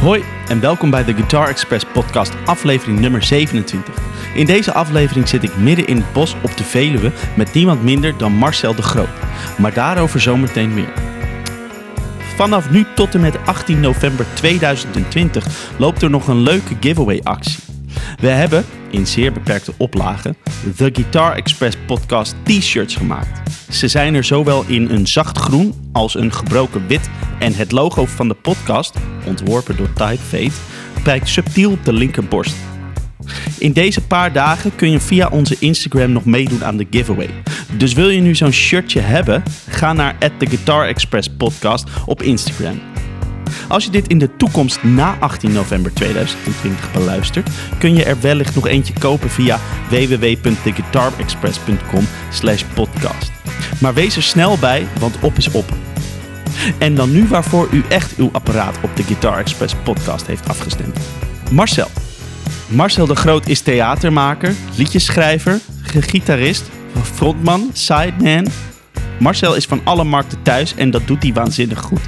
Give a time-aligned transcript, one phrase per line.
[0.00, 3.94] Hoi en welkom bij de Guitar Express podcast aflevering nummer 27.
[4.34, 8.18] In deze aflevering zit ik midden in het bos op de Veluwe met niemand minder
[8.18, 9.08] dan Marcel de Groot.
[9.58, 10.92] Maar daarover zometeen meer.
[12.36, 17.58] Vanaf nu tot en met 18 november 2020 loopt er nog een leuke giveaway actie.
[18.20, 20.36] We hebben, in zeer beperkte oplagen,
[20.76, 23.50] de Guitar Express podcast t-shirts gemaakt.
[23.70, 28.06] Ze zijn er zowel in een zacht groen als een gebroken wit en het logo
[28.06, 28.96] van de podcast,
[29.26, 30.52] ontworpen door Typefade,
[31.02, 32.56] prijkt subtiel op de linkerborst.
[33.58, 37.30] In deze paar dagen kun je via onze Instagram nog meedoen aan de giveaway.
[37.76, 39.42] Dus wil je nu zo'n shirtje hebben?
[39.68, 42.80] Ga naar The Guitar Express podcast op Instagram.
[43.68, 48.54] Als je dit in de toekomst na 18 november 2020 beluistert, kun je er wellicht
[48.54, 53.32] nog eentje kopen via www.theguitarexpress.com slash podcast.
[53.80, 55.72] Maar wees er snel bij, want op is op.
[56.78, 60.98] En dan nu waarvoor u echt uw apparaat op de Guitar Express podcast heeft afgestemd.
[61.50, 61.88] Marcel.
[62.68, 66.70] Marcel de Groot is theatermaker, liedjeschrijver, gitarist,
[67.02, 68.46] frontman, sideman.
[69.18, 72.00] Marcel is van alle markten thuis en dat doet hij waanzinnig goed.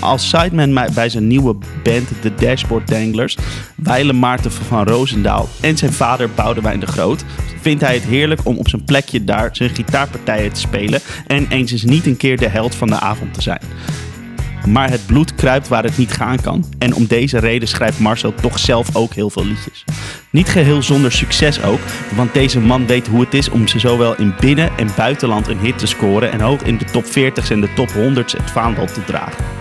[0.00, 3.36] Als sideman bij zijn nieuwe band de Dashboard Danglers,
[3.76, 7.24] wijlen Maarten van Roosendaal en zijn vader Boudewijn de Groot,
[7.60, 11.72] vindt hij het heerlijk om op zijn plekje daar zijn gitaarpartijen te spelen en eens
[11.72, 13.60] eens niet een keer de held van de avond te zijn.
[14.66, 16.64] Maar het bloed kruipt waar het niet gaan kan.
[16.78, 19.84] En om deze reden schrijft Marcel toch zelf ook heel veel liedjes.
[20.30, 21.80] Niet geheel zonder succes ook,
[22.14, 25.58] want deze man weet hoe het is om ze zowel in binnen- en buitenland een
[25.58, 28.86] hit te scoren en hoog in de top 40's en de top 100's het vaandel
[28.86, 29.57] te dragen.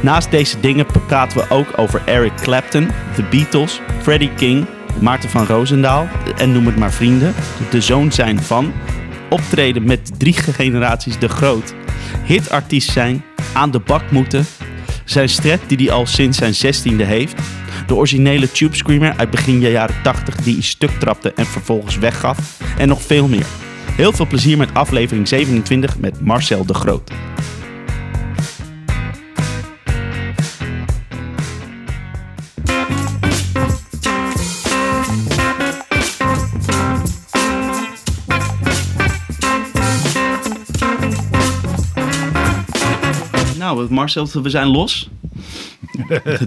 [0.00, 4.66] Naast deze dingen praten we ook over Eric Clapton, The Beatles, Freddie King,
[5.00, 7.34] Maarten van Roosendaal en noem het maar vrienden,
[7.70, 8.72] de zoon zijn van,
[9.30, 11.74] optreden met drie generaties de groot,
[12.24, 14.46] hitartiest zijn, aan de bak moeten,
[15.04, 17.40] zijn stret die hij al sinds zijn zestiende heeft,
[17.86, 22.60] de originele Tube Screamer uit begin jaren 80 die hij stuk trapte en vervolgens weggaf
[22.78, 23.46] en nog veel meer.
[23.92, 27.10] Heel veel plezier met aflevering 27 met Marcel de Groot.
[43.74, 45.08] Nou, Marcel, we zijn los.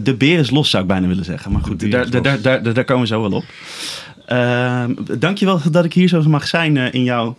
[0.03, 1.51] De, beer is los, zou ik bijna willen zeggen.
[1.51, 3.45] Maar goed, daar, daar, daar, daar, komen we zo wel op.
[4.29, 4.83] Uh,
[5.19, 7.37] dankjewel dat ik hier zo mag zijn uh, in jouw,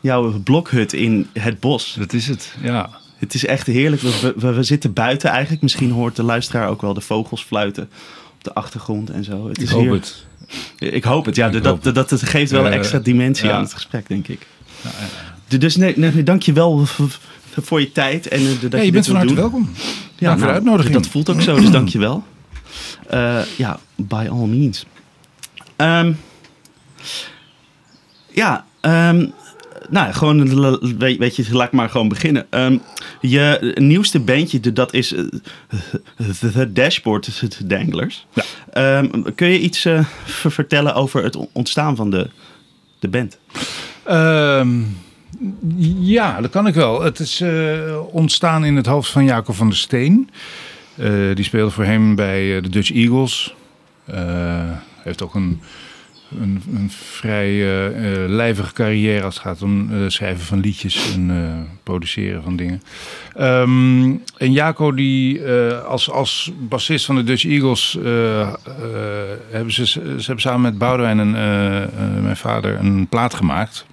[0.00, 1.96] jouw blokhut in het bos.
[1.98, 2.90] Dat is het, ja.
[3.16, 4.02] Het is echt heerlijk.
[4.02, 5.62] We, we, we, zitten buiten eigenlijk.
[5.62, 7.82] Misschien hoort de luisteraar ook wel de vogels fluiten
[8.34, 9.48] op de achtergrond en zo.
[9.48, 10.26] Het ik hoop het.
[10.78, 11.48] Ik hoop het, ja.
[11.48, 13.54] Dat, dat, dat, dat, geeft wel een extra dimensie ja.
[13.54, 14.46] aan het gesprek, denk ik.
[14.82, 14.90] Ja,
[15.48, 15.58] ja.
[15.58, 16.86] Dus nee, nee, dank je wel
[17.62, 18.28] voor je tijd.
[18.28, 19.70] En, uh, dat ja, je, bent van harte welkom.
[20.16, 20.94] Ja, voor de nou, uitnodiging.
[20.94, 22.24] Dat voelt ook zo, dus dank je wel.
[23.14, 24.86] Uh, ja, by all means.
[25.76, 26.18] Um,
[28.30, 29.32] ja, um,
[29.90, 30.60] nou, gewoon,
[30.98, 32.46] weet, weet, je, laat ik maar gewoon beginnen.
[32.50, 32.82] Um,
[33.20, 35.24] je nieuwste bandje, dat is uh,
[36.40, 38.26] The Dashboard Danglers.
[38.32, 38.98] Ja.
[38.98, 40.04] Um, kun je iets uh,
[40.46, 42.30] vertellen over het ontstaan van de,
[42.98, 43.38] de band?
[44.10, 44.96] Um,
[45.98, 47.02] ja, dat kan ik wel.
[47.02, 50.30] Het is uh, ontstaan in het hoofd van Jacob van der Steen.
[50.96, 53.54] Uh, die speelde voor hem bij uh, de Dutch Eagles.
[55.02, 55.60] heeft ook een,
[56.40, 57.62] een, vrij
[58.28, 62.82] lijvige carrière als het gaat om schrijven van liedjes en produceren van dingen.
[63.40, 65.46] Um, en Jaco, die
[65.86, 67.98] als, als bassist van de Dutch Eagles,
[69.50, 71.30] hebben ze, ze hebben samen met Boudewijn en
[72.22, 73.86] mijn vader een plaat gemaakt.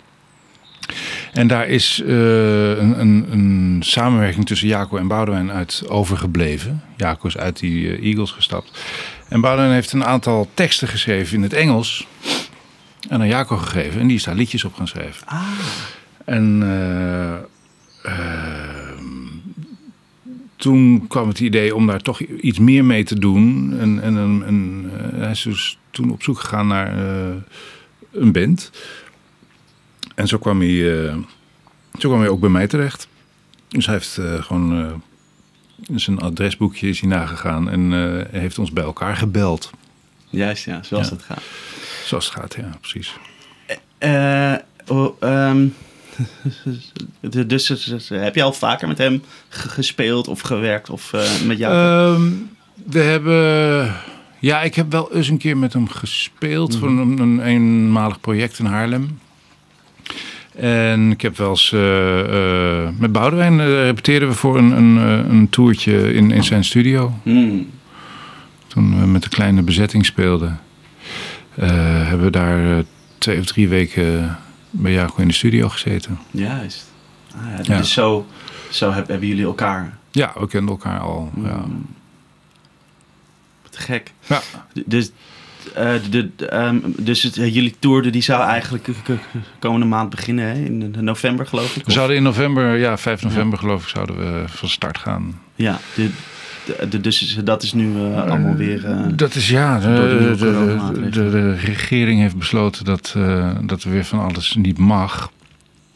[1.34, 2.07] En daar is uh,
[2.69, 6.84] een, een, een, samenwerking tussen Jaco en Boudewijn uit overgebleven.
[6.97, 8.84] Jaco is uit die uh, Eagles gestapt.
[9.29, 12.07] En Boudewijn heeft een aantal teksten geschreven in het Engels.
[13.09, 14.01] En aan Jaco gegeven.
[14.01, 15.28] En die is daar liedjes op gaan schrijven.
[15.28, 15.41] Ah.
[16.25, 17.34] En uh,
[20.55, 23.76] toen kwam het idee om daar toch iets meer mee te doen.
[23.79, 26.97] En, en, en hij is dus toen op zoek gegaan naar
[28.11, 28.72] een band.
[30.16, 31.16] En zo kwam hij, uh,
[32.00, 33.08] zo kwam hij ook bij mij terecht.
[33.67, 34.91] Dus hij heeft uh, gewoon uh,
[35.96, 37.91] zijn adresboekje is hij nagegaan en
[38.32, 39.72] heeft ons bij elkaar gebeld.
[40.29, 41.44] Juist, ja, zoals het gaat.
[42.06, 43.14] Zoals het gaat, ja, precies.
[44.88, 45.76] Oh, um,
[47.47, 51.12] dus, dus, heb je al vaker met hem gespeeld of gewerkt of
[51.46, 52.14] met jou?
[52.16, 52.50] Um,
[52.85, 53.96] we hebben...
[54.40, 56.96] Ja, ik heb wel eens een keer met hem gespeeld mm -hmm.
[56.96, 59.20] voor een, een eenmalig project in Haarlem.
[60.55, 62.19] En ik heb wel eens eh,
[62.84, 64.96] eh, met Boudewijn eh, repeteerden we voor een, een,
[65.31, 67.13] een toertje in, in zijn studio.
[67.23, 67.69] Hmm.
[68.67, 70.59] Toen we met een kleine bezetting speelden,
[71.55, 72.84] hebben we daar
[73.17, 74.37] twee of drie weken
[74.69, 76.17] bij Jaco in de studio gezeten.
[76.31, 76.91] Juist.
[77.35, 77.78] Ah, ja, Ja.
[77.78, 78.25] Dus zo,
[78.69, 79.97] zo heb- hebben jullie elkaar.
[80.11, 81.31] Ja, we kenden elkaar al.
[81.43, 81.49] Ja.
[81.63, 81.85] Hmm.
[83.63, 84.13] Wat gek.
[84.28, 84.41] Ja.
[84.85, 85.11] Dus,
[85.73, 89.09] eh, de, ehm, dus het, eh, jullie tour die zou eigenlijk k-
[89.59, 90.53] komende maand beginnen, hè?
[90.53, 91.85] in november geloof ik?
[91.85, 95.40] We zouden in november, ja, 5 november geloof ik, zouden we van start gaan.
[95.56, 96.09] Ja, de,
[96.66, 98.85] de, de- dus dat is nu eh, allemaal weer...
[98.85, 103.90] eh, Dat is ja, de, door de de, regering heeft besloten dat, eh, dat er
[103.91, 105.32] weer van alles niet mag.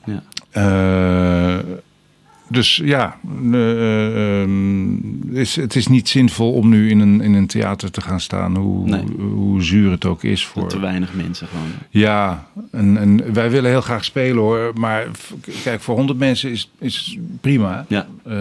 [0.06, 0.21] Ja.
[2.49, 3.19] Eh, dus ja,
[3.51, 4.95] eh, ehm,
[5.35, 8.55] is, het is niet zinvol om nu in een, in een theater te gaan staan,
[8.55, 9.03] hoe, Nee.
[9.19, 10.67] hoe zuur het ook is voor.
[10.67, 11.67] te weinig mensen gewoon.
[11.89, 14.71] Ja, en, en wij willen heel graag spelen hoor.
[14.75, 15.07] Maar
[15.63, 17.85] kijk, voor 100 mensen is, is prima.
[17.87, 18.07] Ja.
[18.23, 18.31] Eh,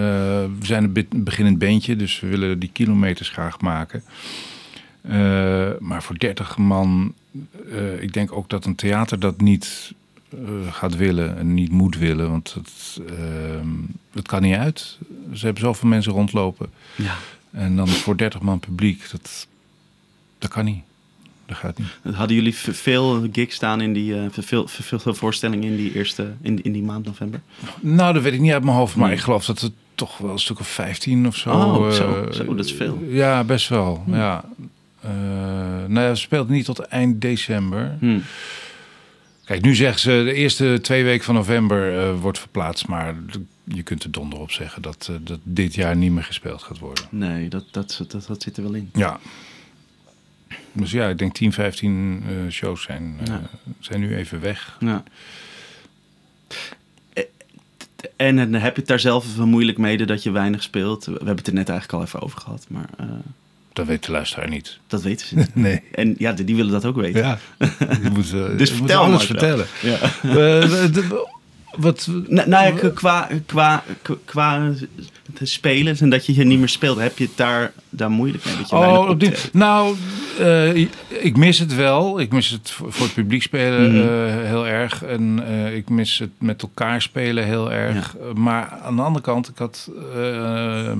[0.59, 4.03] we zijn een beginnend bandje, dus we willen die kilometers graag maken.
[5.03, 7.15] Eh, maar voor 30 man,
[7.71, 9.93] eh, ik denk ook dat een theater dat niet
[10.33, 12.31] eh, gaat willen en niet moet willen.
[12.31, 13.67] Want het, ehm,
[14.13, 14.99] het kan niet uit.
[15.35, 16.71] Ze hebben zoveel mensen rondlopen.
[16.97, 17.15] Ja.
[17.51, 19.47] En dan voor 30 man publiek, dat,
[20.39, 20.83] dat kan niet.
[21.47, 22.15] Dat gaat niet.
[22.17, 24.15] Hadden jullie veel gigs staan in die...
[24.15, 26.33] eh, veel, veel, veel voorstellingen in die eerste...
[26.41, 27.41] In, in die maand november?
[27.81, 29.17] Nou, dat weet ik niet uit mijn hoofd, maar Nee.
[29.17, 31.51] ik geloof dat het toch wel een stuk of 15 of zo.
[31.51, 33.03] Oh, eh, zo, zo, dat is veel.
[33.09, 34.03] Ja, best wel.
[34.07, 34.15] Hm.
[34.15, 34.45] Ja.
[35.87, 37.97] Nou ja, speelt niet tot eind december.
[38.01, 38.19] Hm.
[39.49, 43.15] Kijk, nu zeggen ze de eerste twee weken van november eh, wordt verplaatst, maar
[43.65, 46.79] je kunt er donder op zeggen dat, eh, dat dit jaar niet meer gespeeld gaat
[46.79, 47.05] worden.
[47.11, 48.91] Nee, dat, dat, dat, dat zit er wel in.
[48.95, 49.21] Ja.
[50.73, 53.43] Dus ja, ik denk 10, 15 eh, shows zijn, Ja.
[53.81, 54.77] zijn nu even weg.
[54.81, 55.03] Ja.
[58.17, 61.05] En eh, heb je het daar zelf wel moeilijk mee dat je weinig speelt?
[61.05, 62.89] We hebben het er net eigenlijk al even over gehad, maar
[63.79, 64.79] Dat weet de luisteraar niet.
[64.87, 65.55] dat weten ze niet.
[65.55, 65.83] Nee.
[65.93, 67.21] En ja, die willen dat ook weten.
[67.21, 67.39] Ja,
[68.03, 69.67] je moet, eh, Dus je moet vertel alles maar vertellen.
[69.81, 69.99] Ja.
[71.79, 73.83] Wat, Nou, nou ja, qua, qua,
[74.25, 74.73] qua,
[75.39, 78.45] het spelen en dat je hier niet meer speelt, heb je het daar, daar moeilijk
[78.45, 78.57] mee?
[78.57, 79.97] Dat je weinig oh, op nou,
[80.39, 80.77] eh,
[81.09, 82.21] ik mis het wel.
[82.21, 84.09] Ik mis het voor het publiek spelen Mhm.
[84.09, 85.05] eh, heel erg.
[85.05, 88.17] En eh, ik mis het met elkaar spelen heel erg.
[88.35, 90.93] Maar aan de andere kant, ik had eh,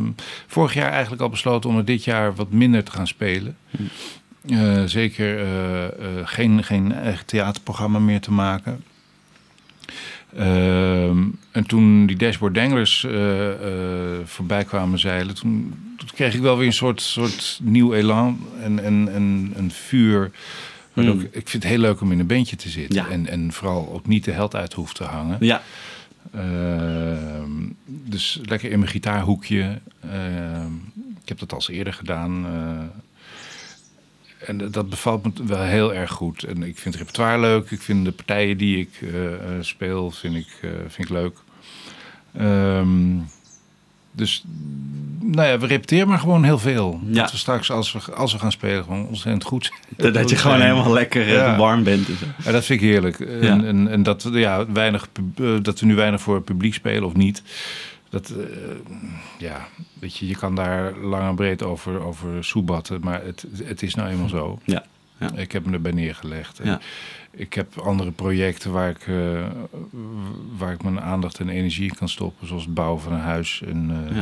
[0.47, 3.57] vorig jaar eigenlijk al besloten om er dit jaar wat minder te gaan spelen.
[3.71, 4.87] Mhm.
[4.87, 5.47] Zeker
[6.25, 8.85] geen, geen echt theaterprogramma meer te maken.
[10.39, 16.41] Ehm, en toen die Dashboard Danglers eh, eh, voorbij kwamen zeilen, toen, toen kreeg ik
[16.41, 20.31] wel weer een soort, soort nieuw elan en, en, en een vuur.
[20.93, 21.25] Waardoor Hmm.
[21.25, 22.95] ik, vind het heel leuk om in een bandje te zitten.
[23.03, 23.09] Ja.
[23.09, 25.37] En, en vooral ook niet de held uit hoeft te hangen.
[25.41, 25.63] Ja,
[26.35, 27.51] Ehm,
[27.87, 29.81] dus lekker in mijn gitaarhoekje.
[30.11, 30.73] Ehm,
[31.23, 32.47] ik heb dat al eens eerder gedaan.
[32.47, 32.85] eh,
[34.47, 36.43] en dat- bevalt me wel heel erg goed.
[36.43, 37.71] En ik vind het repertoire leuk.
[37.71, 41.37] Ik vind de partijen die ik eh, eh, speel, vind ik, eh, vind ik leuk.
[42.37, 43.17] Ehm,
[44.13, 44.45] dus,
[45.21, 47.01] nou ja, we repeteren maar gewoon heel veel.
[47.07, 47.23] Ja.
[47.23, 49.79] Dat we straks, als we, als we gaan spelen, gewoon ontzettend goed zijn.
[49.97, 50.71] dat, dat je gewoon zijn.
[50.71, 51.57] helemaal lekker Ja.
[51.57, 52.09] warm bent.
[52.09, 52.25] En zo.
[52.45, 53.21] Ja, dat vind ik heerlijk.
[53.21, 55.09] En, en, en dat, we, ja, weinig,
[55.63, 57.43] dat we nu weinig voor het publiek spelen of niet.
[58.11, 58.45] Dat, eh,
[59.39, 59.67] ja,
[60.01, 63.95] weet je, je kan daar lang en breed over, over soebatten, maar het, het is
[63.95, 64.59] nou eenmaal zo.
[64.65, 64.85] Ja,
[65.21, 65.31] ja.
[65.35, 66.61] Ik heb me erbij neergelegd.
[66.63, 66.81] Ja.
[67.31, 69.45] Ik heb andere projecten waar ik, eh,
[70.59, 73.63] waar ik mijn aandacht en energie in kan stoppen, zoals het bouwen van een huis
[73.67, 74.17] en eh,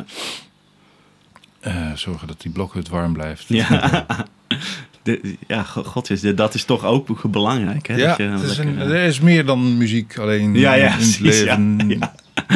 [1.73, 1.97] Ja.
[1.97, 3.45] zorgen dat die blokhut warm blijft.
[3.49, 4.07] Ja,
[5.03, 7.87] de, ja go- god is, dat is toch ook belangrijk.
[7.87, 7.95] Hè?
[7.97, 10.91] Ja, dat je het is een- er is meer dan muziek alleen Ja, ja, in
[10.91, 11.89] het precies, ja, leven.
[11.89, 12.15] ja.
[12.49, 12.55] ja.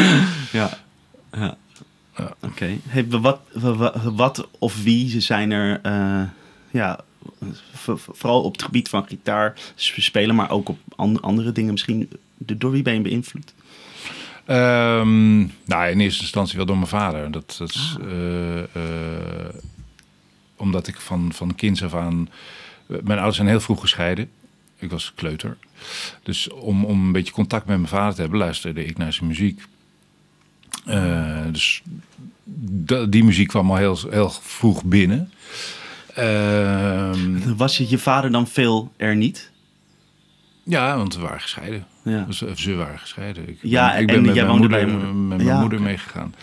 [0.52, 0.78] ja.
[1.32, 1.56] Ja.
[2.40, 2.76] Oké.
[2.82, 6.22] Hey, wat, wat, wat of wie zijn er, eh,
[6.70, 7.00] ja,
[8.12, 12.10] vooral op het gebied van gitaar spelen, maar ook op an- andere dingen misschien.
[12.36, 13.54] De- Door wie ben je beïnvloed?
[14.44, 17.30] Ehm, nou, in eerste instantie wel door mijn vader.
[17.30, 18.06] Dat, dat is, Ah.
[18.10, 19.54] eh, eh,
[20.56, 22.28] omdat ik van, van kinds af aan...
[22.86, 24.30] Mijn ouders zijn heel vroeg gescheiden.
[24.78, 25.56] Ik was kleuter.
[26.22, 28.38] Dus om, om een beetje contact met mijn vader te hebben...
[28.38, 29.62] luisterde ik naar zijn muziek.
[30.90, 31.82] Eh, dus
[33.08, 35.32] die muziek kwam al heel, heel vroeg binnen.
[36.14, 39.50] Ehm, Was je, je vader dan veel er niet?
[40.64, 41.86] ja, want we waren gescheiden.
[42.04, 42.26] Ja.
[42.56, 43.48] Ze waren gescheiden.
[43.48, 45.14] Ik Ja, ben, ik en ben met jij mijn moeder, bij moeder.
[45.14, 45.88] met mijn Ja, moeder oké.
[45.88, 46.34] meegegaan.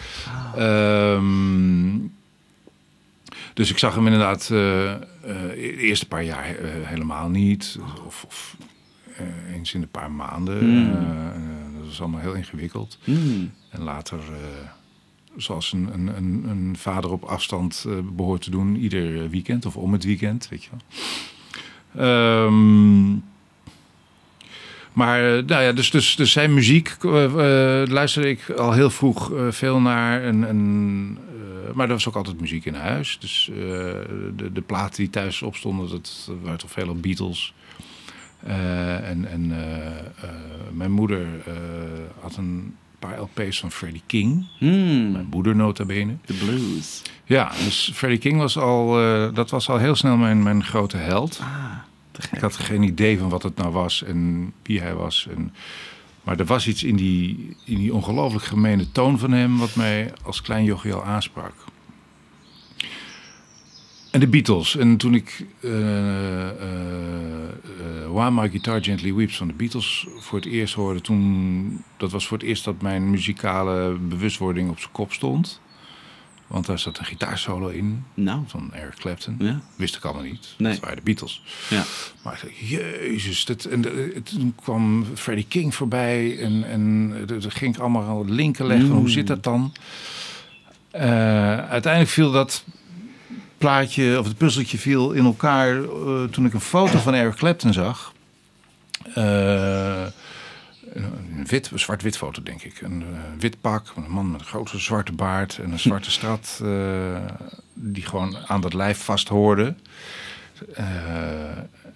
[0.56, 1.98] Ehm,
[3.54, 5.00] dus ik zag hem inderdaad eh, eh,
[5.52, 7.78] de eerste paar jaar helemaal niet.
[8.06, 8.58] Of, of
[9.54, 10.60] eens in een paar maanden.
[10.60, 10.90] Hmm.
[10.92, 12.98] Eh, was allemaal heel ingewikkeld.
[13.04, 13.52] Mm.
[13.78, 14.70] En later, eh,
[15.36, 19.94] zoals een, een, een, vader op afstand eh, behoort te doen, ieder weekend of om
[19.94, 20.80] het weekend, weet je wel.
[22.06, 23.12] Ehm,
[24.94, 29.80] maar eh, nou ja, dus, dus, dus zijn muziek luisterde ik al heel vroeg veel
[29.80, 30.24] naar.
[30.24, 31.18] En,
[31.74, 33.18] maar er was ook altijd muziek in huis.
[33.20, 33.50] Dus
[34.36, 37.54] de, de platen die thuis opstonden, dat waren toch veel Beatles.
[38.44, 39.54] Eh, en en
[40.74, 41.26] mijn moeder
[42.20, 44.48] had een paar LP's van Freddie King.
[44.60, 45.12] Mm.
[45.12, 46.16] Mijn moeder nota bene.
[46.26, 47.02] De blues.
[47.26, 50.98] Ja, dus Freddie King was al, eh, dat was al heel snel mijn, mijn grote
[50.98, 51.40] held.
[51.42, 51.78] Ah.
[52.32, 55.28] Ik had geen idee van wat het nou was en wie hij was.
[55.36, 55.54] En,
[56.24, 59.58] maar er was iets in die, in die ongelooflijk gemene toon van hem...
[59.58, 61.54] wat mij als klein jochie al aansprak.
[64.18, 64.76] En de Beatles.
[64.78, 65.70] En toen ik eh,
[68.12, 71.02] While My Guitar Gently Weeps van de Beatles voor het eerst hoorde...
[71.02, 75.62] toen, dat was voor het eerst dat mijn muzikale bewustwording op zijn kop stond.
[76.48, 79.36] Want daar zat een gitaarsolo in Nou, van Eric Clapton.
[79.40, 79.60] ja.
[79.76, 80.56] Wist ik allemaal niet.
[80.58, 80.72] Nee.
[80.72, 81.44] Dat waren de Beatles.
[81.70, 81.84] Ja.
[82.24, 83.46] Maar ik dacht, jezus.
[83.46, 86.40] Dat, en de- toen kwam Freddie King voorbij.
[86.40, 88.88] En, en er ging ik allemaal al linken leggen.
[88.90, 88.98] Mm.
[88.98, 89.74] Hoe zit dat dan?
[90.92, 92.64] Uiteindelijk viel dat
[93.58, 95.84] plaatje, of het puzzeltje viel in elkaar...
[95.84, 98.14] eh, toen ik een foto van Eric Clapton zag.
[99.14, 100.02] Eh,
[100.96, 102.82] een wit, zwart-wit foto, denk ik.
[102.82, 106.60] Een eh, wit pak, een man met een grote zwarte baard en een zwarte strat...
[106.64, 107.18] eh,
[107.74, 109.76] die gewoon aan dat lijf vasthoorde.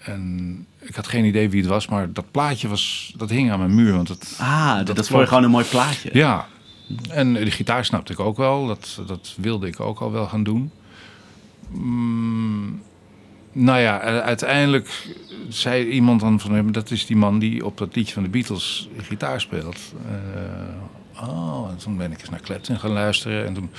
[0.03, 3.59] En ik had geen idee wie het was, maar dat plaatje was, dat hing aan
[3.59, 3.93] mijn muur.
[3.93, 6.09] Want het, Ah, dat, dat vond je gewoon een mooi plaatje.
[6.13, 6.47] ja,
[7.09, 8.67] en de gitaar snapte ik ook wel.
[8.67, 10.71] Dat, dat wilde ik ook al wel gaan doen.
[11.71, 12.81] Mm,
[13.51, 15.15] nou ja, uiteindelijk
[15.49, 16.71] zei iemand dan van hem...
[16.71, 19.93] dat is die man die op dat liedje van de Beatles gitaar speelt.
[20.05, 23.45] Eh, oh, en toen ben ik eens naar Clapton gaan luisteren.
[23.45, 23.69] En toen...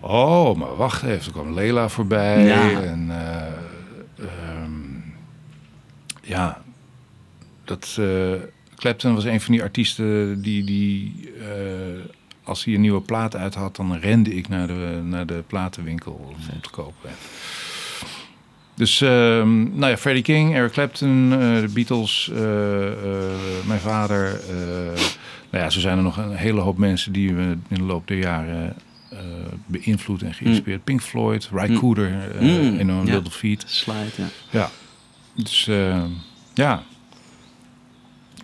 [0.00, 1.22] Oh, maar wacht even.
[1.22, 2.44] Toen kwam Lela voorbij.
[2.44, 2.80] Ja.
[2.82, 3.46] En eh,
[4.18, 4.72] ehm,
[6.22, 6.62] ja,
[7.64, 7.96] dat...
[7.98, 8.32] eh,
[8.76, 10.64] Clapton was een van die artiesten die...
[10.64, 11.32] die
[12.48, 16.12] als hij een nieuwe plaat uit had, dan rende ik naar de, naar de platenwinkel
[16.12, 17.10] om te kopen.
[18.74, 23.28] Dus, ehm, nou ja, Freddie King, Eric Clapton, eh, de Beatles, eh, eh,
[23.66, 24.40] mijn vader.
[25.50, 28.08] nou ja, zo zijn er nog een hele hoop mensen die we in de loop
[28.08, 28.74] der jaren
[29.66, 30.84] beïnvloed en geïnspireerd.
[30.84, 31.78] Pink Floyd, Ry Mm.
[31.78, 33.14] Cooder, Mm, enorm ja.
[33.14, 33.64] Little Feet.
[33.66, 34.26] Slide, ja.
[34.50, 34.70] Ja,
[35.34, 36.04] dus eh,
[36.54, 36.82] ja,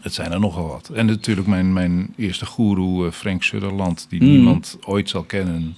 [0.04, 0.88] het zijn er nogal wat.
[0.88, 4.28] En natuurlijk mijn, mijn eerste goeroe, eh, Frank Sutherland, die Mm.
[4.28, 5.76] niemand ooit zal kennen.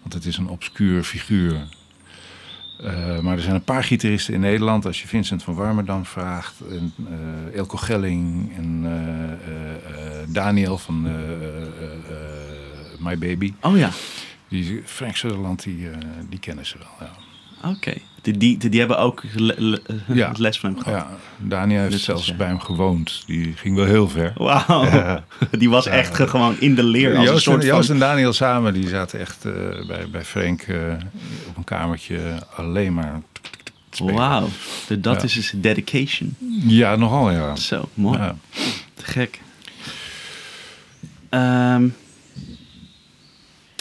[0.00, 1.66] Want het is een obscuur figuur.
[2.80, 4.86] Eh, maar er zijn een paar gitaristen in Nederland.
[4.86, 6.92] Als je Vincent van Warmerdam vraagt, en,
[7.50, 8.86] eh, Elko Gelling en
[10.28, 11.02] Daniel van
[12.98, 13.52] My Baby.
[13.60, 13.90] Oh ja,
[14.48, 15.88] Die, Frank Sutherland, die,
[16.28, 17.08] die kennen ze wel.
[17.08, 17.14] Ja.
[17.68, 17.92] Oké.
[18.22, 20.32] Die, die, die hebben ook le- le- Ja.
[20.38, 21.06] les van hem gehad.
[21.08, 21.16] Ja,
[21.48, 23.22] Daniel heeft zelfs bij hem gewoond.
[23.26, 24.32] Die ging wel heel ver.
[24.36, 25.24] Wauw, Ja.
[25.58, 27.08] die was echt ge- gewoon in de leer.
[27.10, 27.76] Als een Joost, soort en, van...
[27.76, 29.52] Joost en Daniel samen, die zaten echt eh,
[29.86, 30.76] bij, bij Frank eh,
[31.48, 32.18] op een kamertje
[32.56, 33.20] alleen maar.
[33.98, 34.48] Wauw,
[34.98, 36.36] dat is dus dedication.
[36.66, 37.56] Ja, nogal ja.
[37.56, 38.18] Zo, mooi.
[38.18, 38.36] Ja.
[38.94, 39.40] Te gek.
[41.28, 41.88] Ehm,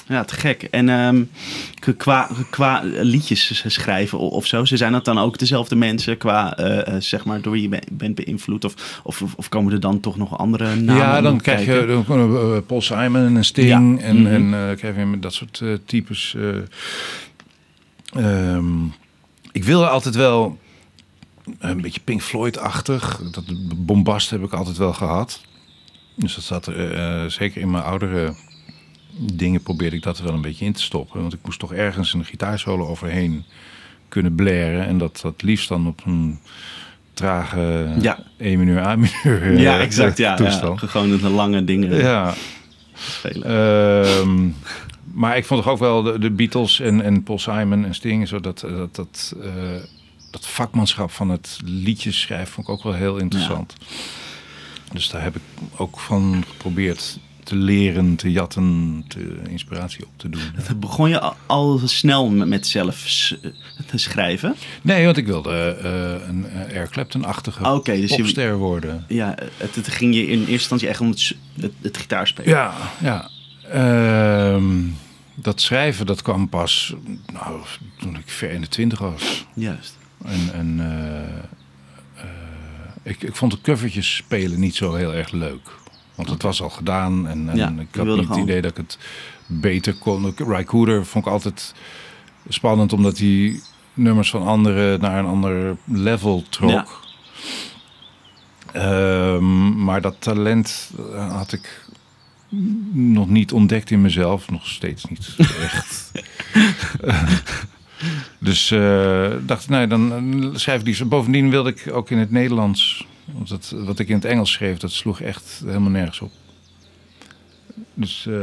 [0.07, 0.63] ja, te gek.
[0.63, 1.24] En ehm,
[1.98, 6.88] qua, qua liedjes schrijven of zo, ze zijn dat dan ook dezelfde mensen qua, eh,
[6.95, 8.65] eh, zeg maar, door wie je be- bent beïnvloed?
[8.65, 10.95] Of, of, of komen er dan toch nog andere namen?
[11.03, 11.98] ja, dan krijg kijken?
[11.98, 14.05] je dan eh, Paul Simon en Sting Ja.
[14.05, 14.53] en, Mhm.
[14.53, 16.36] en Kevin met dat soort types.
[16.38, 16.55] eh.
[18.55, 18.86] Ehm,
[19.51, 20.57] ik wilde altijd wel
[21.60, 23.22] een beetje Pink Floyd-achtig.
[23.31, 23.43] Dat
[23.86, 25.41] bombast heb ik altijd wel gehad.
[26.15, 26.72] Dus dat zat
[27.27, 28.33] zeker in mijn oudere
[29.17, 31.22] dingen probeerde ik dat er wel een beetje in te stoppen.
[31.22, 33.43] Want ik moest toch ergens een gitaarsolo overheen
[34.08, 34.86] kunnen blaren.
[34.86, 36.39] En dat, dat liefst dan op een
[37.13, 38.20] trage Ja.
[38.38, 40.17] E mineur, A mineur eh, Ja, exact.
[40.17, 40.75] Ja, ja.
[40.75, 42.34] Gewoon een lange dingen Ja.
[43.43, 44.50] Ehm,
[45.13, 48.27] maar ik vond toch ook wel de, de Beatles en, en Paul Simon en Sting,
[48.27, 49.50] zo dat, dat, dat, eh,
[50.32, 53.75] dat vakmanschap van het liedjes schrijven vond ik ook wel heel interessant.
[54.91, 55.41] Dus daar heb ik
[55.75, 60.42] ook van geprobeerd te leren, te jatten, te inspiratie op te doen.
[60.78, 63.36] Begon je al, al snel met zelf s-
[63.86, 64.56] te schrijven?
[64.82, 69.06] Nee, want ik wilde eh, een uh, Eric Clapton-achtige Oké, dus je- popster worden.
[69.08, 72.50] Ja, het, het ging je in eerste instantie echt om het, het, het gitaarspelen.
[72.50, 73.30] Ja, ja.
[73.72, 74.80] Ehm,
[75.36, 76.94] dat schrijven, dat kwam pas
[77.34, 77.60] nou,
[78.00, 79.46] toen ik ver in de twintig was.
[79.54, 79.98] Juist.
[80.26, 81.20] En, en eh,
[82.24, 82.30] eh,
[83.04, 85.70] ik, ik vond de covertjes spelen niet zo heel erg leuk.
[86.15, 88.77] Want het was al gedaan en, en Ja, ik had niet het idee dat ik
[88.77, 88.98] het
[89.46, 90.34] beter kon.
[90.38, 91.74] Rycooder vond ik altijd
[92.50, 93.60] spannend omdat hij
[93.93, 96.72] nummers van anderen naar een ander level trok.
[96.72, 96.86] Ja.
[98.74, 101.86] Ehm, maar dat talent eh, had ik
[102.91, 104.50] nog niet ontdekt in mezelf.
[104.50, 105.36] Nog steeds niet
[105.70, 106.12] echt.
[108.38, 110.12] dus eh dacht ik, nee, dan
[110.43, 111.05] eh, schrijf ik die.
[111.05, 113.08] Bovendien wilde ik ook in het Nederlands.
[113.25, 116.32] Want wat ik in het Engels schreef, dat sloeg echt helemaal nergens op.
[117.94, 118.34] Dus eh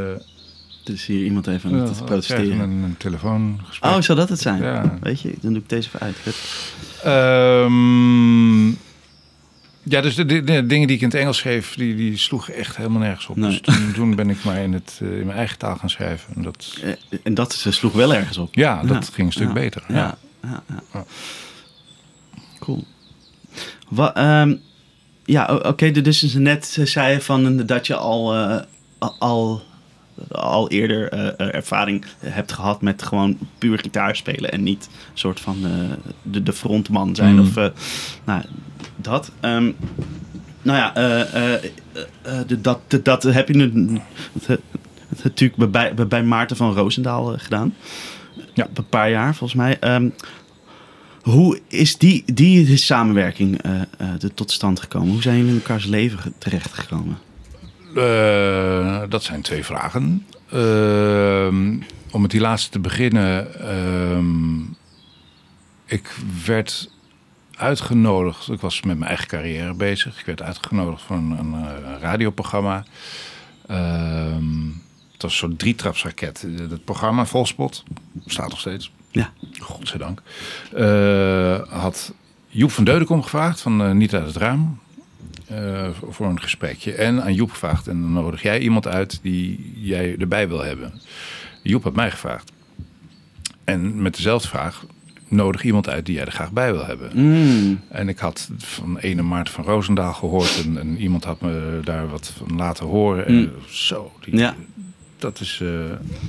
[0.85, 2.59] Er is hier iemand even aan ja, het krijg protesteren.
[2.61, 3.91] een, een telefoongesprek.
[3.93, 4.63] Oh, zou dat het zijn?
[4.63, 4.99] Ja.
[5.01, 6.17] Weet je, dan doe ik deze even uit.
[7.05, 8.69] Ehm,
[9.83, 12.55] ja, dus de, de- de dingen die ik in het Engels schreef, die, die sloegen
[12.55, 13.37] echt helemaal nergens op.
[13.37, 13.51] Nee.
[13.51, 16.35] Dus toen, toen ben ik maar in, het, eh, in mijn eigen taal gaan schrijven.
[16.35, 18.55] En dat, Eh, En dat sloeg wel ergens op.
[18.55, 19.13] ja, dat Ja.
[19.13, 19.53] ging een stuk Ja.
[19.53, 19.85] beter.
[19.89, 20.19] Ja, Ja.
[20.43, 20.83] ja, ja.
[20.93, 21.05] Ja.
[22.59, 22.85] Cool.
[23.89, 24.57] Wa, ehm,
[25.31, 28.61] ja, oké, dus is net zei je van eh, dat je al, eh,
[29.19, 29.63] al-
[30.29, 35.41] al, eerder eh, ervaring hebt gehad met gewoon puur gitaar spelen en niet een soort
[35.41, 35.57] van
[36.23, 37.41] de, de frontman zijn Mm.
[37.41, 37.55] of
[38.25, 38.43] nou,
[38.97, 39.31] dat.
[39.41, 39.71] Ehm,
[40.63, 40.93] nou ja,
[42.59, 44.01] dat, dat heb je nu
[45.23, 47.75] natuurlijk bij, bij, bij Maarten van Roosendaal gedaan.
[48.55, 48.69] Ja.
[48.75, 49.77] Een paar jaar volgens mij.
[49.81, 50.09] Ehm,
[51.23, 53.63] hoe is die, die samenwerking
[53.99, 55.11] er tot stand gekomen?
[55.13, 57.19] Hoe zijn jullie in elkaars leven ge- terechtgekomen?
[57.97, 60.27] Eh, dat zijn twee vragen.
[60.51, 61.77] Ehm,
[62.11, 63.61] om met die laatste te beginnen.
[63.61, 64.61] ehm,
[65.87, 66.15] ik
[66.47, 66.91] werd
[67.57, 68.49] uitgenodigd.
[68.51, 70.19] Ik was met mijn eigen carrière bezig.
[70.21, 71.55] Ik werd uitgenodigd voor een, een,
[72.01, 72.85] radioprogramma.
[73.67, 74.67] Ehm,
[75.13, 76.47] het was soort drietrapsraket.
[76.57, 78.93] Het programma Volspot bestaat nog steeds.
[79.11, 79.33] Ja.
[79.59, 80.23] Godzijdank.
[80.75, 82.13] Eh had
[82.49, 84.79] Joep van Deudekom gevraagd van eh, Niet uit het Raam.
[85.47, 86.93] eh, voor een gesprekje.
[86.95, 87.89] En aan Joep gevraagd.
[87.89, 90.93] En dan nodig jij iemand uit die jij erbij wil hebben.
[91.63, 92.53] Joep had mij gevraagd.
[93.65, 94.85] En met dezelfde vraag.
[95.29, 97.11] Nodig iemand uit die jij er graag bij wil hebben.
[97.15, 100.63] Mm, En ik had van ene Maarten van Roosendaal gehoord.
[100.65, 103.27] En, en iemand had me daar wat van laten horen.
[103.27, 103.51] En Mm.
[103.69, 104.55] zo, die, Ja.
[105.21, 105.69] Dat is eh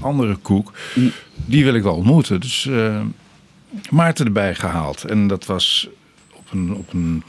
[0.01, 0.73] andere koek.
[0.95, 1.11] Mm.
[1.45, 2.39] Die wil ik wel ontmoeten.
[2.39, 3.01] Dus eh,
[3.89, 5.03] Maarten erbij gehaald.
[5.03, 5.89] En dat was
[6.33, 7.23] op een, op een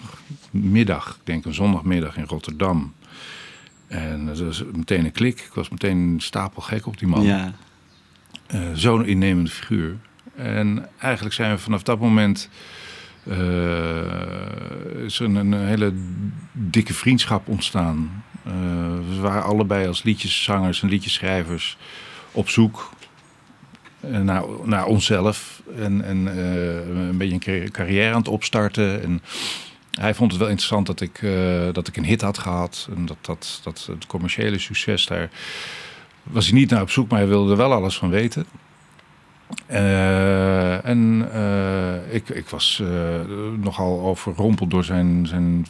[0.51, 2.92] middag, ik denk een zondagmiddag in Rotterdam.
[3.87, 5.40] En dat was meteen een klik.
[5.40, 7.22] Ik was meteen stapelgek op die man.
[7.22, 7.53] ja.
[8.46, 9.96] Eh, Zo'n innemende figuur.
[10.37, 12.48] En eigenlijk zijn we vanaf dat moment.
[15.07, 15.92] is er een, een hele
[16.53, 18.25] dikke vriendschap ontstaan.
[18.44, 18.52] Eh,
[19.09, 21.76] we waren allebei als liedjeszangers en liedjeschrijvers
[22.33, 22.90] op zoek
[24.00, 25.62] eh, naar, naar onszelf.
[25.76, 29.02] En, en eh, een beetje een carri- carrière aan het opstarten.
[29.02, 29.22] En
[29.90, 31.20] hij vond het wel interessant dat ik,
[31.72, 32.88] dat ik een hit had gehad.
[32.96, 35.31] En dat, dat, dat het commerciële succes daar
[36.22, 38.46] was hij niet naar op zoek, maar hij wilde er wel alles van weten.
[40.83, 41.28] En
[42.11, 43.20] ik, ik was eh,
[43.61, 45.66] nogal overrompeld door zijn, zijn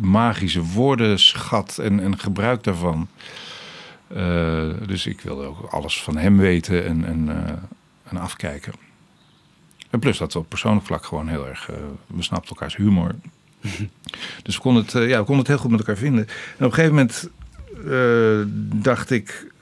[0.00, 3.08] magische woordenschat en, en gebruik daarvan.
[4.08, 7.52] Eh, dus ik wilde ook alles van hem weten en, en, eh,
[8.04, 8.72] en afkijken.
[9.90, 11.70] En plus dat we op persoonlijk vlak gewoon heel erg...
[11.70, 13.14] eh, we snapten elkaars humor.
[14.42, 16.26] dus we konden, het, ja, we konden het heel goed met elkaar vinden.
[16.26, 17.30] En op een gegeven moment
[18.84, 19.52] dacht ik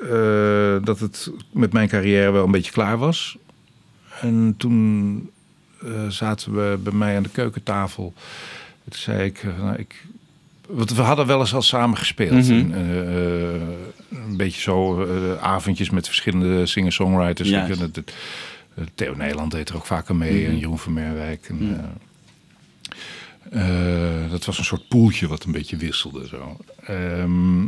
[0.84, 3.36] dat het met mijn carrière wel een beetje klaar was.
[4.20, 5.30] En toen
[6.08, 8.12] zaten we bij mij aan de keukentafel.
[8.88, 10.04] Toen zei ik, nou, ik
[10.66, 12.48] want we hadden wel eens al samen gespeeld.
[12.48, 12.52] Mhm.
[12.52, 13.60] En, eh, eh,
[14.10, 17.48] een beetje zo eh, avondjes met verschillende singer-songwriters.
[18.94, 20.42] Theo Nederland deed er ook vaker mee.
[20.42, 20.50] Mhm.
[20.50, 21.48] En Jeroen van Merwijk.
[21.48, 21.56] En,
[23.50, 24.30] Mhm.
[24.30, 26.26] dat was een soort poeltje wat een beetje wisselde.
[26.26, 26.56] Zo.
[26.86, 27.58] Ehm,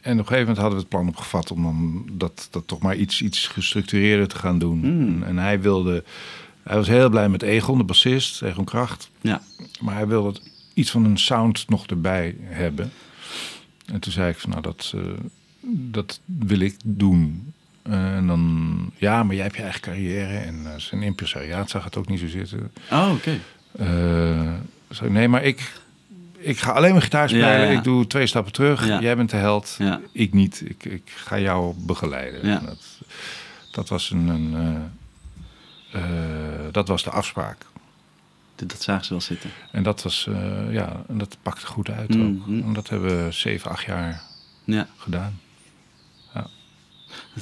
[0.00, 2.80] en op een gegeven moment hadden we het plan opgevat om dan dat, dat toch
[2.80, 4.84] maar iets, iets gestructureerder te gaan doen.
[4.84, 6.04] En, en hij wilde,
[6.62, 9.10] hij was heel blij met Egon, de bassist, Egon Kracht.
[9.20, 9.42] Ja.
[9.80, 12.92] Maar hij wilde het- iets van een sound nog erbij hebben.
[13.92, 15.02] En toen zei ik van nou dat, eh,
[15.90, 17.52] dat wil ik doen.
[17.82, 21.84] Eh, en dan, ja, maar jij hebt je eigen carrière en eh, zijn impresariaat zag
[21.84, 22.72] het ook niet zo zitten.
[22.90, 23.38] Oh, oké.
[24.88, 25.72] Zei, nee, maar ik,
[26.38, 27.48] ik ga alleen maar gitaar spelen.
[27.48, 27.78] Ja, ja.
[27.78, 28.86] Ik doe twee stappen terug.
[28.86, 29.00] Ja.
[29.00, 29.78] Jij bent de held.
[30.12, 30.62] Ik niet.
[30.64, 32.64] Ik, ik ga jou begeleiden.
[32.66, 32.98] Dat,
[33.70, 34.90] dat was een, een
[36.72, 37.66] dat was de afspraak.
[38.68, 39.50] Dat, zagen ze wel zitten.
[39.72, 42.26] En dat was, eh, ja, en dat pakte goed uit Mhm.
[42.26, 42.46] ook.
[42.46, 44.22] En dat hebben we zeven, acht jaar
[44.64, 44.88] Ja.
[44.96, 45.40] gedaan.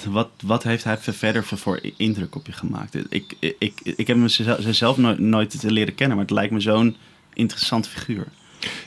[0.07, 2.95] Wat, wat heeft hij verder voor, voor indruk op je gemaakt?
[2.95, 3.07] Ik,
[3.39, 6.53] ik, ik, ik heb hem ze- zelf nooit, nooit te leren kennen, maar het lijkt
[6.53, 6.97] me zo'n
[7.33, 8.27] interessant figuur.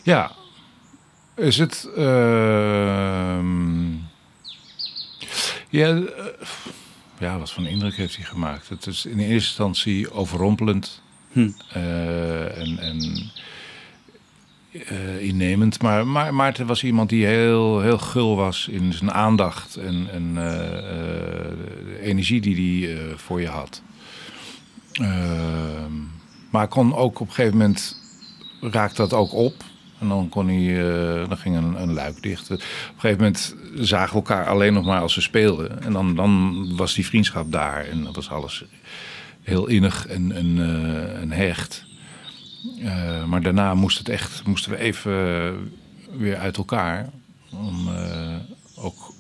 [0.03, 0.31] Ja,
[1.35, 1.89] is het.
[1.95, 3.91] ehm,
[5.69, 6.03] ja, eh,
[7.19, 8.69] ja, wat voor een indruk heeft hij gemaakt?
[8.69, 11.49] Het is in eerste instantie overrompelend Hm.
[11.73, 13.31] eh, en, en
[14.71, 15.81] eh, innemend.
[15.81, 20.27] Maar, maar Maarten was iemand die heel, heel gul was in zijn aandacht en, en
[20.35, 20.43] eh,
[21.85, 23.81] de energie die hij voor je had.
[24.91, 25.93] Ehm,
[26.49, 27.97] maar kon ook op een gegeven moment
[28.61, 29.53] raakte dat ook op.
[29.99, 30.77] En dan, kon hij,
[31.27, 32.51] dan ging een, een luik dicht.
[32.51, 32.65] Op een
[32.95, 35.83] gegeven moment zagen we elkaar alleen nog maar als we speelden.
[35.83, 37.85] En dan, dan was die vriendschap daar.
[37.85, 38.65] En dan was alles
[39.41, 41.85] heel innig en, en, eh, en hecht.
[42.83, 45.13] Eh, maar daarna moest het echt, moesten we even
[46.17, 47.09] weer uit elkaar.
[47.51, 48.35] Om eh,
[48.75, 49.13] ook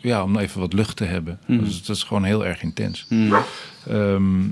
[0.00, 1.38] ja, om even wat lucht te hebben.
[1.46, 1.64] Mhm.
[1.64, 3.06] Dus dat is gewoon heel erg intens.
[3.08, 3.34] Hm.
[3.86, 4.44] Ehm,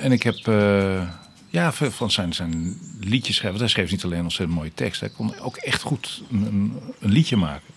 [0.00, 1.08] en ik heb eh,
[1.48, 3.58] ja, veel van zijn, zijn liedjes schrijven.
[3.58, 5.00] Want hij schreef niet alleen ontzettend mooie tekst.
[5.00, 7.74] Hij kon ook echt goed een, een, liedje maken.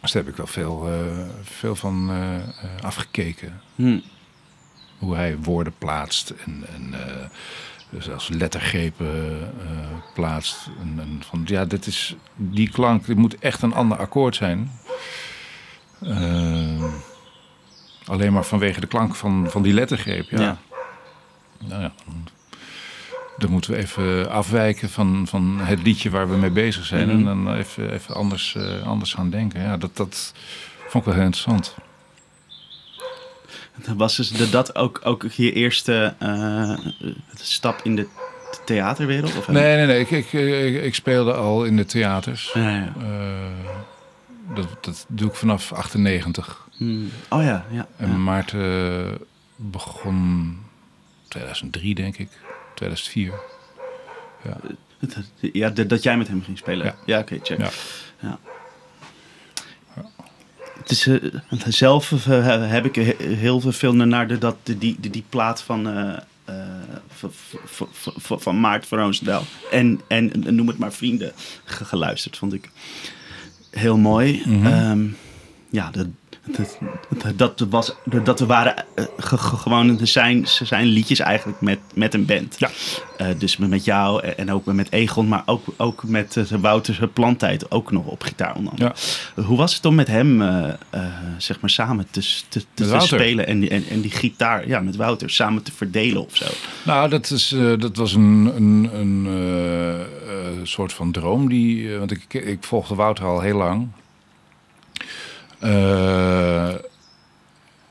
[0.00, 0.88] Dus daar heb ik wel veel,
[1.42, 2.10] veel van
[2.80, 3.60] afgekeken.
[3.74, 3.98] Hm.
[4.98, 10.70] Hoe hij woorden plaatst en, en eh, zelfs lettergrepen eh, plaatst.
[10.80, 14.70] En, en van, ja, dit is die klank, dit moet echt een ander akkoord zijn.
[16.00, 16.84] Eh,
[18.04, 20.30] alleen maar vanwege de klank van, van die lettergreep.
[20.30, 20.40] Ja.
[20.40, 20.58] Ja.
[21.58, 21.92] Nou ja,
[23.38, 27.08] dan, moeten we even afwijken van, van het liedje waar we mee bezig zijn.
[27.08, 27.16] Mhm.
[27.16, 29.62] En dan even, even anders, anders gaan denken.
[29.62, 30.32] Ja, dat, dat
[30.78, 31.76] vond ik wel heel interessant.
[33.96, 36.78] Was dus de- dat ook, ook je eerste eh,
[37.34, 38.06] stap in de
[38.64, 39.36] theaterwereld?
[39.36, 40.00] Of Nee, nee, nee.
[40.00, 42.50] Ik, ik, ik, ik speelde al in de theaters.
[42.54, 42.92] Ja, ja.
[43.00, 43.74] Eh,
[44.54, 46.66] dat, dat doe ik vanaf 98.
[46.76, 47.04] Hm.
[47.28, 47.86] Oh ja, ja.
[47.96, 48.16] En ja.
[48.16, 49.18] Maarten
[49.56, 50.58] begon
[51.28, 52.28] 2003, denk ik.
[52.74, 53.32] 2004.
[55.52, 56.86] Ja, de- dat jij met hem ging spelen.
[56.86, 56.94] Ja.
[57.06, 57.58] Ja, oké, check.
[58.20, 58.38] Ja.
[60.88, 63.72] Het is, zelf eh, heb ik he- heel veel
[64.08, 66.54] naar de, dat, de, die, die, die plaat van, eh, eh,
[68.38, 71.32] van, Maart van Roosendaal en, en noem het maar vrienden
[71.64, 72.36] ge- geluisterd.
[72.36, 72.70] Vond ik
[73.70, 74.42] heel mooi.
[74.46, 74.66] Mhm.
[74.66, 75.06] Ehm,
[75.70, 76.06] ja, dat,
[76.56, 76.78] dat,
[77.36, 82.14] dat, was, dat we waren eh, ge- ge- gewoon zijn, zijn liedjes eigenlijk met, met
[82.14, 82.56] een band.
[82.58, 82.70] Ja.
[83.16, 87.70] Eh, dus met jou en ook met Egon, maar ook, ook met uh, Wouter Plantijd
[87.70, 88.72] ook nog op gitaar onder.
[88.76, 88.94] Ja.
[89.44, 90.72] Hoe was het om met hem uh,
[91.38, 94.80] zeg maar samen te, te, te, te spelen en, die, en, en die gitaar ja,
[94.80, 96.46] met Wouter samen te verdelen of zo?
[96.82, 101.48] Nou, dat, is, dat was een, een, een soort van droom.
[101.48, 103.88] Die, want ik, ik volgde Wouter al heel lang.
[105.62, 106.74] Uh,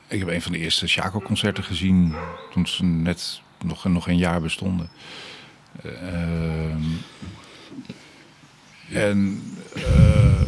[0.08, 2.14] ik heb een van de eerste Chaco-concerten gezien
[2.52, 4.90] toen ze net nog, nog een jaar bestonden.
[5.84, 5.92] Uh,
[8.92, 9.42] en
[9.76, 10.40] uh,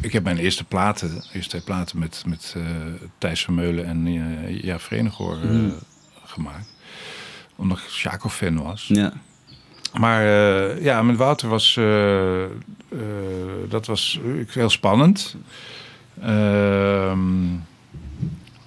[0.00, 2.64] ik heb mijn eerste platen, eerste twee platen met, met uh,
[3.18, 5.74] Thijs Vermeulen en uh, Ja Verenigor mm.
[6.24, 6.72] gemaakt.
[7.56, 8.86] Omdat ik Chaco-fan was.
[8.88, 9.12] Ja.
[9.98, 10.22] Maar
[10.82, 11.74] ja, met Wouter was
[13.68, 15.36] dat was heel spannend.
[16.20, 17.52] Ehm,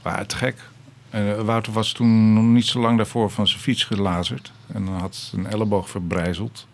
[0.03, 0.69] maar het gek.
[1.09, 4.51] En Wouter was toen nog niet zo lang daarvoor van zijn fiets gelazerd.
[4.67, 6.67] En had een elleboog verbrijzeld.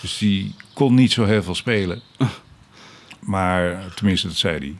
[0.00, 2.00] Dus die kon niet zo heel veel spelen.
[3.20, 4.76] Maar tenminste, dat zei hij.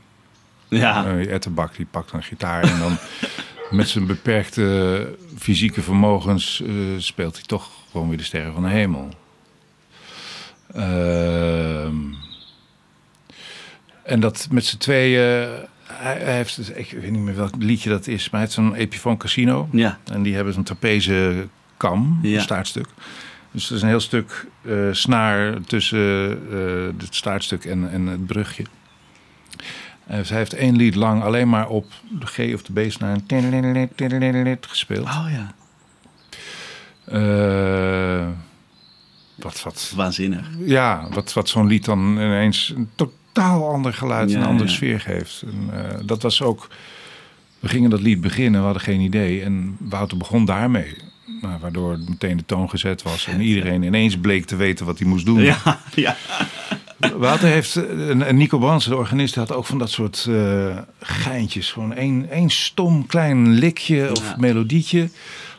[0.79, 1.07] Ja.
[1.07, 2.97] Uh, Ettenbak die pakt een gitaar en dan
[3.79, 8.69] met zijn beperkte fysieke vermogens uh, speelt hij toch gewoon weer de sterren van de
[8.69, 9.09] hemel.
[10.77, 11.89] Uh,
[14.09, 15.49] en dat met z'n tweeën.
[15.87, 18.75] Hij, hij heeft, ik weet niet meer welk liedje dat is, maar hij heeft zo'n
[18.75, 19.69] Epiphone Casino.
[19.73, 19.99] Ja.
[20.05, 22.37] En die hebben zo'n trapeze kam, ja.
[22.37, 22.87] een staartstuk.
[23.51, 28.27] Dus er is een heel stuk uh, snaar tussen uh, het staartstuk en, en het
[28.27, 28.65] brugje.
[30.11, 33.19] Uh, dus hij heeft één lied lang alleen maar op de G of de B-snaar
[34.61, 35.07] gespeeld.
[35.07, 35.55] Oh ja.
[39.35, 40.49] wat, wat, Waanzinnig.
[40.59, 42.91] Ja, wat, wat zo'n lied dan ineens een
[43.39, 44.75] totaal ander geluid, Ja, een andere ja.
[44.75, 45.43] sfeer geeft.
[45.43, 46.69] En, uh, dat was ook.
[47.59, 49.43] We gingen dat lied beginnen, we hadden geen idee.
[49.43, 50.97] En Wouter begon daarmee.
[51.41, 53.27] Nou, waardoor meteen de toon gezet was.
[53.27, 55.41] En iedereen ineens bleek te weten wat hij moest doen.
[55.41, 56.17] Ja, ja.
[57.17, 57.77] Wouter heeft.
[58.09, 61.71] En Nico Bransen, de organist, had ook van dat soort uh, geintjes.
[61.73, 64.35] Gewoon één, één stom klein likje of Ja.
[64.39, 65.11] melodietje.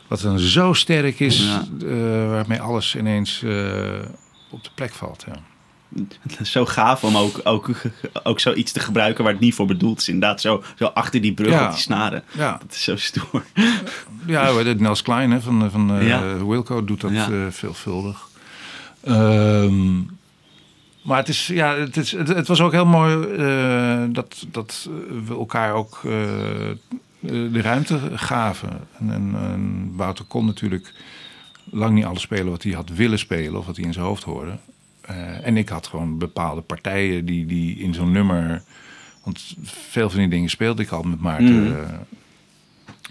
[0.08, 1.64] Wat dan zo sterk is, Ja.
[1.84, 3.52] uh, waarmee alles ineens uh,
[4.50, 5.24] op de plek valt.
[5.26, 5.40] Ja.
[6.28, 7.70] Het is zo gaaf om ook, ook,
[8.22, 10.08] ook zoiets te gebruiken waar het niet voor bedoeld is.
[10.08, 11.64] Inderdaad, zo, zo achter die brug Ja.
[11.64, 12.22] op die snaren.
[12.32, 12.58] Ja.
[12.62, 13.44] Dat is zo stoer.
[14.26, 16.44] Ja, Nels Klein hè, van, van uh, Ja.
[16.46, 17.30] Wilco doet dat Ja.
[17.30, 18.28] eh, veelvuldig.
[19.04, 19.96] Ehm,
[21.02, 24.88] maar het, is, ja, het, is, het, het was ook heel mooi eh, dat, dat
[25.26, 26.10] we elkaar ook eh,
[27.20, 28.70] de ruimte gaven.
[28.98, 30.94] En, en, en Wouter kon natuurlijk
[31.70, 34.22] lang niet alles spelen wat hij had willen spelen of wat hij in zijn hoofd
[34.22, 34.58] hoorde.
[35.10, 38.62] Eh, en ik had gewoon bepaalde partijen die, die in zo'n nummer.
[39.24, 41.62] Want veel van die dingen speelde ik al met Maarten.
[41.62, 41.76] Mm.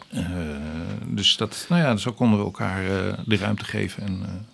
[0.09, 0.62] eh, eh,
[1.05, 2.83] dus dat, nou ja, zo konden we elkaar
[3.25, 4.47] de ruimte geven en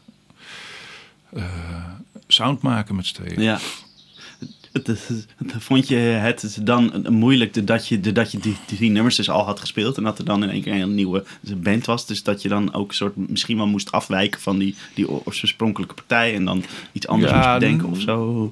[2.28, 3.42] sound maken met z'n tweeën.
[3.42, 3.60] Ja.
[4.76, 9.16] Het- het- het- Vond je het dan moeilijk dat je, dat je die, die nummers
[9.16, 11.24] dus al had gespeeld en dat er dan in één keer een nieuwe
[11.58, 12.08] band was?
[12.08, 15.94] Dus dat je dan ook een soort misschien wel moest afwijken van die, die oorspronkelijke
[15.94, 18.52] partij en dan iets anders Ja, moest bedenken of zo?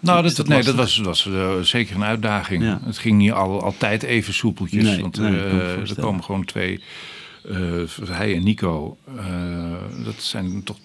[0.00, 2.62] Nou, dat, dat nee, dat was, was eh, zeker een uitdaging.
[2.62, 2.80] Ja.
[2.84, 4.84] Het ging niet al, altijd even soepeltjes.
[4.84, 6.82] Nee, want nee, eh, er komen gewoon twee,
[7.44, 7.56] eh,
[8.08, 8.96] hij en Nico.
[10.04, 10.76] dat zijn toch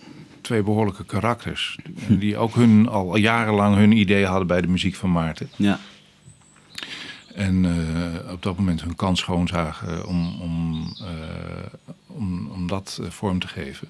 [0.46, 1.78] twee behoorlijke karakters.
[2.08, 5.50] Die ook hun, al jarenlang hun idee hadden bij de muziek van Maarten.
[5.56, 5.80] Ja,
[7.36, 13.00] En eh, op dat moment hun kans schoon zagen om, om, eh, om, om dat
[13.02, 13.88] eh, vorm te geven.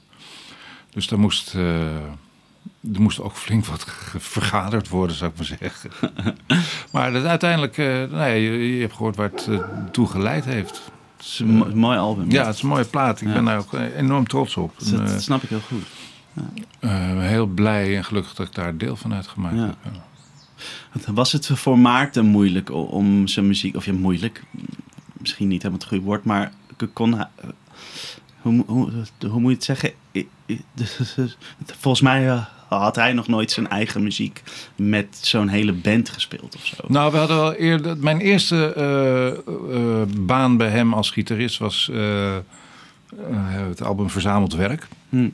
[0.89, 3.86] Dus daar moest, er moest ook flink wat
[4.36, 5.91] vergaderd worden, zou ik maar zeggen.
[6.94, 9.50] maar dat uiteindelijk, eh, nee, je, je hebt gehoord waar het
[9.91, 10.82] toe geleid heeft.
[11.18, 12.32] Het is, een mo- mooi album.
[12.32, 13.22] ja, het is een mooie plaat.
[13.22, 13.34] Ik Ja.
[13.34, 14.74] ben daar ook enorm trots op.
[14.80, 15.84] dat, En, dat eh, snap ik heel goed.
[16.80, 19.65] Eh, heel blij en gelukkig dat ik daar deel van uitgemaakt Ja.
[19.65, 19.76] heb.
[21.06, 21.13] ja.
[21.13, 24.43] Was het voor Maarten moeilijk om zijn muziek, of ja, moeilijk,
[25.17, 26.52] misschien niet helemaal het goede woord, maar
[26.93, 27.26] kon eh,
[28.41, 28.91] hoe, hoe,
[29.30, 29.91] hoe moet je het zeggen?
[30.13, 30.62] I- I-
[31.65, 34.43] Volgens mij eh, had hij nog nooit zijn eigen muziek
[34.76, 36.76] met zo'n hele band gespeeld of zo.
[36.88, 37.98] Nou, we hadden wel eerder.
[37.98, 38.74] Mijn eerste
[40.19, 41.91] baan bij hem als gitarist was
[43.69, 44.88] het album Verzameld Werk.
[45.10, 45.30] Hm.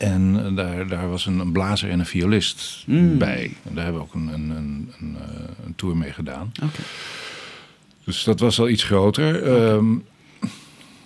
[0.00, 3.18] En eh, daar, daar was een, een blazer en een violist Mm.
[3.18, 3.52] bij.
[3.62, 6.52] En daar hebben we ook een, een, een, een, eh, een tour mee gedaan.
[8.04, 9.42] Dus dat was al iets groter.
[9.42, 9.84] Ehm,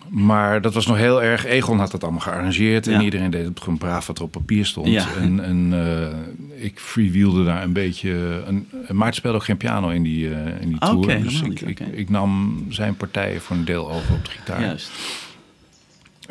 [0.08, 1.44] maar dat was nog heel erg.
[1.44, 2.86] Egon had dat allemaal gearrangeerd.
[2.86, 4.88] En iedereen deed het gewoon braaf wat er op papier stond.
[4.88, 5.06] Ja.
[5.20, 8.42] En, en eh, ik freewheelde daar een beetje.
[8.46, 10.30] En, en Maarten speelde ook geen piano in die,
[10.60, 11.22] in die tour.
[11.22, 14.60] dus ik, ik, nam zijn partijen voor een deel over op de gitaar.
[14.60, 14.90] Juist.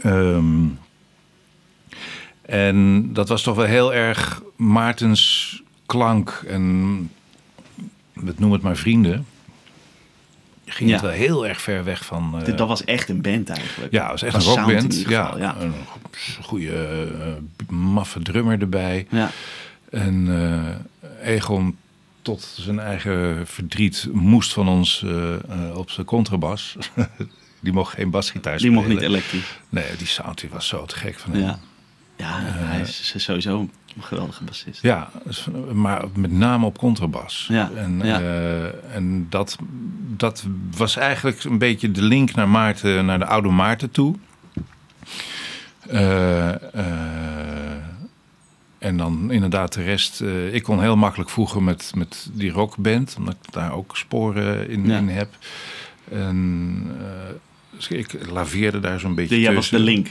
[0.01, 0.65] Ehm,
[2.45, 6.43] en dat was toch wel heel erg Maartens klank.
[6.47, 6.63] En
[8.13, 9.25] we noemen het maar vrienden.
[10.65, 10.95] Ging Ja.
[10.95, 12.41] het wel heel erg ver weg van.
[12.45, 13.91] eh, Dat was echt een band eigenlijk.
[13.91, 14.93] ja, het was echt een rockband.
[14.93, 15.55] ieder Ja, geval, ja.
[15.59, 15.73] een
[16.41, 19.07] goede, eh, maffe drummer erbij.
[19.09, 19.31] Ja.
[19.89, 20.27] En
[21.21, 21.77] eh, Egon,
[22.21, 25.05] tot zijn eigen verdriet, moest van ons
[25.73, 26.75] op zijn contrabas.
[27.59, 28.75] die mocht geen basgitaar Die spelen.
[28.77, 29.57] mocht niet elektrisch.
[29.69, 31.41] Nee, die sound die was zo te gek van hem.
[31.41, 31.59] Ja.
[32.17, 33.71] Ja, hij is sowieso een
[34.03, 34.81] geweldige bassist.
[34.81, 35.09] Ja,
[35.73, 37.45] maar met name op contrabas.
[37.49, 38.19] Ja, En, ja.
[38.19, 39.57] eh, en dat,
[40.17, 40.45] dat
[40.77, 44.15] was eigenlijk een beetje de link naar Maarten, naar de oude Maarten toe.
[45.89, 47.81] Eh, eh,
[48.77, 50.21] en dan inderdaad de rest.
[50.21, 54.69] eh, ik kon heel makkelijk voegen met, met die rockband, omdat ik daar ook sporen
[54.69, 54.97] in, Ja.
[54.97, 55.29] in heb.
[56.11, 57.05] En eh,
[57.75, 60.07] dus ik laveerde daar zo'n beetje Jij was de link.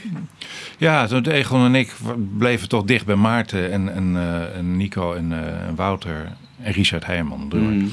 [0.78, 1.94] Ja, toen Egon en ik
[2.38, 6.72] bleven toch dicht bij Maarten en, en, eh, en Nico en, eh, en Wouter en
[6.72, 7.50] Richard Heijman.
[7.54, 7.92] Mm.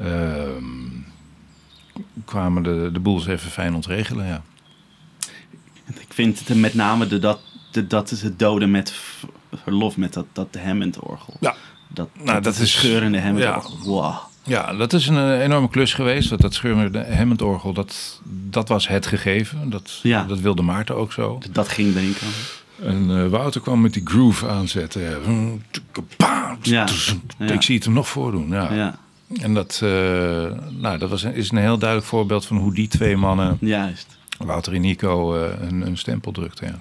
[0.00, 0.64] Ehm,
[2.24, 4.42] kwamen de, de boels even fijn ontregelen, ja.
[5.86, 8.94] Ik vind het met name de, dat, de, dat is het doden met
[9.52, 11.36] verlof met dat, dat Hammond-orgel.
[11.40, 11.54] Ja.
[11.88, 13.78] Dat, Nou, dat is- scheurende Hammond-orgel.
[13.82, 14.16] Wow.
[14.46, 16.28] Ja, dat is een eh, enorme klus geweest.
[16.28, 19.70] Want dat scheurende Hammond-orgel, dat, dat was het gegeven.
[19.70, 20.24] Dat, Ja.
[20.24, 21.38] dat wilde Maarten ook zo.
[21.52, 22.26] Dat ging denken.
[22.82, 25.02] En eh, Wouter kwam met die groove aanzetten.
[26.62, 26.86] Ja,
[27.38, 27.52] ja.
[27.52, 28.72] Ik zie het hem nog voordoen, ja.
[28.74, 28.98] Ja,
[29.40, 29.88] En dat, eh,
[30.70, 34.06] nou, dat was is een heel duidelijk voorbeeld van hoe die twee mannen, juist.
[34.38, 36.66] Wouter en Nico, een, een stempel drukten.
[36.66, 36.80] Ja, Dat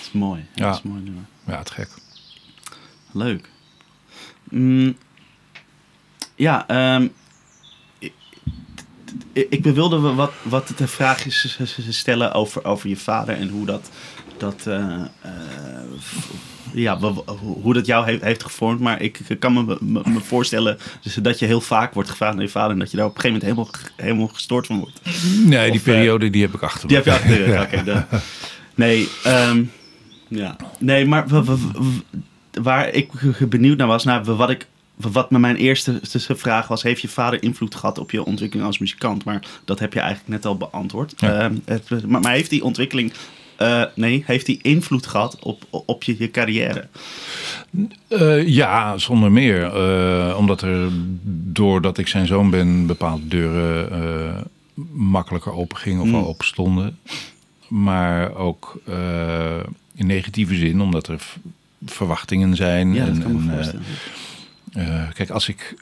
[0.00, 0.44] is mooi.
[0.54, 0.66] Ja.
[0.66, 1.12] Dat is mooi
[1.46, 1.88] ja het gek.
[3.12, 3.48] Leuk.
[4.50, 4.96] Mm,
[6.38, 7.08] ja, ehm,
[9.32, 13.90] ik, ik, wilde wat, wat de vraagjes stellen over, over je vader en hoe dat,
[14.36, 15.30] dat eh, eh,
[16.72, 16.98] ja,
[17.38, 18.80] hoe dat jou heeft, heeft gevormd.
[18.80, 22.44] Maar ik kan me, me, me voorstellen dus dat je heel vaak wordt gevraagd naar
[22.44, 25.00] je vader en dat je daar op een gegeven moment helemaal, helemaal gestoord van wordt.
[25.44, 26.86] Nee, die Of, eh, periode die heb ik achter me.
[26.86, 27.60] Die heb je achter.
[27.82, 28.06] Oké,
[28.74, 29.62] nee, ehm,
[30.28, 30.56] ja.
[30.78, 32.20] nee, maar wa- wa- wa-
[32.62, 33.10] waar ik
[33.48, 34.66] benieuwd naar was, naar wat ik.
[34.98, 36.00] Wat mijn eerste
[36.36, 39.24] vraag was, heeft je vader invloed gehad op je ontwikkeling als muzikant?
[39.24, 41.14] Maar dat heb je eigenlijk net al beantwoord.
[41.16, 41.40] Ja.
[41.40, 43.12] Ehm, het, maar, maar heeft die ontwikkeling
[43.58, 46.86] eh, nee, heeft hij invloed gehad op, op je, je carrière?
[48.08, 49.62] Eh, ja, zonder meer.
[49.62, 50.88] Eh, omdat er,
[51.52, 54.46] doordat ik zijn zoon ben, bepaalde deuren
[54.92, 56.14] makkelijker open gingen of Mm.
[56.14, 56.98] al open stonden.
[57.68, 58.80] Maar ook
[59.94, 61.22] in negatieve zin, omdat er
[61.84, 62.94] verwachtingen zijn.
[62.94, 63.22] Ja, en,
[64.72, 65.74] eh, kijk, als ik.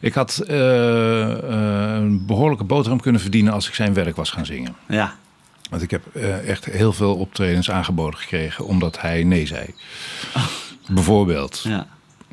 [0.00, 4.46] Ik had eh, eh, een behoorlijke boterham kunnen verdienen als ik zijn werk was gaan
[4.46, 4.76] zingen.
[4.88, 5.14] ja,
[5.70, 6.16] Want ik heb
[6.46, 9.74] echt heel veel optredens aangeboden gekregen omdat hij nee zei.
[10.88, 11.60] Bijvoorbeeld.
[11.62, 11.86] ja.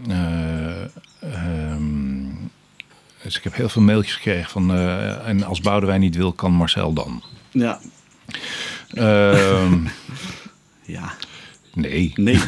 [0.07, 0.83] Eh,
[1.19, 2.27] ehm,
[3.23, 4.75] dus ik heb heel veel mailtjes gekregen van...
[5.25, 7.23] en als Boudewijn niet wil, kan Marcel dan.
[7.51, 7.79] Ja.
[8.93, 9.85] Ehm,
[10.89, 11.13] Ja.
[11.81, 12.11] Nee.
[12.15, 12.39] Nee.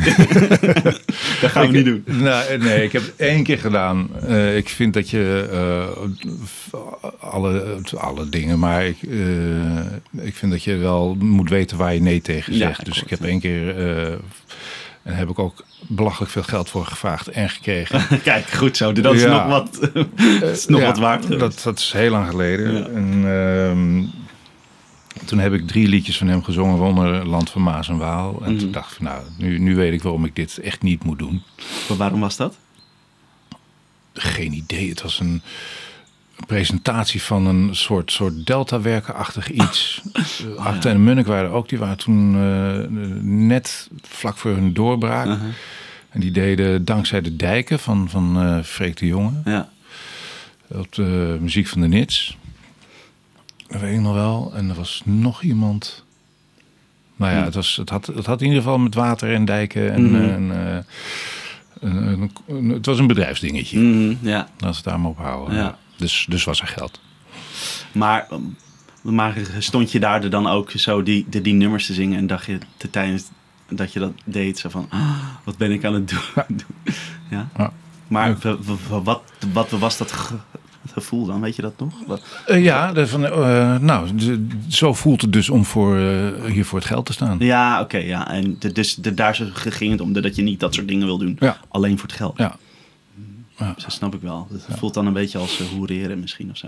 [1.41, 2.03] dat gaan we niet doen.
[2.05, 4.09] Nou, nee, ik heb het één keer gedaan.
[4.27, 6.79] Eh, ik vind dat je eh,
[7.19, 12.01] alle, alle dingen, maar ik, eh, ik vind dat je wel moet weten waar je
[12.01, 12.85] nee tegen zegt.
[12.85, 13.25] dus ik heb ja.
[13.25, 13.75] één keer,
[15.03, 18.01] en heb ik ook belachelijk veel geld voor gevraagd en gekregen.
[18.23, 18.91] Kijk, goed zo.
[18.91, 19.29] Dat is Ja.
[19.29, 19.89] nog wat,
[20.53, 21.39] is nog Ja, wat waard.
[21.39, 22.73] Dat, dat is heel lang geleden.
[22.73, 22.85] Ja.
[22.85, 24.20] En, ehm,
[25.25, 28.41] toen heb ik drie liedjes van hem gezongen, waaronder Land van Maas en Waal.
[28.43, 28.59] En Mhm.
[28.61, 31.19] toen dacht ik, van, nou, nu, nu weet ik waarom ik dit echt niet moet
[31.19, 31.41] doen.
[31.87, 32.57] Maar waarom was dat?
[34.13, 34.89] Geen idee.
[34.89, 35.41] Het was een
[36.47, 40.01] presentatie van een soort, soort deltawerkenachtig iets.
[40.45, 41.69] Uh, Acte en Munnik waren ook.
[41.69, 45.25] Die waren toen eh, net vlak voor hun doorbraak.
[45.27, 45.41] Uh-huh.
[46.09, 49.41] En die deden Dankzij de Dijken van, van eh Freek de Jonge.
[49.45, 49.69] Ja.
[50.67, 52.37] Op de muziek van de Nits.
[53.71, 54.51] Dat weet ik nog wel.
[54.55, 56.03] En er was nog iemand.
[57.15, 57.45] Nou ja, Hmm.
[57.45, 59.91] het, was, het, had, het had in ieder geval met water en dijken.
[59.93, 60.77] En, en, eh,
[61.79, 63.79] een- een- een- het was een bedrijfsdingetje.
[63.79, 64.39] Mhm, ja.
[64.39, 65.55] Als we het daar maar op houden.
[65.55, 65.77] Ja.
[65.97, 66.99] Dus, dus was er geld.
[67.91, 68.27] Maar,
[69.01, 72.45] maar stond je daar dan ook zo die, die, die nummers te zingen en dacht
[72.45, 73.23] je te tijdens
[73.69, 76.19] dat je dat deed zo van, ah, wat ben ik aan het doen?
[77.29, 77.49] Ja.
[77.57, 77.73] Ja.
[78.07, 78.57] Maar Ja.
[79.03, 79.21] wat,
[79.53, 80.31] wat was dat
[80.91, 81.41] gevoel dan?
[81.41, 82.19] Weet je dat nog?
[82.45, 86.65] Eh, ja, de, van, eh, nou, de- zo voelt het dus om voor, eh, hier
[86.65, 87.35] voor het geld te staan.
[87.39, 88.31] Ja, oké, ja.
[88.31, 91.17] En de, dus de, daar ging het om dat je niet dat soort dingen wil
[91.17, 91.35] doen.
[91.39, 91.57] Ja.
[91.67, 92.37] Alleen voor het geld.
[92.37, 92.55] Ja.
[93.57, 93.73] Ja.
[93.77, 94.47] Dat snap ik wel.
[94.51, 96.67] Dat voelt dan een beetje als hoereren misschien of zo.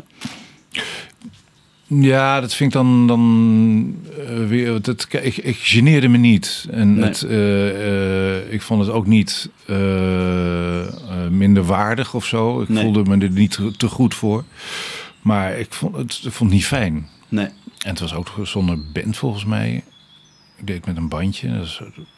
[1.99, 3.95] Ja, dat vind ik dan, dan
[4.27, 4.81] eh, weer.
[4.81, 6.67] Dat, ik, ik geneerde me niet.
[6.71, 7.03] En Nee.
[7.03, 9.49] het, eh, eh, ik vond het ook niet
[11.29, 12.61] minder waardig of zo.
[12.61, 12.83] Ik Nee.
[12.83, 14.43] voelde me er niet te, te goed voor.
[15.21, 17.07] Maar ik vond het, ik vond het niet fijn.
[17.29, 17.45] Nee.
[17.45, 19.83] En het was ook zonder band volgens mij.
[20.57, 21.63] Ik deed met een bandje.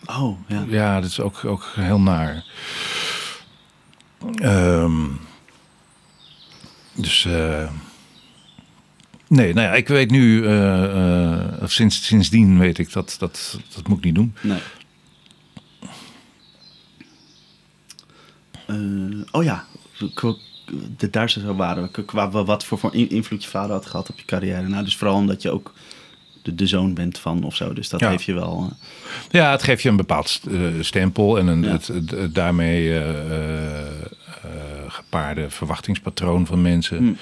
[0.06, 0.66] Oh, ja.
[0.70, 2.44] ja, dat is ook, ook heel naar.
[4.36, 4.94] Ehm,
[6.96, 7.26] dus.
[7.26, 7.70] eh,
[9.28, 10.46] nee, nou ja, ik weet nu.
[10.46, 10.84] eh,
[11.34, 14.34] eh, of sinds, sindsdien weet ik dat, dat dat moet ik niet doen.
[14.42, 14.60] Nee.
[18.68, 18.76] Eh,
[19.32, 19.66] oh ja,
[20.98, 21.92] de, daar zo waren we.
[22.04, 24.68] K- Qua wat voor, voor in- invloed je vader had gehad op je carrière.
[24.68, 25.74] Nou, dus vooral omdat je ook
[26.44, 27.74] de, de zoon bent van of zo.
[27.74, 28.10] Dus dat Ja.
[28.10, 28.68] heeft je wel...
[28.72, 28.78] eh,
[29.30, 31.72] Ja, het geeft je een bepaald st- eh, stempel en een, Ja.
[31.72, 33.88] het, het- het daarmee eh, eh, eh,
[34.88, 36.98] gepaarde verwachtingspatroon van mensen.
[36.98, 37.18] Hmm.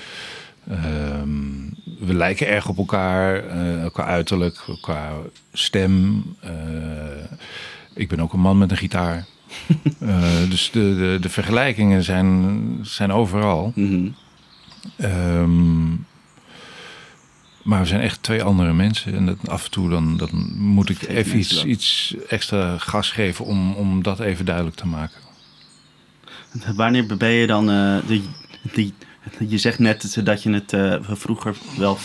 [0.69, 1.53] Ehm,
[1.99, 5.11] we lijken erg op elkaar, eh, qua uiterlijk, qua
[5.53, 6.23] stem.
[6.39, 6.51] Eh,
[7.93, 9.25] ik ben ook een man met een gitaar.
[9.99, 13.71] Eh, dus de, de, de vergelijkingen zijn, zijn overal.
[13.75, 14.07] mhm.
[14.97, 15.89] Ehm,
[17.63, 19.13] maar we zijn echt twee andere mensen.
[19.13, 23.45] En dat, af en toe dan, dan moet ik even iets, iets extra gas geven
[23.45, 25.21] om, om dat even duidelijk te maken.
[26.75, 27.65] Wanneer ben je dan...
[28.07, 28.23] die,
[28.73, 28.93] die,
[29.47, 31.97] je zegt net dat je het eh, vroeger wel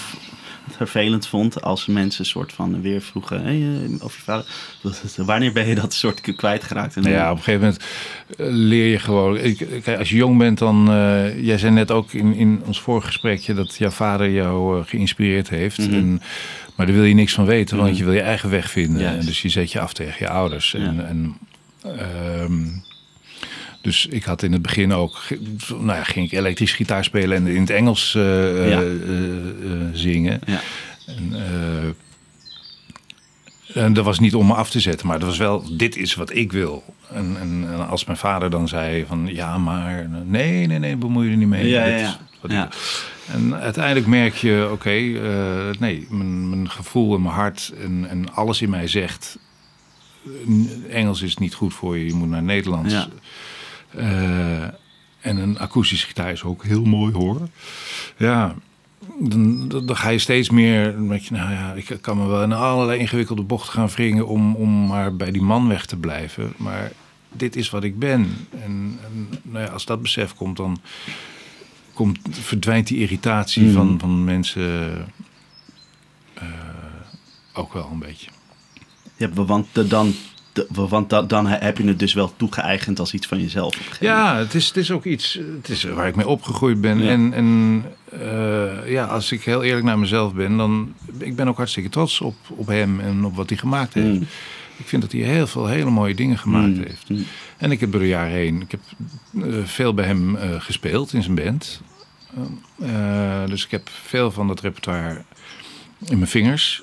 [0.71, 4.47] vervelend vond als mensen soort van weer vroegen hey, eh, of je vader.
[5.27, 6.97] Wanneer ben je dat soort kwijtgeraakt?
[6.97, 7.85] En ja, op een gegeven moment
[8.39, 9.39] eh, leer je gewoon.
[9.39, 10.85] Ik, kijk, als je jong bent, dan.
[11.43, 15.79] jij zei net ook in, in ons vorige gesprekje dat jouw vader jou geïnspireerd heeft.
[15.79, 15.95] Mhm.
[15.95, 16.23] en,
[16.77, 17.99] maar daar wil je niks van weten, want Mhm.
[17.99, 19.07] je wil je eigen weg vinden.
[19.07, 20.75] En dus je zet je af tegen je ouders.
[20.75, 21.03] En, Ja.
[21.03, 21.37] en,
[21.83, 22.67] ehm,
[23.89, 25.19] dus ik had in het begin ook.
[25.69, 28.23] Nou ja, ging ik elektrisch gitaar spelen en in het Engels eh,
[28.69, 28.81] Ja.
[28.81, 30.41] eh, eh, zingen.
[30.47, 30.61] Ja.
[31.07, 31.35] En,
[33.75, 36.15] en dat was niet om me af te zetten, maar dat was wel, dit is
[36.15, 36.85] wat ik wil.
[37.13, 41.27] En, en, en als mijn vader dan zei van, ja, maar nee, nee, nee, bemoei
[41.27, 41.69] je er niet mee.
[41.69, 42.69] Ja, Dit ja.
[43.33, 44.91] En uiteindelijk merk je, oké,
[45.79, 49.39] nee, mijn, mijn gevoel en mijn hart en, en alles in mij zegt,
[50.91, 52.93] Engels is niet goed voor je, je moet naar Nederlands.
[52.93, 53.09] Ja.
[53.95, 54.63] Eh,
[55.21, 57.49] en een akoestische gitaar is ook heel mooi hoor.
[58.17, 58.55] Ja,
[59.19, 60.97] dan, dan ga je steeds meer.
[61.09, 64.55] denk je, nou ja, ik kan me wel in allerlei ingewikkelde bochten gaan wringen om,
[64.55, 66.53] om maar bij die man weg te blijven.
[66.57, 66.93] Maar
[67.33, 68.47] dit is wat ik ben.
[68.63, 70.81] En, en nou ja, als dat besef komt, dan
[71.93, 73.73] komt, verdwijnt die irritatie Mhm.
[73.75, 74.91] van, van mensen
[76.35, 76.45] eh,
[77.53, 78.31] ook wel een beetje.
[79.17, 80.15] Ja, want dan,
[80.69, 83.77] want da- dan heb je het dus wel toegeëigend als iets van jezelf.
[83.77, 86.99] een Ja, het is, het is ook iets het is waar ik mee opgegroeid ben.
[87.03, 87.09] Ja.
[87.11, 87.83] En, en
[88.21, 92.21] eh, ja, als ik heel eerlijk naar mezelf ben, dan ik ben ook hartstikke trots
[92.21, 94.09] op, op hem en op wat hij gemaakt heeft.
[94.09, 94.27] Mm.
[94.77, 96.83] Ik vind dat hij heel veel hele mooie dingen gemaakt Mm.
[96.87, 97.09] heeft.
[97.09, 97.25] Mm.
[97.57, 98.81] En ik heb door de jaren heen, ik heb
[99.43, 101.81] eh, veel bij hem eh, gespeeld in zijn band.
[103.47, 105.23] Dus ik heb veel van dat repertoire
[106.05, 106.83] in mijn vingers.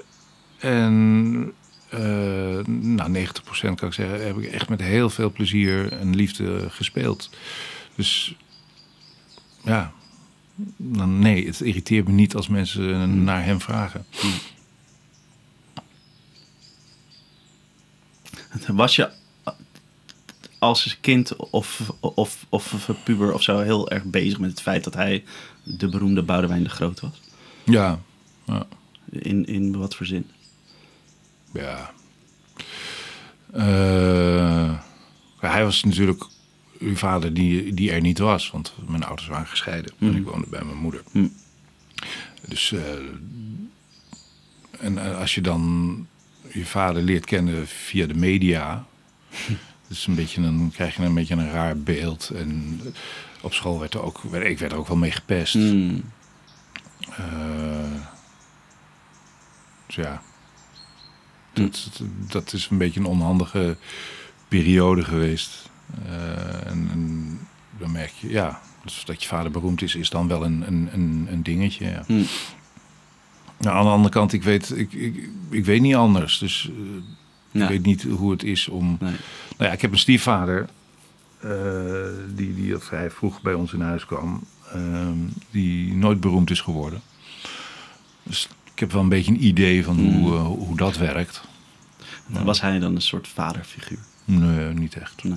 [0.60, 1.52] En
[1.96, 3.32] eh nou, 90%
[3.76, 7.30] kan ik zeggen, heb ik echt met heel veel plezier en liefde gespeeld.
[7.96, 8.36] Dus
[9.64, 9.92] ja,
[10.78, 14.06] dan, nee, het irriteert me niet als mensen naar hem vragen.
[18.68, 18.80] moment.
[18.80, 19.10] Was je
[20.60, 24.94] als kind of, of, of puber of zo heel erg bezig met het feit dat
[24.94, 25.24] hij
[25.64, 27.22] de beroemde Boudewijn de Groot was?
[27.64, 28.00] Ja,
[28.46, 28.68] ja.
[29.10, 30.30] In, in wat voor zin?
[31.56, 31.92] Ja.
[33.54, 34.74] Eh,
[35.40, 36.24] hij was natuurlijk
[36.80, 40.18] uw vader die, die er niet was, want mijn ouders waren gescheiden en Mhm.
[40.18, 41.04] ik woonde bij mijn moeder.
[41.12, 41.28] Mhm.
[42.48, 42.82] Dus eh,
[44.80, 46.08] en eh, als je dan
[46.54, 48.86] je vader leert kennen via de media,
[49.88, 52.30] dus een beetje een, krijg je een beetje een raar beeld.
[52.30, 52.82] En
[53.42, 55.56] op school werd er ook, werd- ik werd er ook wel mee gepest.
[55.56, 56.04] Mm.
[57.10, 58.02] Eh,
[59.86, 60.22] dus ja,
[61.56, 63.78] dat, dat is een beetje een onhandige
[64.48, 65.70] periode geweest.
[66.06, 67.40] Eh, en, en
[67.78, 70.90] dan merk je, ja, dus dat je vader beroemd is, is dan wel een, een,
[70.94, 71.86] een, een dingetje.
[71.86, 72.04] Ja.
[72.08, 72.26] Mm.
[73.58, 76.38] Nou, aan de andere kant, ik weet, ik, ik, ik weet niet anders.
[76.38, 76.70] Dus
[77.52, 77.64] Ja.
[77.64, 78.98] ik weet niet hoe het is om.
[79.00, 79.12] Nee.
[79.58, 80.70] Nou ja, ik heb een stiefvader.
[81.40, 81.50] eh,
[82.36, 84.44] die, die al vrij vroeg bij ons in huis kwam.
[84.74, 85.18] ehm,
[85.52, 87.02] die nooit beroemd is geworden.
[88.24, 90.14] Dus ik heb wel een beetje een idee van Mm.
[90.22, 91.42] hoe, eh, hoe dat werkt.
[92.28, 94.00] Was hij dan een soort vaderfiguur?
[94.26, 95.24] Nee, niet echt.
[95.24, 95.36] Nee,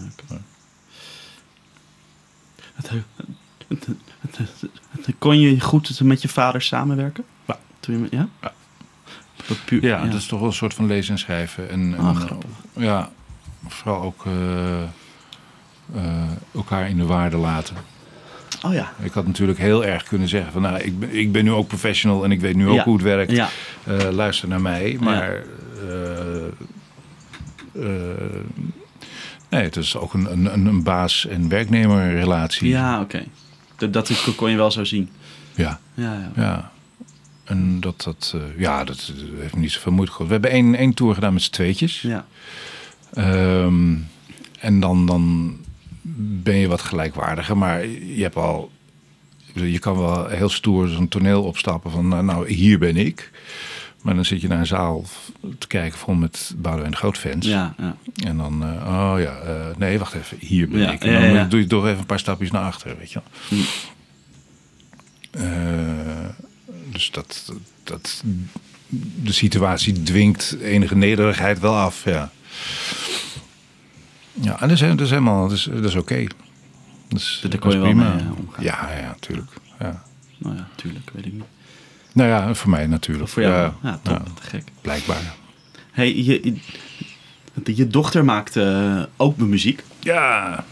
[5.19, 7.25] Kon je goed met je vader samenwerken?
[7.47, 7.59] Ja.
[7.81, 8.29] Toen je, ja?
[8.43, 8.53] Ja.
[9.47, 11.71] Dat puur, Ja, dat is toch wel een soort van lezen en schrijven.
[11.71, 12.51] En, en, Ah, grappig.
[12.73, 13.11] ja,
[13.67, 14.89] vooral ook eh, eh,
[16.55, 17.77] elkaar in de waarde laten.
[18.67, 18.93] Oh ja.
[19.03, 21.69] Ik had natuurlijk heel erg kunnen zeggen van, nou, ik ben, ik ben nu ook
[21.69, 22.85] professional en ik weet nu ook Ja.
[22.85, 23.31] hoe het werkt.
[23.31, 23.49] Ja.
[23.85, 24.97] Eh, luister naar mij.
[25.01, 25.43] Maar
[25.89, 26.45] eh,
[27.75, 28.43] eh,
[29.49, 32.69] nee, het is ook een, een, een- baas- en werknemerrelatie.
[32.69, 33.25] Ja, oké.
[33.77, 35.09] Dat, dat kon je wel zo zien.
[35.55, 36.31] Ja, Ja, ja.
[36.43, 36.71] ja.
[37.45, 40.27] En dat, dat, eh, ja, dat heeft me niet zoveel moeite gehad.
[40.27, 42.01] We hebben één, één tour gedaan met z'n tweetjes.
[42.01, 42.27] ja.
[43.13, 43.95] Ehm,
[44.61, 45.57] en dan, dan
[46.17, 47.57] ben je wat gelijkwaardiger.
[47.57, 48.71] Maar je hebt al...
[49.53, 52.09] Je kan wel heel stoer zo'n toneel opstappen van...
[52.09, 53.31] Nou, nou, hier ben ik.
[54.03, 55.05] Maar dan zit je naar een zaal
[55.59, 57.47] te kijken vol met Boudewijn de Groot fans.
[57.47, 57.97] Ja, ja.
[58.25, 61.05] En dan, eh, oh ja, eh, nee, wacht even, hier ben Ja, ik.
[61.05, 61.45] En dan ja.
[61.45, 63.59] doe je toch even een paar stapjes naar achter, weet je wel.
[63.59, 63.65] Hm.
[65.31, 66.29] Eh,
[66.91, 67.53] dus dat,
[67.85, 68.23] dat,
[69.23, 72.31] de situatie dwingt enige nederigheid wel af, ja.
[74.41, 76.25] Ja, en dat is, dat is helemaal, dat is, dat is oké.
[77.09, 78.15] Dat is, Daar kon je wel prima.
[78.15, 78.65] mee, eh, omgaan.
[78.65, 79.51] Ja, ja, natuurlijk.
[79.81, 80.03] Ja.
[80.39, 81.45] Nou ja, tuurlijk, weet ik niet.
[82.13, 83.29] Nou ja, voor mij natuurlijk.
[83.29, 83.55] Voor jou?
[83.55, 84.17] Ja, Ja, top.
[84.27, 84.65] ja, Te gek.
[84.81, 85.35] blijkbaar.
[85.91, 86.41] Hey, je,
[87.65, 89.83] je, je dochter maakt eh, ook muziek.
[90.01, 90.65] Ja,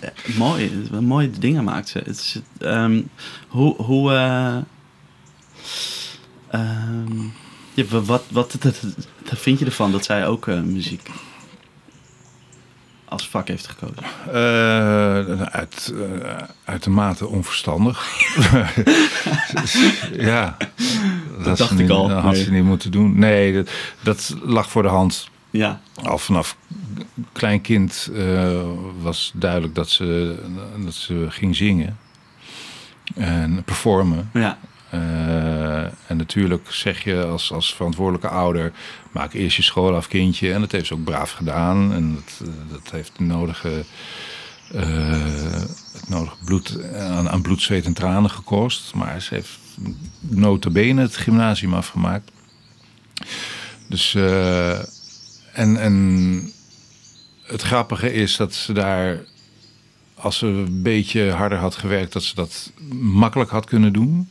[0.00, 1.98] Eh, mooi, mooie dingen maakt ze.
[1.98, 3.02] Het is, ehm,
[3.48, 4.10] hoe, hoe,
[7.74, 8.80] ja, wa- wat, wat, wat,
[9.30, 11.10] wat vind je ervan dat zij ook muziek
[13.10, 14.02] als vak heeft gekozen?
[14.32, 18.06] Eh, uit, eh, uitermate onverstandig.
[20.30, 20.56] ja.
[21.42, 22.08] Dat, dacht ik al.
[22.08, 22.42] Dat had Nee.
[22.44, 23.18] ze niet moeten doen.
[23.18, 23.70] Nee, dat,
[24.02, 25.28] dat lag voor de hand.
[25.50, 26.56] Ja, Al vanaf
[27.32, 28.60] klein kind eh,
[29.00, 30.38] was duidelijk dat ze,
[30.84, 31.98] dat ze ging zingen.
[33.14, 34.30] En performen.
[34.32, 34.58] ja,
[34.90, 38.72] Eh, en natuurlijk zeg je als, als verantwoordelijke ouder...
[39.12, 40.52] maak eerst je school af, kindje.
[40.52, 41.92] En dat heeft ze ook braaf gedaan.
[41.92, 43.84] En dat, eh, dat heeft de nodige,
[44.72, 45.62] eh,
[45.92, 48.94] het nodige bloed, aan, aan bloed, zweet en tranen gekost.
[48.94, 49.58] Maar ze heeft
[50.20, 52.30] nota bene het gymnasium afgemaakt.
[53.88, 54.14] Dus...
[55.52, 56.52] en, en
[57.42, 59.18] het grappige is dat ze daar...
[60.22, 62.12] als ze een beetje harder had gewerkt...
[62.12, 64.30] dat ze dat makkelijk had kunnen doen...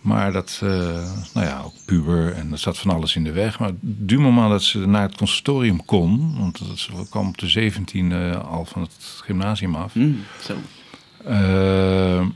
[0.00, 0.68] Maar dat, eh,
[1.34, 3.58] nou ja, ook puber en er zat van alles in de weg.
[3.58, 7.72] Maar du moment dat ze naar het conservatorium kon, want dat, ze kwam op de
[7.72, 10.54] 17e al van het gymnasium af, Mm, zo.
[11.24, 12.26] eh, eh,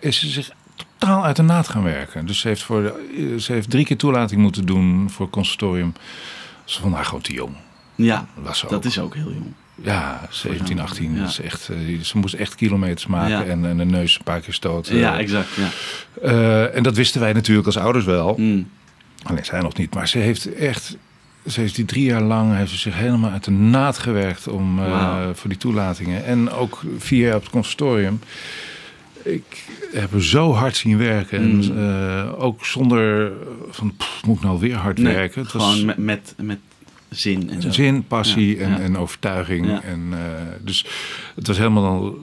[0.00, 0.50] is ze zich
[0.98, 2.26] totaal uit de naad gaan werken.
[2.26, 5.92] Dus ze heeft, voor de- ze heeft drie keer toelating moeten doen voor het conservatorium.
[6.64, 7.54] Ze vond haar gewoon te jong.
[7.94, 9.52] Ja, Dat was dat is ook heel jong.
[9.82, 11.14] Ja, 17, 18.
[11.14, 11.20] Ja.
[11.20, 13.44] Dat is echt, eh, ze moest echt kilometers maken Ja.
[13.44, 14.96] en, en de neus een paar keer stoten.
[14.96, 15.48] ja, exact.
[15.54, 15.68] Ja.
[16.22, 18.34] Eh, en dat wisten wij natuurlijk als ouders wel.
[18.38, 18.68] Mm,
[19.22, 19.94] Alleen zij nog niet.
[19.94, 20.96] Maar ze heeft echt...
[21.46, 24.78] Ze heeft die drie jaar lang heeft ze zich helemaal uit de naad gewerkt om,
[24.78, 26.24] eh, voor die toelatingen.
[26.24, 28.20] En ook vier jaar op het conservatorium.
[29.22, 31.38] Ik heb zo hard zien werken.
[31.38, 32.34] En Mm.
[32.34, 33.32] ook zonder
[33.70, 35.40] van, pff, moet ik nou weer hard nee, werken?
[35.42, 36.58] Het gewoon met, met, met
[37.08, 37.70] zin en zo.
[37.70, 38.78] Zin, passie Ja, en, ja.
[38.78, 39.66] en overtuiging.
[39.66, 39.82] Ja.
[39.82, 40.18] En, eh,
[40.64, 40.86] dus
[41.34, 42.14] het was helemaal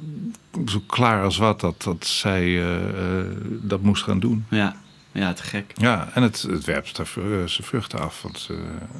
[0.65, 3.25] zo klaar als wat dat, dat zij eh, eh,
[3.61, 4.45] dat moest gaan doen.
[4.49, 4.75] Ja,
[5.11, 5.71] ja, te gek.
[5.75, 8.21] Ja, en het, het werpt er eh, zijn vruchten af.
[8.21, 8.49] Want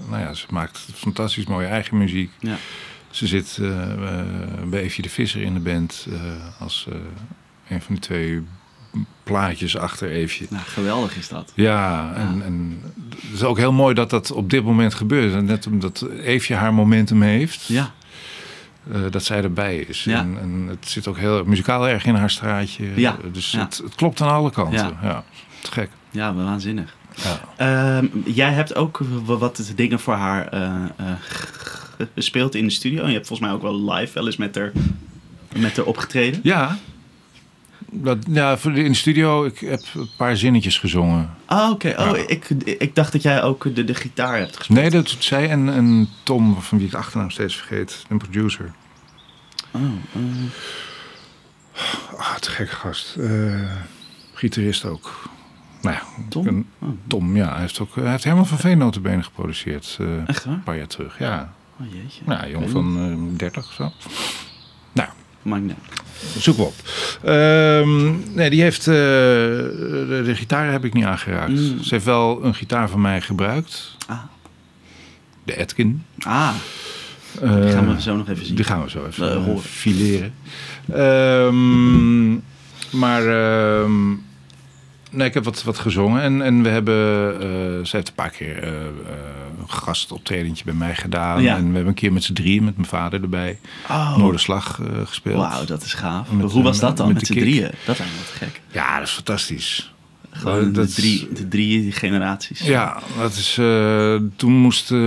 [0.09, 2.31] nou ja, ze maakt fantastisch mooie eigen muziek.
[2.39, 2.57] Ja.
[3.09, 3.59] Ze zit
[4.69, 6.07] bij Evie de Visser in de band
[6.59, 6.87] als
[7.67, 8.43] een van die twee
[9.23, 10.45] plaatjes achter Eefje.
[10.49, 11.51] Nou, geweldig is dat.
[11.55, 15.33] Ja, en, en het is ook heel mooi dat dat op dit moment gebeurt.
[15.33, 17.91] En net omdat Eefje haar momentum heeft, Ja,
[18.91, 20.03] eh, dat zij erbij is.
[20.03, 20.19] Ja.
[20.19, 22.91] En, en het zit ook heel muzikaal erg in haar straatje.
[22.95, 23.59] Ja, Dus ja.
[23.59, 24.97] Het, het klopt aan alle kanten.
[25.01, 25.23] Ja.
[25.61, 25.89] Te gek.
[26.11, 26.95] ja, waanzinnig.
[27.15, 27.39] Ja.
[27.57, 30.61] Ehm, jij hebt ook wat dingen voor haar eh,
[30.97, 31.05] eh,
[32.15, 33.01] gespeeld in de studio.
[33.01, 34.71] En je hebt volgens mij ook wel live wel eens met haar,
[35.57, 36.39] met haar opgetreden.
[36.43, 36.77] Ja.
[38.03, 41.29] Dat, ja, de, in de studio, ik heb een paar zinnetjes gezongen.
[41.45, 41.87] Ah, oké.
[41.97, 42.23] Oh, Ja.
[42.27, 44.79] ik, ik dacht dat jij ook de, de gitaar hebt gespeeld.
[44.79, 48.17] Nee, dat doet zij en, en Tom, van wie ik de achternaam steeds vergeet, een
[48.17, 48.71] producer.
[49.71, 49.81] Oh,
[50.13, 50.21] eh,
[52.17, 53.15] Ah, te gek gast.
[53.15, 53.71] Eh,
[54.33, 55.29] gitarist ook.
[55.81, 56.47] Nou ja, Tom?
[56.47, 59.97] een- Oh, Tom, ja, hij heeft ook hij heeft Herman van Veen notabene geproduceerd.
[59.99, 60.53] eh, echt waar?
[60.53, 61.53] een paar jaar terug, ja.
[61.79, 62.21] Oh jeetje.
[62.25, 62.97] Nou, jong van
[63.31, 63.91] eh 30 of zo.
[64.93, 65.09] Nou,
[65.41, 65.75] Maakt niet
[66.37, 66.73] zoek op.
[67.23, 68.87] Ehm, nee, die heeft...
[68.87, 71.49] eh, de, de gitaar heb ik niet aangeraakt.
[71.51, 71.83] Mm.
[71.83, 73.95] Ze heeft wel een gitaar van mij gebruikt.
[74.07, 74.17] Ah,
[75.43, 76.03] De Atkin.
[76.19, 76.49] ah
[77.39, 78.55] die Eh, gaan we zo nog even zien.
[78.55, 80.33] Die gaan we zo even Eh, eh, fileren.
[80.93, 82.31] Ehm,
[82.99, 84.11] maar ehm,
[85.15, 86.21] nee, ik heb wat, wat gezongen.
[86.21, 87.33] En, en we hebben...
[87.33, 88.85] eh, ze heeft een paar keer eh, eh,
[89.59, 91.41] een gastoptredentje bij mij gedaan.
[91.41, 91.55] Ja.
[91.55, 93.59] En we hebben een keer met z'n drieën, met mijn vader erbij...
[93.89, 95.37] Oh, Noorderslag eh, gespeeld.
[95.37, 96.31] wauw, dat is gaaf.
[96.31, 97.71] Met, Hoe was dat dan, met met z'n drieën?
[97.85, 98.61] Dat wat gek.
[98.71, 99.93] Ja, dat is fantastisch.
[100.31, 102.59] Gewoon dat de, is- drie, de drie generaties.
[102.59, 103.53] Ja, dat is,
[104.35, 104.99] toen moesten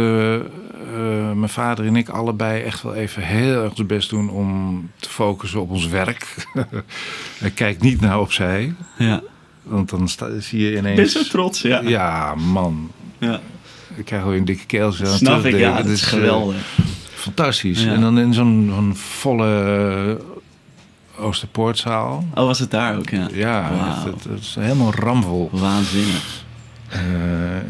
[1.38, 5.09] mijn vader en ik allebei echt wel even heel erg ons best doen om te
[5.09, 6.46] focussen op ons werk.
[7.38, 9.22] Hij kijkt niet naar opzij, ja.
[9.68, 11.12] Want dan sta, zie je ben ineens...
[11.12, 11.80] zo trots, ja.
[11.80, 12.90] Ja, man.
[13.18, 13.40] Ja.
[13.96, 14.92] Ik krijg alweer een dikke keel.
[14.92, 15.74] Snap ik, ja.
[15.76, 16.56] Het Dat is eh, geweldig.
[17.14, 17.82] fantastisch.
[17.84, 17.92] Ja.
[17.92, 20.16] En dan in zo'n volle
[21.18, 22.24] eh, Oosterpoortzaal.
[22.34, 23.28] Oh, was het daar ook, ja.
[23.32, 25.48] Ja, het, het- het is helemaal ramvol.
[25.52, 26.44] Waanzinnig.
[26.88, 27.00] Eh,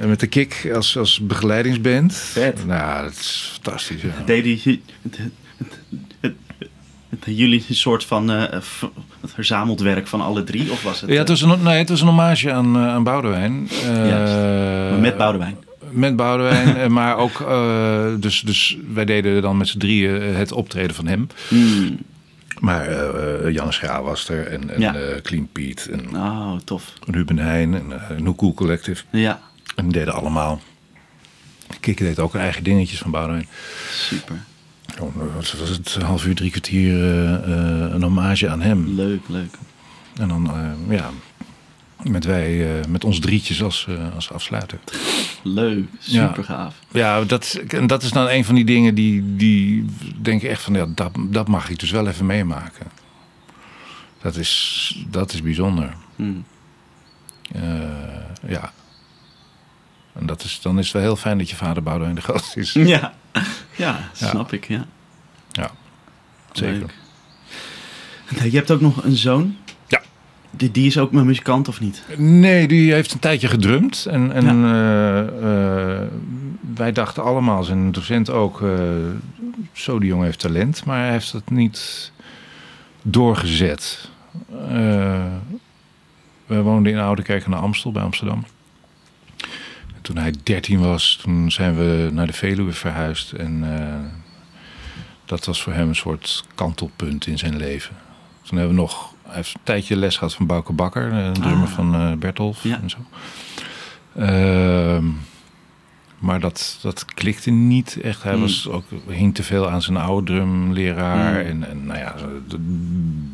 [0.02, 2.14] en met de kick als, als begeleidingsband.
[2.14, 2.66] Vet.
[2.66, 4.02] Nou, dat is fantastisch.
[4.02, 4.34] Ja.
[4.34, 4.82] Jullie...
[7.24, 8.82] Jullie een soort van eh, v-
[9.20, 10.70] het verzameld werk van alle drie?
[10.70, 11.10] Of was het...
[11.10, 13.68] Ja, het was een, nee, het was een hommage aan, eh, aan Boudewijn.
[13.82, 15.00] Eh, Juist.
[15.00, 15.56] Met Boudewijn.
[15.90, 17.40] Met Boudewijn, eh, maar ook...
[17.40, 21.26] eh, dus, dus wij deden dan met z'n drieën eh, het optreden van hem.
[21.48, 21.98] Hmm.
[22.60, 24.94] Maar eh eh, Jan Schra was er en, en Ja.
[24.94, 26.92] eh, Clean Pete en Oh, tof.
[27.06, 29.02] Ruben Heijn en uh, Cool Collective.
[29.10, 29.40] Ja,
[29.76, 30.60] En die deden allemaal...
[31.80, 33.46] Kikker deed ook eigen dingetjes van Boudewijn.
[33.92, 34.36] super.
[35.00, 35.94] Oh, wat was het?
[35.94, 38.94] Een half uur, drie kwartier eh, eh, een hommage aan hem.
[38.94, 39.54] Leuk, leuk.
[40.16, 41.10] En dan, eh, ja,
[42.02, 44.78] met wij, eh, met ons drietjes als, eh, als afsluiter.
[45.42, 46.74] Leuk, super gaaf.
[46.92, 49.84] Ja, dat, en dat is dan een van die dingen die, die
[50.22, 52.86] denk ik echt van, ja, dat, dat mag ik dus wel even meemaken.
[54.22, 55.94] Dat is, dat is bijzonder.
[56.16, 56.44] Hmm.
[57.52, 57.62] Eh,
[58.48, 58.72] ja.
[60.18, 62.52] En dat is, dan is het wel heel fijn dat je vader Boudewijn de Groot
[62.54, 62.72] is.
[62.96, 63.12] Ja.
[63.76, 64.86] ja, snap ik, ja.
[65.50, 65.70] Ja,
[66.52, 66.78] zeker.
[66.78, 68.42] Leuk.
[68.50, 69.56] Je hebt ook nog een zoon.
[69.86, 70.02] Ja.
[70.50, 72.02] Die, die is ook mijn muzikant of niet?
[72.16, 74.06] Nee, die heeft een tijdje gedrumd.
[74.10, 74.72] En, en Ja.
[74.72, 76.08] eh, eh,
[76.74, 78.68] wij dachten allemaal, zijn docent ook, eh,
[79.72, 80.84] zo die jongen heeft talent.
[80.84, 82.12] Maar hij heeft het niet
[83.02, 84.10] doorgezet.
[86.46, 88.44] We woonden in Oudekerk aan de Amstel bij Amsterdam.
[90.08, 93.32] En toen hij 13 was, toen zijn we naar de Veluwe verhuisd.
[93.32, 93.94] En eh,
[95.24, 97.96] dat was voor hem een soort kantelpunt in zijn leven.
[98.42, 101.66] Toen hebben we nog Hij heeft een tijdje les gehad van Bouke Bakker, een drummer
[101.68, 101.72] Ah.
[101.74, 102.80] van eh Bertolf Ja.
[102.82, 102.98] en zo.
[104.16, 105.04] Ehm,
[106.18, 108.22] maar dat, dat klikte niet echt.
[108.22, 108.40] Hij Hmm.
[108.40, 111.40] was ook, hing te veel aan zijn oude drumleraar.
[111.40, 111.50] Hmm.
[111.50, 112.14] En, en nou ja,
[112.48, 112.56] de,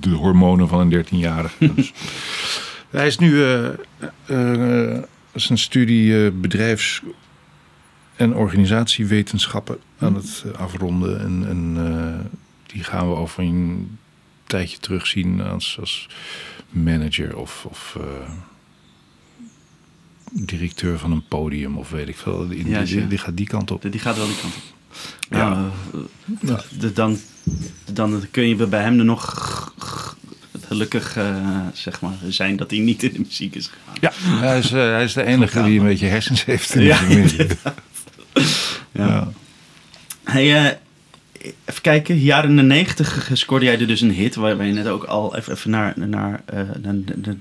[0.00, 1.74] de hormonen van een 13-jarige.
[1.74, 1.92] Dus
[2.90, 3.42] hij is nu
[5.34, 7.02] eh, zijn studie eh, bedrijfs-
[8.16, 11.20] en organisatiewetenschappen aan het eh, afronden.
[11.20, 13.98] En, en eh, die gaan we over een
[14.46, 16.08] tijdje terugzien als, als
[16.70, 17.98] manager of, of
[20.32, 22.48] directeur van een podium of weet ik veel.
[22.48, 23.82] Die, Ja, die, gaat die kant op.
[23.90, 24.62] Die gaat wel die kant op.
[25.30, 25.70] Ja.
[26.92, 27.18] Dan,
[27.92, 29.74] dan kun je bij hem er nog
[30.66, 31.36] gelukkig eh,
[31.72, 33.96] zeg maar, zijn dat hij niet in de muziek is gegaan.
[34.00, 36.98] Ja, hij is, eh, hij is de enige die een beetje hersens heeft in Ja,
[36.98, 37.46] de familie.
[37.62, 37.74] Ja.
[38.92, 39.32] Ja.
[40.24, 40.76] Hey, eh,
[41.64, 42.18] even kijken.
[42.18, 44.34] Jaren de negentig scoorde jij er dus een hit.
[44.34, 47.36] Waar, je net ook al even, even naar, naar, eh, naar, naar,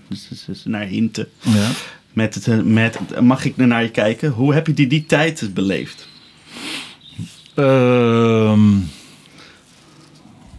[0.63, 1.27] naar hinten.
[1.39, 1.69] Ja.
[2.13, 4.29] Met het, met, mag ik er naar je kijken?
[4.29, 6.07] Hoe heb je die, die tijd beleefd?
[7.53, 8.77] Ehm,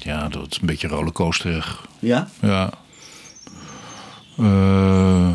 [0.05, 1.87] ja, dat is een beetje rollercoasterig.
[1.99, 2.29] Ja?
[2.41, 2.71] Ja.
[4.39, 5.29] Eh,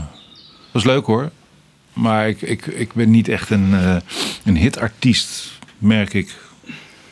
[0.71, 1.29] dat is leuk hoor.
[1.93, 3.95] Maar ik, ik, ik ben niet echt een, eh,
[4.43, 6.35] een hitartiest, merk ik.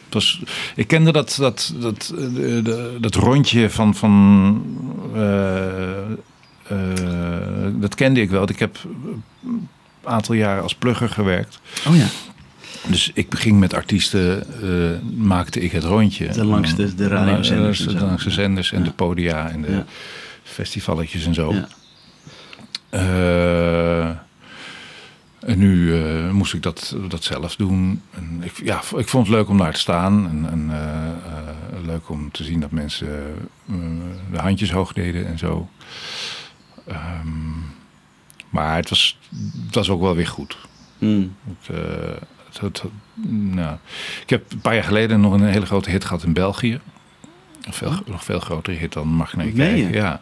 [0.05, 0.41] Het was,
[0.75, 3.95] ik kende dat, dat, dat, eh, de- de- dat rondje van.
[3.95, 4.61] van
[7.79, 8.49] dat kende ik wel.
[8.49, 8.77] Ik heb
[9.45, 9.67] een
[10.03, 11.59] aantal jaren als plugger gewerkt.
[11.87, 12.05] Oh ja.
[12.89, 16.27] Dus ik ging met artiesten, eh, maakte ik het rondje.
[16.27, 18.85] De langs de- de radiozenders en De de zenders en Ja.
[18.85, 19.85] de podia en de Ja.
[20.43, 21.53] festivalletjes en zo.
[21.53, 21.67] ja.
[22.89, 24.07] Eh,
[25.39, 28.01] en nu eh, moest ik dat, dat zelf doen.
[28.11, 30.27] En ik, ja, ik vond het leuk om daar te staan.
[30.29, 30.71] En, en
[31.85, 33.07] leuk om te zien dat mensen
[34.31, 35.69] de handjes hoog deden en zo.
[36.87, 37.27] Ehm,
[38.49, 39.19] maar het was,
[39.65, 40.57] het was ook wel weer goed.
[40.97, 41.35] Hmm.
[41.47, 41.77] Het,
[43.31, 43.77] nou,
[44.21, 46.79] ik heb een paar jaar geleden nog een hele grote hit gehad in België.
[47.69, 49.89] Veel, nog veel grotere hit dan Mag Nee?
[49.91, 50.21] Ja.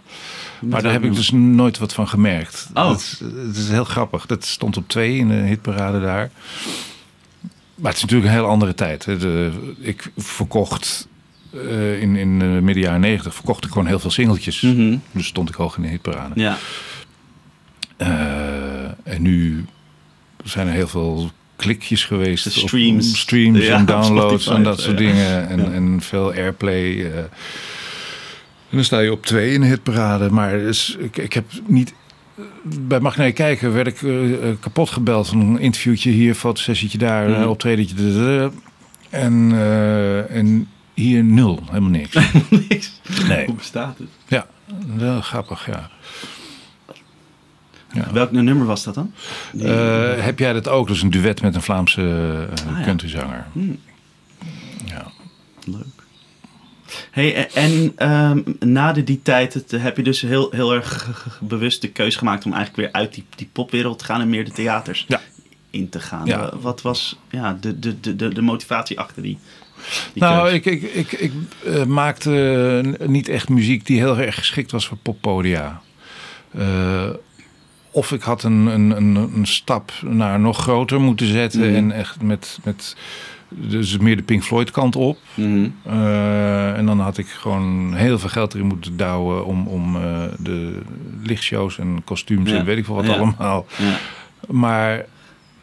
[0.59, 2.69] Met Maar daar heb ik dus nooit wat van gemerkt.
[2.73, 2.89] Oh.
[2.89, 3.21] Het, is-
[3.57, 4.25] is heel grappig.
[4.25, 6.31] Dat stond op twee in de hitparade daar.
[7.75, 9.05] Maar het is natuurlijk een heel andere tijd.
[9.05, 9.17] hè.
[9.17, 11.07] De, ik verkocht
[11.53, 14.61] eh, in, in de midden jaren negentig verkocht ik gewoon heel veel singeltjes.
[14.61, 14.97] Mhm.
[15.11, 16.41] Dus stond ik hoog in de hitparade.
[16.41, 16.57] Ja.
[17.97, 19.65] Eh, en nu
[20.43, 22.43] zijn er heel veel klikjes geweest.
[22.53, 23.19] De op streams.
[23.19, 25.05] streams Ja, en downloads en dat soort ja.
[25.05, 25.49] dingen.
[25.49, 25.71] En, Ja.
[25.71, 27.05] en veel airplay.
[27.05, 27.17] eh.
[28.69, 30.29] en dan sta je op twee in de hitparade.
[30.29, 31.93] Maar dus, ik, ik heb niet...
[32.63, 36.97] Bij Mag naar kijken werd ik eh, eh, kapot gebeld van een interviewtje hier, fotosessietje
[36.97, 38.51] daar, een optredentje.
[39.09, 39.51] En,
[40.29, 42.17] en hier nul, helemaal niks.
[42.69, 43.01] Niks.
[43.27, 43.45] Nee.
[43.45, 44.07] Hoe bestaat het?
[44.27, 44.47] Ja,
[44.95, 45.89] wel grappig, ja.
[47.95, 48.11] Ja.
[48.13, 49.13] Welk nummer was dat dan?
[49.51, 50.87] Die- Eh, heb jij dat ook?
[50.87, 52.01] Dus een duet met een Vlaamse
[52.67, 52.83] Ah, ja.
[52.83, 53.45] countryzanger.
[53.51, 53.79] Hmm.
[54.85, 55.05] Ja.
[55.65, 55.83] Leuk.
[57.11, 61.09] Hey, en ehm, na de, die tijd het, heb je dus heel, heel erg
[61.41, 64.45] bewust de keuze gemaakt om eigenlijk weer uit die, die popwereld te gaan en meer
[64.45, 65.21] de theaters Ja.
[65.69, 66.25] in te gaan.
[66.25, 66.39] Ja.
[66.39, 69.37] Wa- Wat was ja, de, de, de, de, de motivatie achter die,
[70.13, 71.31] die Nou, ik, ik, ik, ik
[71.65, 75.81] eh, maakte niet echt muziek die heel erg geschikt was voor poppodia.
[77.95, 81.75] Of ik had een, een, een, een stap naar nog groter moeten zetten Mhm.
[81.75, 82.95] en echt met, met
[83.49, 85.17] dus meer de Pink Floyd kant op.
[85.33, 85.67] Mhm.
[85.83, 90.21] Eh, en dan had ik gewoon heel veel geld erin moeten douwen om, om eh,
[90.39, 90.79] de
[91.23, 92.57] lichtshows en kostuums Ja.
[92.57, 93.13] en weet ik veel wat Ja.
[93.15, 93.65] allemaal.
[93.77, 93.97] Ja.
[94.49, 95.05] Maar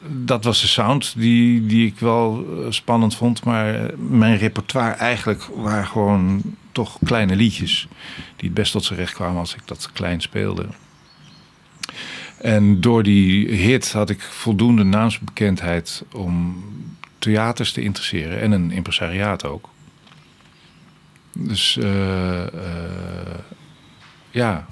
[0.09, 3.45] dat was de sound die, die ik wel eh, spannend vond.
[3.45, 7.89] Maar mijn repertoire eigenlijk waren gewoon toch kleine liedjes.
[8.37, 10.67] Die het best tot zijn recht kwamen als ik dat klein speelde.
[12.43, 16.65] En door die hit had ik voldoende naamsbekendheid om
[17.19, 18.41] theaters te interesseren.
[18.41, 19.69] En een impresariaat ook.
[21.33, 23.39] Dus eh, eh,
[24.31, 24.67] ja,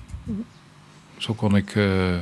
[1.16, 2.14] zo kon ik eh,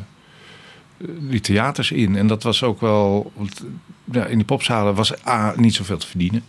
[1.19, 2.17] die theaters in.
[2.17, 3.33] En dat was ook wel.
[4.13, 6.45] ja, in die popzalen was A niet zoveel te verdienen.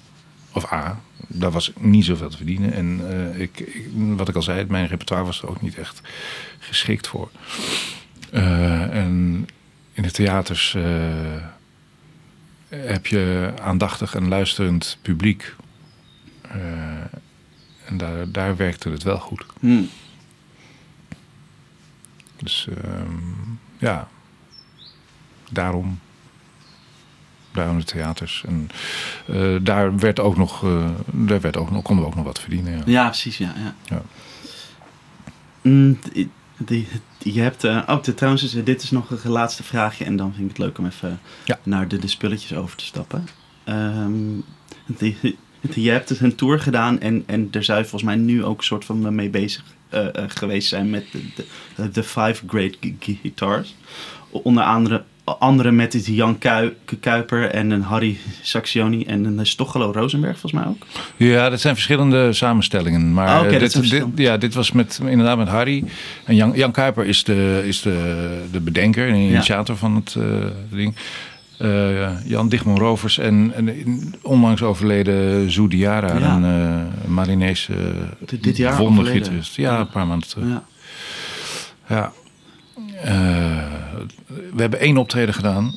[0.54, 2.74] Of A, daar was niet zoveel te verdienen.
[2.74, 3.02] En
[3.42, 6.02] ik, ik- wat ik al zei, mijn repertoire was er ook niet echt
[6.60, 7.30] geschikt voor.
[8.32, 9.48] Eh, en
[9.92, 10.84] in de theaters eh,
[12.70, 15.56] heb je aandachtig en luisterend publiek.
[16.42, 16.60] Eh,
[17.86, 19.46] en daar, daar werkte het wel goed.
[19.60, 19.82] Hm.
[22.38, 23.14] Dus ehm,
[23.78, 24.08] ja,
[25.52, 26.00] daarom.
[27.52, 28.44] Daarom de theaters.
[28.48, 28.70] En
[29.64, 30.66] daar werd ook nog,
[31.12, 32.78] daar werd ook nog, konden we ook nog wat verdienen.
[32.78, 32.84] Ja.
[32.86, 33.38] Ja, precies.
[33.38, 33.76] Ja, ja.
[33.84, 34.02] Ja.
[35.62, 36.00] Mm,
[36.60, 36.88] die,
[37.18, 37.64] je hebt...
[37.64, 40.06] eh, oh, trouwens, is- dit is nog een laatste vraagje.
[40.06, 41.60] En dan vind ik het leuk om even Ja.
[41.64, 43.28] naar de, de spulletjes over te stappen.
[43.64, 44.14] Ehm,
[44.86, 45.18] die,
[45.74, 47.00] je hebt dus een tour gedaan.
[47.00, 50.06] En, en daar zou je volgens mij nu ook een soort van mee bezig eh,
[50.16, 51.46] eh, geweest zijn met de,
[51.76, 53.76] de, de Five Great Gu- Guitars.
[54.32, 55.04] Onder andere,
[55.40, 60.62] andere met die Jan Kui- Kuiper en een Harry Saxioni en een Stochelo Rosenberg volgens
[60.62, 60.86] mij ook.
[61.18, 63.14] Ja, dat zijn verschillende samenstellingen.
[63.14, 65.84] Maar Ah, eh, dit, dit, ja, dit was met, inderdaad met Harry.
[66.26, 70.24] En Jan, Jan Kuiper is de, is de, de bedenker en initiator van het eh,
[70.72, 70.96] ding.
[71.58, 76.36] Eh, Jan Digmon Rovers en, en onlangs overleden Zoe Diara, Ja.
[76.36, 77.74] een Marinese
[78.26, 79.56] Dit- dit jaar wondergitarist.
[79.56, 79.80] Ja, Ja.
[79.80, 80.48] een paar maanden terug.
[80.48, 80.64] Ja.
[81.90, 82.12] Ja.
[84.28, 85.76] We hebben één optreden gedaan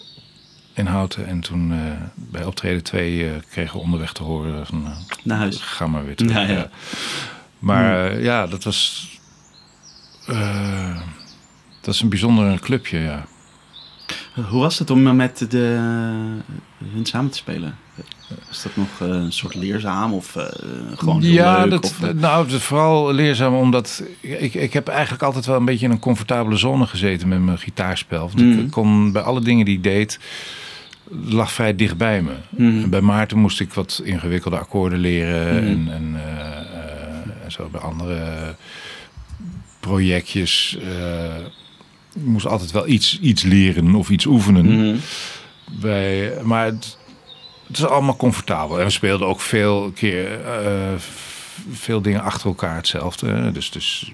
[0.74, 1.26] in Houten.
[1.26, 1.78] En toen eh,
[2.14, 4.86] bij optreden twee eh, kregen we onderweg te horen van...
[4.86, 4.92] eh,
[5.24, 5.56] Naar huis.
[5.60, 6.32] Ga maar weer terug.
[6.32, 6.70] Ja, Ja, ja.
[7.58, 9.08] Maar eh, ja, dat was...
[11.80, 13.26] dat is een bijzonder clubje, ja.
[14.34, 15.58] Hoe was het om met de,
[16.92, 17.76] hun samen te spelen?
[18.50, 20.44] Is dat nog eh, een soort leerzaam of eh,
[20.94, 21.70] gewoon heel ja, leuk?
[21.70, 25.56] dat, of, eh, nou, het is vooral leerzaam omdat ik, ik heb eigenlijk altijd wel
[25.56, 28.20] een beetje in een comfortabele zone gezeten met mijn gitaarspel.
[28.20, 28.58] Want Mhm.
[28.58, 30.18] ik kon bij alle dingen die ik deed,
[31.28, 32.32] lag vrij dicht bij me.
[32.50, 32.82] Mhm.
[32.82, 35.66] En Bij Maarten moest ik wat ingewikkelde akkoorden leren Mhm.
[35.66, 36.20] en, en,
[37.44, 38.54] en zo bij andere
[39.80, 40.78] projectjes.
[42.14, 44.66] Moest altijd wel iets, iets leren of iets oefenen.
[44.66, 44.96] mhm.
[45.80, 46.98] Bij, maar het,
[47.66, 48.78] het is allemaal comfortabel.
[48.78, 50.92] En we speelden ook veel keer eh,
[51.70, 53.52] veel dingen achter elkaar hetzelfde.
[53.52, 54.12] Dus, dus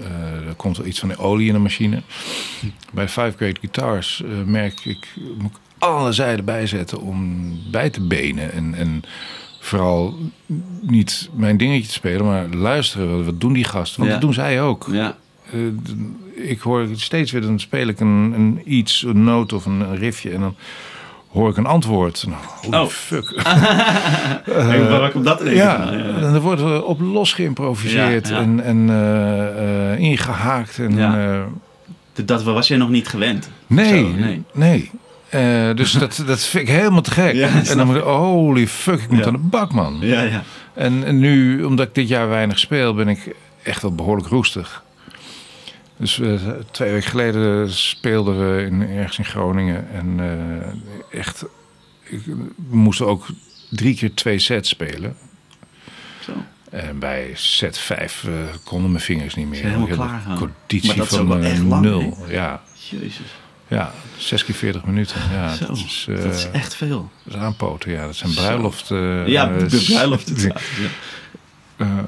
[0.00, 2.02] eh, er komt wel iets van de olie in de machine.
[2.92, 5.06] Bij Five Great Guitars eh, merk ik,
[5.38, 8.52] moet ik alle zijden bijzetten om bij te benen.
[8.52, 9.02] En, en
[9.60, 10.18] vooral
[10.80, 13.24] niet mijn dingetje te spelen, maar luisteren.
[13.24, 13.98] Wat, doen die gasten?
[13.98, 14.18] Want Ja.
[14.18, 14.88] dat doen zij ook.
[14.90, 15.16] Ja.
[16.48, 19.96] Ik hoor steeds weer, dan speel ik een, een iets, een noot of een, een
[19.96, 20.54] riffje en dan
[21.32, 22.26] hoor ik een antwoord.
[22.68, 22.90] Nou, Oh.
[22.90, 23.30] fuck.
[24.46, 25.42] Waar dat?
[25.44, 28.40] Ja, en er wordt er op los geïmproviseerd Ja, ja.
[28.42, 30.78] en, en eh, eh, ingehaakt.
[30.78, 31.34] En, Ja.
[31.34, 31.40] eh,
[32.24, 33.50] Dat was je nog niet gewend.
[33.66, 34.42] nee, Zo, nee.
[34.54, 34.90] nee.
[35.74, 37.34] Dus dat, dat vind ik helemaal te gek.
[37.34, 39.26] Ja, en dan moet ik, holy fuck, ik moet Ja.
[39.26, 39.96] aan de bak, man.
[40.00, 40.42] Ja, ja.
[40.74, 44.82] En, en nu, omdat ik dit jaar weinig speel, ben ik echt wel behoorlijk roestig.
[46.00, 46.34] Dus eh,
[46.70, 49.86] twee weken geleden speelden we in, ergens in Groningen.
[49.92, 50.20] En
[51.12, 51.44] eh, echt,
[52.02, 53.26] ik, we moesten ook
[53.70, 55.16] drie keer twee sets spelen.
[56.20, 56.32] Zo.
[56.70, 58.32] En bij set vijf eh,
[58.64, 59.58] konden mijn vingers niet meer.
[59.60, 60.38] Zijn helemaal klaar een gaan.
[60.38, 62.16] conditie Maar van wel echt lang, nul.
[62.28, 63.20] Ja, Jezus.
[63.68, 65.20] ja, zes keer veertig minuten.
[65.32, 65.66] Ja, Zo.
[65.66, 67.10] dat is, dat is echt veel.
[67.24, 67.90] dat is aanpoten.
[67.90, 68.40] Ja, dat zijn Zo.
[68.40, 68.90] bruiloft.
[68.90, 70.32] eh, ja, de bruiloft.
[70.36, 70.42] s-
[71.78, 72.04] Ja.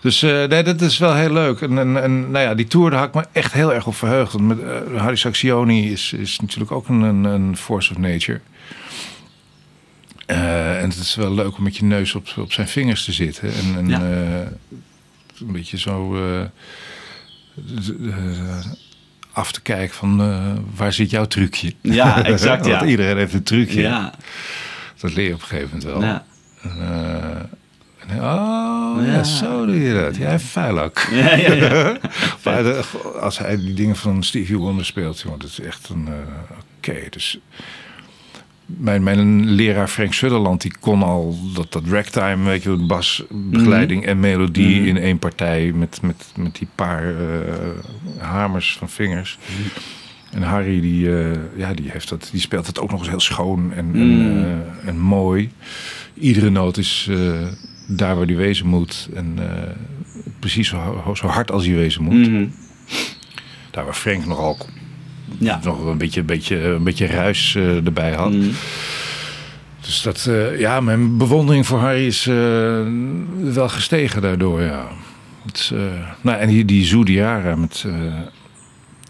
[0.00, 1.60] Dus eh, nee, dat is wel heel leuk.
[1.60, 3.94] En, en, en nou ja, die tour daar had ik me echt heel erg op
[3.96, 4.32] verheugd.
[4.32, 8.40] Want met, eh, Harry Saxioni is, is natuurlijk ook een, een, een force of nature.
[10.26, 13.12] Eh, en het is wel leuk om met je neus op, op zijn vingers te
[13.12, 13.52] zitten.
[13.54, 14.00] En, en Ja.
[15.40, 16.16] een beetje zo
[19.32, 20.16] af te kijken van
[20.76, 21.72] waar zit jouw trucje?
[21.80, 22.78] Ja, exact, ja.
[22.78, 23.80] Want iedereen heeft een trucje.
[23.80, 24.14] Ja.
[25.00, 26.02] Dat leer je op een gegeven moment wel.
[26.02, 26.24] Ja.
[28.10, 29.04] Oh, ja.
[29.04, 29.22] Ja.
[29.24, 30.16] zo doe je dat.
[30.16, 31.08] Jij vuilak.
[31.10, 31.96] Ja, ja, ja.
[32.44, 32.82] Maar de-
[33.20, 36.06] als hij die dingen van Stevie Wonder speelt, jongen, dat is echt een...
[36.08, 36.14] eh,
[36.78, 37.38] Oké, dus...
[38.66, 44.20] Mijn, mijn leraar Frank Sutherland, die kon al dat, dat ragtime, weet je, basbegeleiding en
[44.20, 44.86] melodie Mhm.
[44.88, 47.54] in één partij met, met, met die paar eh,
[48.18, 49.38] hamers van vingers.
[50.30, 53.20] En Harry, die, eh, ja, die, heeft dat, die speelt het ook nog eens heel
[53.20, 54.62] schoon en, en, Mm.
[54.84, 55.50] en mooi.
[56.14, 57.10] Iedere noot is
[57.90, 59.08] daar waar die wezen moet.
[59.14, 59.70] En eh,
[60.38, 62.28] precies zo, zo hard als die wezen moet.
[62.28, 62.46] Mhm.
[63.70, 64.58] Daar waar Frank nogal
[65.38, 65.60] Ja.
[65.64, 68.32] nog een beetje, een beetje, een beetje ruis eh, erbij had.
[68.32, 68.48] Mhm.
[69.80, 72.24] Dus dat, eh, ja, mijn bewondering voor Harry is
[73.54, 74.88] wel gestegen daardoor, ja.
[75.44, 75.72] Het,
[76.20, 77.84] nou, en die, die Zudiara met...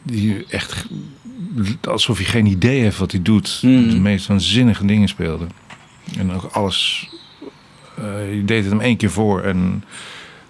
[0.03, 0.87] die echt...
[1.89, 3.61] Alsof hij geen idee heeft wat hij doet.
[3.63, 3.89] Mhm.
[3.89, 5.47] De meest waanzinnige dingen speelde.
[6.19, 7.09] En ook alles...
[8.03, 9.85] eh, je deed het hem één keer voor en...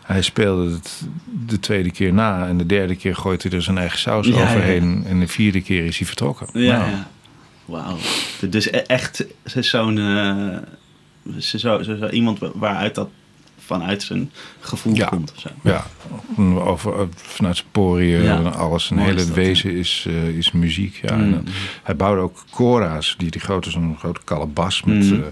[0.09, 1.03] Hij speelde het
[1.46, 2.46] de tweede keer na.
[2.46, 4.49] En de derde keer gooit hij er zijn eigen saus Ja, ja, ja.
[4.49, 5.05] overheen.
[5.07, 6.46] En de vierde keer is hij vertrokken.
[6.53, 7.09] Ja, Nou, ja.
[7.64, 7.96] Wauw.
[8.51, 9.99] Dus e- echt zo'n...
[9.99, 10.57] eh,
[11.38, 13.09] zo, zo, zo iemand waaruit dat
[13.59, 14.30] vanuit zijn
[14.61, 15.07] gevoel Ja.
[15.07, 15.32] komt.
[15.36, 15.49] Of zo.
[15.62, 15.86] Ja,
[16.55, 18.36] over, vanuit zijn poriën Ja.
[18.36, 18.90] en alles.
[18.90, 20.99] Een hele dat, wezen is, eh, is muziek.
[21.03, 21.09] Ja.
[21.09, 21.42] En, Mm.
[21.82, 24.82] hij bouwde ook kora's, die, die grote, zo'n grote kalabas.
[24.82, 25.12] Met, Mm.
[25.12, 25.26] eh,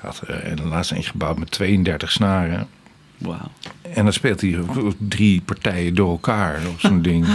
[0.00, 2.68] had er een laatst eentje gebouwd met 32 snaren.
[3.18, 3.50] Wauw.
[3.94, 4.58] En dan speelt hij
[4.98, 7.26] drie partijen door elkaar op zo'n ding.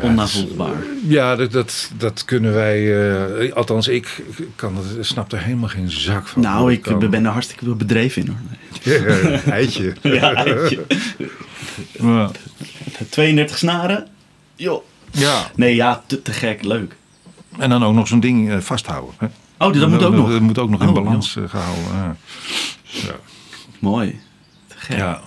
[0.00, 0.76] Onnavoelbaar.
[1.06, 3.08] Ja, dat, dat, dat kunnen wij.
[3.38, 4.22] eh, althans, ik
[4.56, 6.42] kan dat, snap er helemaal geen zak van.
[6.42, 7.10] Nou, ik kan.
[7.10, 8.38] ben er hartstikke bedreven in hoor.
[9.52, 9.94] Eitje.
[10.02, 10.84] Ja, eitje.
[12.00, 12.30] Ja.
[13.08, 14.06] 32 snaren.
[14.56, 14.82] Joh.
[15.10, 15.50] ja.
[15.54, 16.64] Nee, ja, te, te gek.
[16.64, 16.96] Leuk.
[17.58, 19.14] En dan ook nog zo'n ding eh, vasthouden.
[19.18, 19.26] Hè?
[19.60, 20.30] Oh, dat moet ook nog.
[20.30, 21.84] Dat moet ook nog in Oh, balans eh, gehouden.
[21.94, 22.16] Ja.
[22.84, 23.14] Ja.
[23.78, 24.20] Mooi.
[24.68, 24.96] Gek.
[24.96, 25.20] Ja.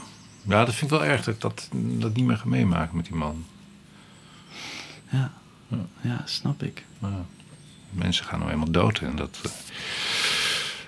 [0.48, 3.06] ja, dat vind ik wel erg dat ik dat, dat niet meer ga meemaken met
[3.06, 3.46] die man.
[5.10, 5.32] Ja.
[6.02, 6.86] Ja, snap ik.
[7.00, 7.26] Ja.
[7.90, 9.00] Mensen gaan nou eenmaal dood.
[9.00, 9.52] En dat, eh,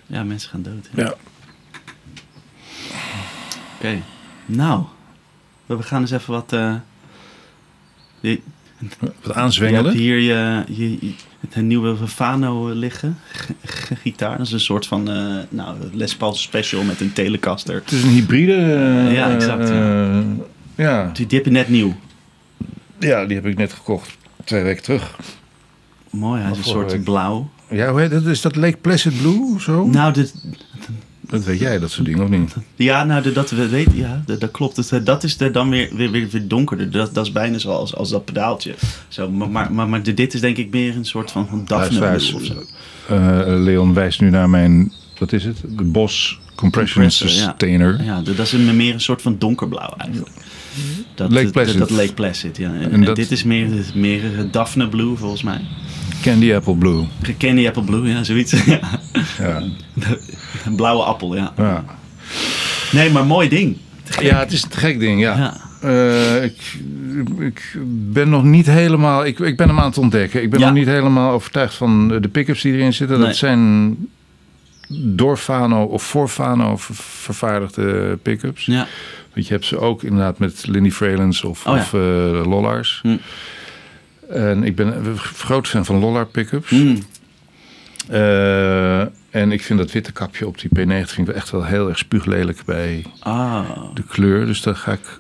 [0.05, 0.89] Ja, mensen gaan dood.
[0.93, 1.03] Ja.
[1.03, 1.13] ja.
[3.77, 4.01] Oké.
[4.45, 4.83] Nou,
[5.65, 6.53] we gaan eens even wat...
[6.53, 6.75] eh
[8.19, 8.41] je,
[8.99, 9.86] Wat je aanzwengelen.
[9.86, 11.13] hebt hier je, je, je-
[11.49, 13.17] het nieuwe Fano liggen.
[13.65, 14.38] G- gitaar.
[14.38, 17.75] Dat is een soort van eh nou, Les Paul Special met een Telecaster.
[17.75, 18.53] Het is een hybride.
[18.53, 20.13] eh, Ja, exact, ja.
[20.19, 20.23] eh,
[20.75, 21.09] ja.
[21.13, 21.95] Die die heb je net nieuw.
[22.99, 24.17] ja, die heb ik net gekocht.
[24.43, 25.15] Twee weken terug.
[26.09, 27.03] Mooi, hij is een soort week.
[27.03, 27.49] blauw.
[27.69, 28.25] Ja, hoe heet dat?
[28.25, 29.86] Is dat Lake Placid Blue of zo?
[29.86, 30.33] Nou, dit,
[31.30, 32.55] Dat weet jij, dat soort dingen, of niet?
[32.76, 34.89] ja, nou, de- dat we weten, ja, dat, dat klopt.
[34.89, 36.91] Dat, dat is dan weer, weer, weer, weer donkerder.
[36.91, 38.76] Dat, dat is bijna zoals als dat pedaaltje.
[39.07, 42.19] Zo, maar, maar, maar, maar dit is denk ik meer een soort van, van Daphne
[43.07, 45.57] eh, Leon wijst nu naar mijn, wat is het?
[45.78, 47.30] De Bos Compression Compressor.
[47.30, 48.03] Sustainer.
[48.03, 50.32] Ja, dat dat is een, meer een soort van donkerblauw eigenlijk.
[51.15, 51.78] Dat, Lake dat- Placid.
[51.78, 52.69] Dat, Lake Placid, ja.
[52.73, 54.21] En, En en dat- dit is meer, meer
[54.51, 55.61] Daphne Blue volgens mij.
[56.22, 57.05] Candy Apple Blue.
[57.38, 58.63] Candy Apple Blue, ja, zoiets.
[59.39, 59.63] ja.
[60.66, 61.53] Een blauwe appel, ja.
[61.57, 61.84] Ja.
[62.91, 63.78] Nee, maar mooi ding.
[64.22, 65.38] Ja, het is een gek ding, ja.
[65.38, 65.57] Ja.
[65.82, 66.78] Eh, ik,
[67.39, 67.74] ik
[68.11, 69.26] ben nog niet helemaal.
[69.26, 70.41] Ik, ik ben hem aan het ontdekken.
[70.41, 70.66] Ik ben Ja.
[70.66, 73.18] nog niet helemaal overtuigd van de pick-ups die erin zitten.
[73.18, 73.28] Nee.
[73.28, 73.95] Dat zijn
[74.89, 78.66] door Fano of voor Fano ver- vervaardigde pick-ups.
[78.66, 78.88] Ja.
[79.34, 81.99] Want je hebt ze ook inderdaad met Lindy Fralens of, Oh of eh,
[82.45, 82.99] Lollars.
[83.01, 83.16] Hm.
[84.30, 86.69] En ik ben een groot fan van Lollar pick-ups.
[86.71, 86.97] Mm.
[88.09, 88.99] Eh,
[89.30, 91.97] en ik vind dat witte kapje op die P90 vind ik echt wel heel erg
[91.97, 94.45] spuuglelijk bij Ah, de kleur.
[94.45, 95.19] Dus daar ga ik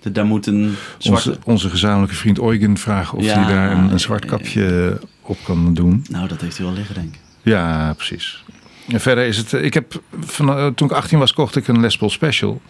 [0.00, 1.28] de- daar moet een zwarte...
[1.30, 5.36] onze, onze gezamenlijke vriend Eugen vragen of Ja, hij daar een, een zwart kapje op
[5.44, 6.04] kan doen.
[6.10, 7.20] Nou, dat heeft hij wel liggen, denk ik.
[7.42, 8.44] Ja, precies.
[8.88, 9.52] En verder is het.
[9.52, 12.60] eh, Ik heb van, eh, toen ik 18 was, kocht ik een Les Paul Special.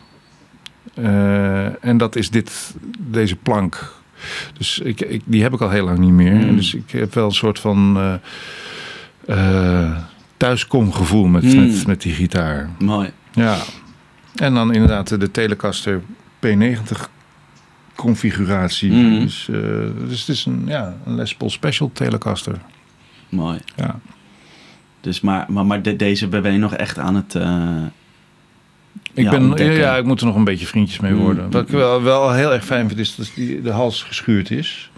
[1.80, 3.93] En dat is dit, deze plank.
[4.59, 6.35] Dus ik, ik, die heb ik al heel lang niet meer.
[6.35, 6.57] Mm.
[6.57, 8.14] Dus ik heb wel een soort van eh
[9.27, 9.97] eh,
[10.37, 11.66] thuiskomgevoel met, Mm.
[11.66, 12.70] met, met die gitaar.
[12.79, 13.11] Mooi.
[13.33, 13.57] Ja.
[14.35, 16.01] En dan inderdaad de Telecaster
[16.47, 17.09] P90
[17.95, 18.93] configuratie.
[18.93, 19.20] Mm.
[19.20, 19.49] Dus,
[20.09, 22.59] dus het is een, ja, een Les Paul Special Telecaster.
[23.29, 23.59] Mooi.
[23.77, 24.01] Ja.
[25.01, 27.35] Dus maar, maar, maar de- deze ben je nog echt aan het...
[29.14, 29.76] Ik, Ja, ben, ja, ontdekken.
[29.78, 31.45] ja, ik moet er nog een beetje vriendjes mee Mm, worden.
[31.45, 34.51] mm, Wat ik wel, wel heel erg fijn vind, is dat die, de hals geschuurd
[34.51, 34.90] is.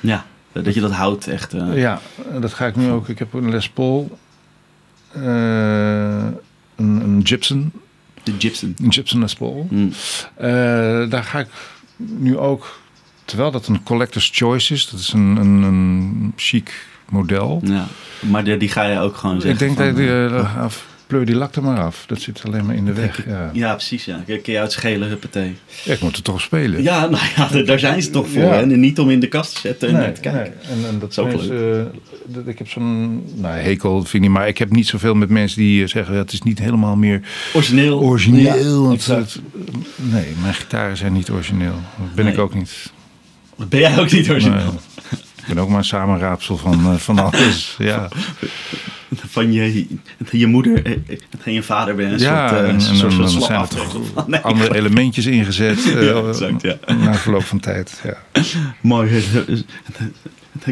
[0.00, 1.52] ja, dat je dat houdt echt...
[1.54, 2.00] eh, Ja,
[2.40, 3.08] dat ga ik nu ook.
[3.08, 4.18] Ik heb een Les Paul,
[5.12, 5.22] eh,
[6.76, 7.72] een, een Gibson,
[8.22, 8.76] De Gibson.
[8.82, 9.66] een Gibson Les Paul.
[9.70, 9.92] Mm.
[10.34, 10.50] Eh,
[11.10, 11.48] daar ga ik
[11.96, 12.78] nu ook,
[13.24, 17.60] terwijl dat een collector's choice is, dat is een, een, een chic model.
[17.64, 17.86] Ja.
[18.20, 20.62] Maar die, die ga je ook gewoon ik zeggen denk van, dat ik die, eh,
[20.62, 22.04] af, pleur die lak er maar af.
[22.06, 23.26] Dat zit alleen maar in de weg.
[23.26, 23.50] Ja.
[23.52, 24.04] Ja, precies.
[24.04, 24.22] Ja.
[24.26, 25.56] Kun je uit schelen, huppatee.
[25.84, 26.82] Ja, ik moet er toch spelen.
[26.82, 28.42] Ja, nou ja, daar- zijn ze toch voor.
[28.42, 28.60] Ja.
[28.60, 30.52] En niet om in de kast te zetten en naar te kijken.
[30.68, 30.76] nee.
[30.82, 34.20] En, en dat is ook mensen, eh, dat, ik heb zo'n nou, hekel, vind ik
[34.20, 36.96] niet, maar ik heb niet zoveel met mensen die eh, zeggen het is niet helemaal
[36.96, 37.20] meer
[37.54, 38.00] Origineel.
[38.00, 38.56] origineel.
[38.58, 39.32] Ja, want exact.
[39.34, 39.42] het-
[40.12, 41.74] nee, mijn gitaren zijn niet origineel.
[41.98, 42.92] Dat ben ik ook niet.
[43.68, 44.74] Ben jij ook niet origineel?
[45.46, 47.74] Ik ben ook maar een samenraapsel van, eh, van alles.
[47.78, 48.08] Ja,
[49.28, 49.86] Van je,
[50.30, 50.92] je moeder eh,
[51.44, 55.26] en je vader ben een ja soort, eh, en, en soort er Nee, andere elementjes
[55.26, 56.76] ingezet eh, Ja, exact, ja.
[56.94, 58.00] na verloop van tijd.
[58.04, 58.42] Ja.
[58.80, 59.22] Mooi.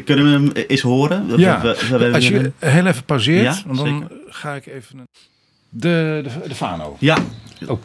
[0.05, 1.27] Kunnen we hem eens horen?
[1.29, 4.17] We- Ja, we- we- we- als je heel even pauzeert, Ja, want dan zeker.
[4.29, 4.99] ga ik even...
[4.99, 5.07] een-
[5.73, 6.97] De, de, de Fano.
[6.99, 7.17] Ja.
[7.67, 7.81] Oh.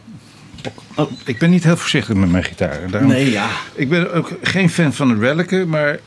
[0.96, 2.80] Oh, Ik ben niet heel voorzichtig met mijn gitaar.
[2.92, 3.48] Daarom, nee, ja.
[3.76, 6.00] Ik ben ook geen fan van de reliken, maar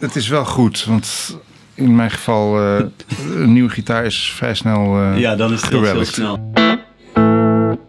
[0.00, 0.84] het is wel goed.
[0.84, 1.36] Want
[1.74, 2.84] in mijn geval, eh,
[3.42, 6.52] een nieuwe gitaar is vrij snel eh Ja, dan is het heel, snel.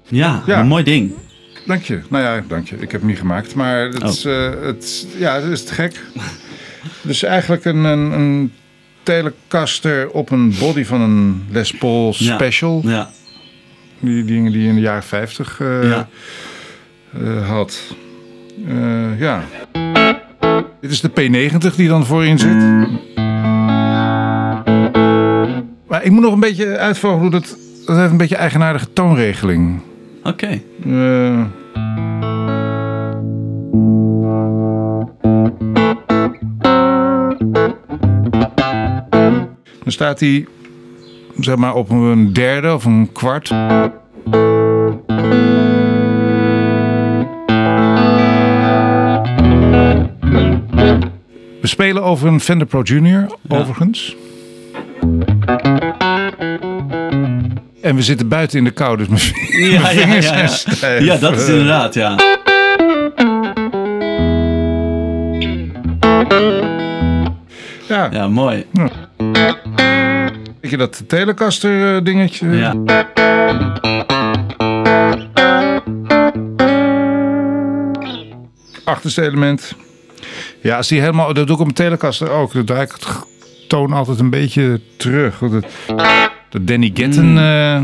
[0.07, 0.59] Ja, Ja.
[0.59, 1.11] een mooi ding.
[1.65, 1.99] Dank je.
[2.09, 2.75] Nou ja, dank je.
[2.75, 4.09] Ik heb hem niet gemaakt, maar het, Oh.
[4.09, 6.01] is, eh, het, ja, het is te gek.
[7.01, 8.53] dus eigenlijk een, een, een
[9.03, 12.13] Telecaster op een body van een Les Paul.
[12.13, 12.81] Special.
[12.85, 13.09] Ja.
[13.99, 16.07] Die dingen die je in de jaren 50 eh, Ja.
[17.13, 17.81] eh, had.
[19.17, 19.43] Ja.
[20.81, 22.57] Dit is de P90 die dan voorin zit.
[25.87, 27.57] Maar ik moet nog een beetje uitvogelen hoe dat...
[27.85, 29.81] Dat heeft een beetje eigenaardige toonregeling.
[30.23, 30.61] Oké.
[30.85, 31.45] Eh,
[39.83, 40.45] Dan staat hij
[41.39, 43.53] zeg maar op een derde of een kwart.
[51.61, 54.15] We spelen over een Fender Pro Junior, overigens.
[57.81, 59.21] En we zitten buiten in de kou, dus mijn
[59.71, 60.47] Ja, ja, ja,
[60.81, 60.99] ja.
[60.99, 62.15] ja, dat is inderdaad, ja.
[67.87, 68.65] Ja, Ja, mooi.
[70.61, 72.47] weet je dat Telecaster eh, dingetje?
[72.49, 72.73] Ja.
[78.83, 79.75] Achterste element.
[80.61, 81.33] Ja, die helemaal...
[81.33, 82.53] Dat doe ik op mijn Telecaster ook.
[82.53, 83.07] Dan draai ik het
[83.67, 85.39] toon altijd een beetje terug.
[85.39, 85.65] Het-
[86.49, 87.37] Dat Danny Getten...
[87.37, 87.79] eh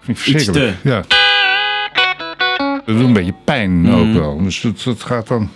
[0.00, 0.76] vind ik verschrikkelijk.
[0.82, 1.02] Ja.
[2.86, 4.42] Dat doet een beetje pijn ook wel.
[4.42, 5.50] Dus dat, dat gaat dan...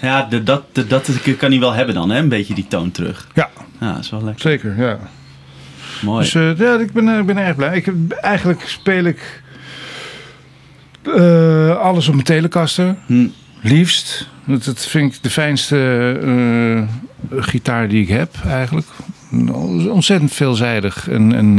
[0.00, 2.18] Ja, de, dat, de, dat kan hij wel hebben dan, hè?
[2.18, 3.26] Een beetje die toon terug.
[3.34, 3.48] ja,
[3.80, 4.40] Ja, dat is wel lekker.
[4.50, 4.76] zeker.
[4.78, 4.98] Ja.
[6.02, 6.22] Mooi.
[6.24, 7.76] Dus eh, ja, ik ben, eh, ik ben erg blij.
[7.76, 9.42] Ik, heb- eigenlijk speel ik
[11.16, 12.96] eh, alles op mijn Telecaster.
[13.06, 13.26] Hm.
[13.62, 14.28] Liefst.
[14.44, 16.86] Dat, dat vind ik de fijnste
[17.38, 18.86] gitaar die ik heb eigenlijk.
[19.90, 21.08] Ontzettend veelzijdig.
[21.08, 21.58] En, en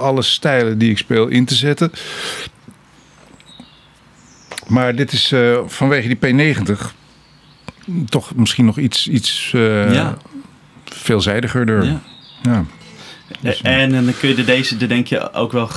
[0.00, 1.92] alle stijlen die ik speel in te zetten.
[4.70, 6.18] Maar dit is eh, vanwege die
[6.66, 6.80] P90
[8.08, 10.16] toch misschien nog iets, iets eh, Ja.
[10.84, 11.68] veelzijdiger.
[11.68, 11.84] er.
[11.84, 12.00] Ja.
[12.42, 12.64] Ja.
[13.42, 15.68] Eh, En, en dan kun je de, deze, de denk je, ook wel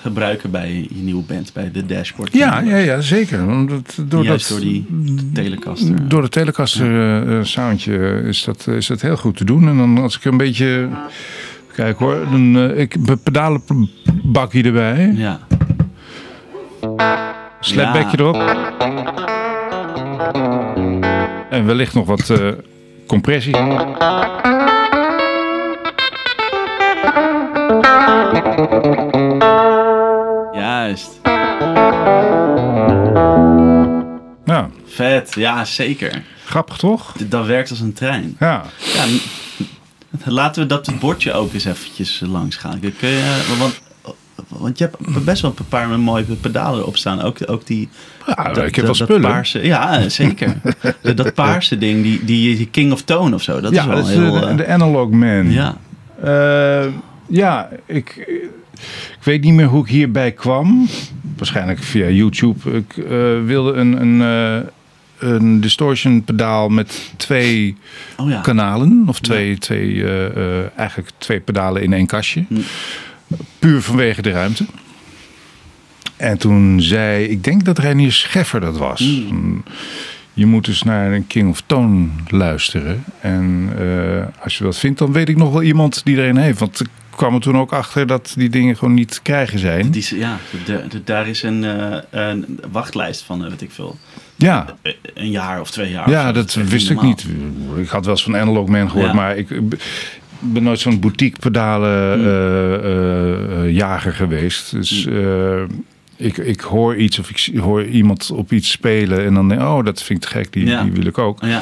[0.00, 2.32] gebruiken bij je nieuwe band, bij de dashboard.
[2.34, 3.46] Ja, ja, ja, zeker.
[3.46, 3.70] Want
[4.10, 4.86] door, Juist dat, door die
[5.32, 6.08] Telecaster.
[6.08, 9.68] door de Telecaster eh, eh, soundje is dat, is dat heel goed te doen.
[9.68, 10.88] En dan als ik een beetje...
[11.74, 15.12] Kijk hoor, dan, eh, ik heb een pedalenbakje erbij.
[15.16, 15.40] Ja.
[17.62, 18.22] Slapbackje Ja.
[18.22, 18.36] erop.
[21.50, 22.48] En wellicht nog wat eh,
[23.06, 23.56] compressie.
[30.52, 31.20] Juist.
[34.44, 35.34] Ja, Vet.
[35.34, 36.22] Ja, zeker.
[36.44, 37.12] grappig toch?
[37.18, 38.36] Dat werkt als een trein.
[38.38, 38.64] Ja.
[38.94, 39.04] Ja,
[40.24, 42.80] laten we dat bordje ook eens eventjes langs gaan.
[42.80, 43.80] Kun je, want,
[44.48, 47.22] want je hebt best wel een paar mooie pedalen erop staan.
[47.22, 47.88] Ook, ook die...
[48.26, 49.22] ja dat- ik heb wel dat- spullen.
[49.22, 50.54] Dat paarse, ja, zeker.
[51.14, 53.60] dat, paarse ding, die, die, die King of Tone of zo.
[53.60, 54.32] Dat ja, is wel dat is heel...
[54.32, 55.50] de, eh, de Analog Man.
[55.50, 55.76] ja.
[56.22, 56.86] Eh,
[57.28, 58.16] ja, ik,
[59.18, 60.88] ik weet niet meer hoe ik hierbij kwam.
[61.36, 62.70] Waarschijnlijk via YouTube.
[62.70, 63.10] Ik eh,
[63.44, 64.20] wilde een, een,
[65.18, 67.76] een distortion pedaal met twee
[68.16, 68.40] Oh ja.
[68.40, 69.04] kanalen.
[69.06, 70.04] Of twee, twee
[70.76, 72.44] eigenlijk twee pedalen in één kastje.
[72.48, 72.54] Hm.
[73.62, 74.66] Puur vanwege de ruimte.
[76.16, 79.00] En toen zei, ik denk dat Reinier Scheffer dat was.
[79.00, 79.62] Mm.
[80.34, 83.04] Je moet dus naar een King of Tone luisteren.
[83.20, 86.36] En eh, als je dat vindt, dan weet ik nog wel iemand die er een
[86.36, 86.58] heeft.
[86.58, 89.90] Want ik kwam er toen ook achter dat die dingen gewoon niet te krijgen zijn.
[89.90, 93.98] Die, ja, de, de- daar is een, eh, een wachtlijst van, eh, weet ik veel.
[94.36, 94.76] Ja,
[95.14, 96.10] Een jaar of twee jaar.
[96.10, 97.26] ja dat wist ik niet.
[97.76, 99.12] Ik had wel eens van Analog Man gehoord, Ja.
[99.14, 99.48] maar ik
[100.42, 102.24] ben nooit zo'n boutique pedalen Mm.
[102.26, 104.70] eh, eh, eh, jager geweest.
[104.72, 105.62] Dus eh,
[106.16, 109.66] ik, ik hoor iets of ik hoor iemand op iets spelen en dan denk ik,
[109.66, 110.82] oh, dat vind ik te gek, die, Ja.
[110.82, 111.38] die wil ik ook.
[111.44, 111.60] Ja,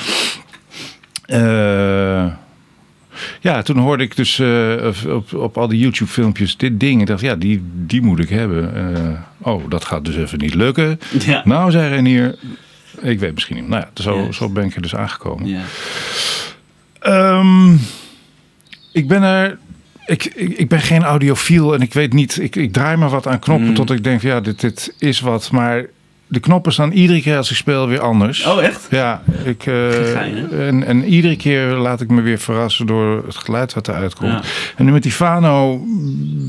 [3.40, 4.40] ja, toen hoorde ik dus
[5.08, 7.00] op, op, al die YouTube-filmpjes dit ding.
[7.00, 9.24] Ik dacht, ja, die, die moet ik hebben.
[9.38, 11.00] Oh, dat gaat dus even niet lukken.
[11.24, 11.42] ja.
[11.44, 12.36] Nou, zei Renier,
[13.00, 13.68] ik weet misschien niet.
[13.68, 15.46] Nou ja, zo, zo ben ik er dus aangekomen.
[15.48, 15.60] ja.
[17.00, 17.76] Ehm,
[18.92, 19.58] ik ben er.
[20.06, 22.38] Ik, ik, ik ben geen audiofiel en ik weet niet.
[22.40, 23.74] Ik, ik draai maar wat aan knoppen Mm.
[23.74, 25.50] tot ik denk: van, ja, dit, dit is wat.
[25.50, 25.84] Maar
[26.26, 28.46] de knoppen staan iedere keer als ik speel weer anders.
[28.46, 28.86] Oh, echt?
[28.90, 33.74] Ja, ik, eh, en, en iedere keer laat ik me weer verrassen door het geluid
[33.74, 34.32] wat eruit komt.
[34.32, 34.42] Ja.
[34.76, 35.84] En nu met die Fano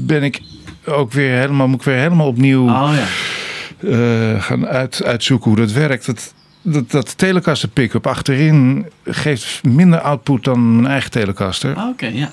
[0.06, 0.40] ben ik
[0.86, 3.90] ook weer helemaal, moet ik weer helemaal opnieuw Oh ja.
[3.90, 6.34] eh, gaan uit, uitzoeken hoe dat werkt.
[6.62, 11.78] Dat, dat Telecaster pick-up achterin geeft minder output dan mijn eigen Telecaster.
[11.78, 12.32] Oh, Oké, ja.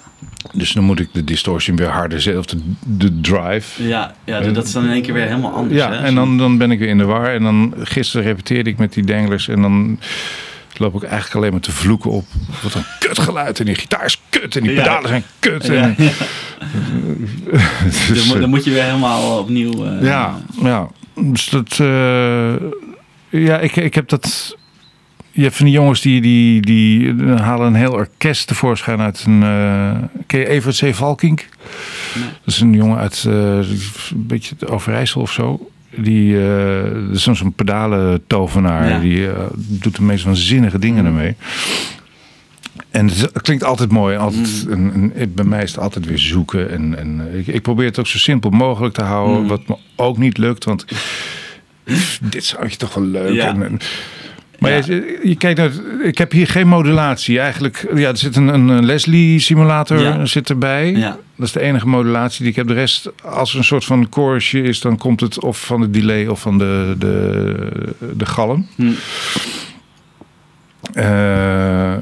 [0.53, 2.41] Dus dan moet ik de distortion weer harder zetten.
[2.41, 3.83] Of de, de drive.
[3.89, 5.81] Ja, ja dat is dan in één keer weer helemaal anders.
[5.81, 5.97] Ja, hè?
[5.97, 7.35] en dan, dan ben ik weer in de war.
[7.35, 9.49] En dan gisteren repeteerde ik met die danglers.
[9.49, 10.01] En dan
[10.77, 12.25] loop ik eigenlijk alleen maar te vloeken op.
[12.63, 13.59] Wat een kutgeluid.
[13.61, 14.57] En die gitaar is kut.
[14.57, 14.83] En die Ja.
[14.83, 15.69] pedalen zijn kut.
[15.69, 16.11] En, ja.
[17.87, 19.85] dus, dan, moet- eh, dan moet je weer helemaal opnieuw...
[19.87, 20.89] eh, ja, ja.
[21.15, 21.79] Dus dat...
[21.81, 22.55] eh,
[23.31, 24.57] Ja, ik, ik heb dat.
[25.31, 29.43] Je hebt van die jongens die, die, die halen een heel orkest tevoorschijn uit een.
[29.43, 30.95] eh ken je Evert C.
[30.95, 31.49] Valkink?
[32.15, 32.25] Nee.
[32.25, 35.71] Dat is een jongen uit eh, een beetje Overijssel of zo.
[35.97, 36.35] Die
[37.07, 38.89] dat is zo'n zo'n pedalen tovenaar.
[38.89, 38.99] Ja.
[38.99, 41.37] Die doet de meest waanzinnige dingen ermee.
[42.91, 44.17] En het, klinkt altijd mooi.
[44.17, 46.71] Altijd, en, en bij mij is het altijd weer zoeken.
[46.71, 49.43] En, en ik, ik probeer het ook zo simpel mogelijk te houden.
[49.43, 49.49] Mm.
[49.49, 50.65] Wat me ook niet lukt.
[50.65, 50.85] Want
[52.31, 53.33] dit zou je toch wel leuk.
[53.35, 53.47] Ja.
[53.47, 53.79] En, en-
[54.59, 54.83] maar Ja.
[54.87, 55.71] je, je kijkt naar,
[56.03, 57.39] ik heb hier geen modulatie.
[57.41, 60.25] Eigenlijk, ja, er zit een, een Leslie simulator Ja.
[60.25, 60.91] zit erbij.
[60.93, 61.17] Ja.
[61.37, 62.67] Dat is de enige modulatie die ik heb.
[62.67, 65.91] De rest, als er een soort van chorusje is, dan komt het of van de
[65.91, 67.57] delay of van de, de,
[68.17, 68.67] de galm.
[68.77, 68.91] Hm.
[70.93, 71.93] Eh,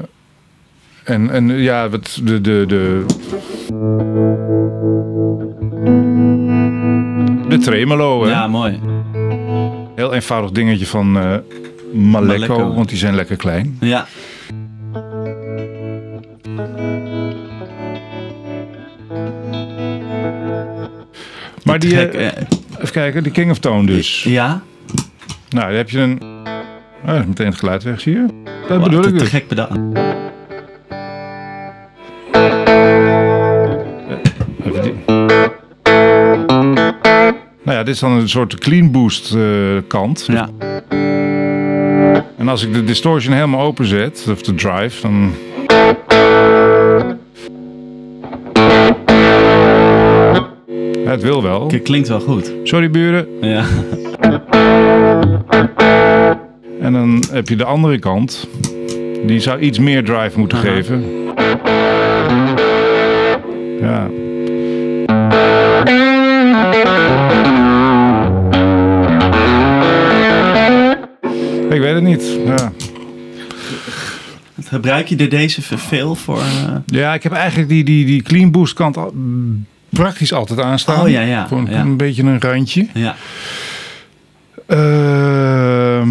[1.03, 3.05] en, en ja, wat de, de, de,
[7.49, 8.23] de tremolo.
[8.23, 8.29] Hè?
[8.29, 8.79] Ja, mooi.
[9.97, 11.23] Heel eenvoudig dingetje van eh
[11.93, 12.73] Maleko, Maleko.
[12.73, 13.77] want die zijn lekker klein.
[13.79, 14.07] Ja.
[21.63, 22.33] Maar die, eh, eh,
[22.77, 24.23] even kijken, die King of Tone dus.
[24.23, 24.61] ja,
[25.49, 26.21] Nou, dan heb je een...
[27.05, 28.25] Oh, meteen het geluid weg, zie je?
[28.67, 29.29] Dat Wow, bedoel te, ik te dus.
[29.29, 29.91] gek pedaan.
[34.65, 35.26] Even die-
[37.77, 39.41] ja, dit is dan een soort clean boost eh,
[39.87, 40.27] kant.
[40.31, 40.49] Ja.
[42.37, 45.31] En als ik de distortion helemaal openzet, of de drive, dan...
[51.03, 51.65] Ja, het wil wel.
[51.65, 52.53] K- Klinkt wel goed.
[52.63, 53.27] Sorry buren.
[53.41, 53.63] Ja.
[56.81, 58.47] En dan heb je de andere kant.
[59.25, 60.67] Die zou iets meer drive moeten Aha.
[60.67, 61.03] geven.
[63.81, 64.07] Ja.
[71.77, 72.37] Ik weet het niet.
[72.45, 72.71] Ja.
[74.63, 76.39] Gebruik je er deze veel voor?
[76.39, 76.75] eh?
[76.85, 79.13] ja, ik heb eigenlijk die, die, die clean boost kant al-
[79.89, 81.01] praktisch altijd aanstaan.
[81.01, 81.47] Oh ja, ja.
[81.47, 81.79] Voor een, ja.
[81.81, 82.87] een beetje een randje.
[82.93, 83.15] ja.
[84.67, 86.09] Ehm,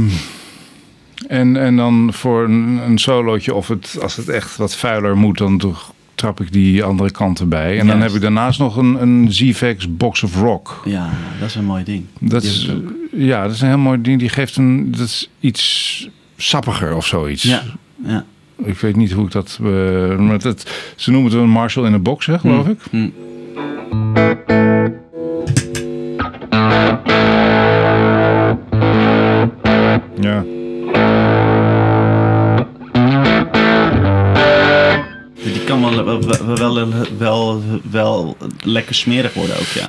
[1.29, 5.39] en, en dan voor een, een solootje, of het, als het echt wat vuiler moet,
[5.39, 5.75] dan doe-
[6.17, 7.79] trap ik die andere kant erbij.
[7.79, 10.83] En dan heb ik daarnaast nog een, een ZVX Box of Rock.
[10.85, 11.11] ja,
[11.41, 12.05] dat is een mooi ding.
[12.21, 12.71] Dat Die is,
[13.13, 14.19] ja, dat is een heel mooi ding.
[14.19, 17.43] Die geeft een, dat is iets sappiger of zoiets.
[17.43, 17.63] Ja,
[18.05, 18.25] ja.
[18.65, 19.59] Ik weet niet hoe ik dat...
[19.63, 22.79] eh, maar dat ze noemen het een Marshall in een box, hè, geloof ik.
[22.91, 23.09] Hm.
[36.07, 36.89] Wel, wel,
[37.19, 39.89] wel, wel, lekker smerig worden ook, ja.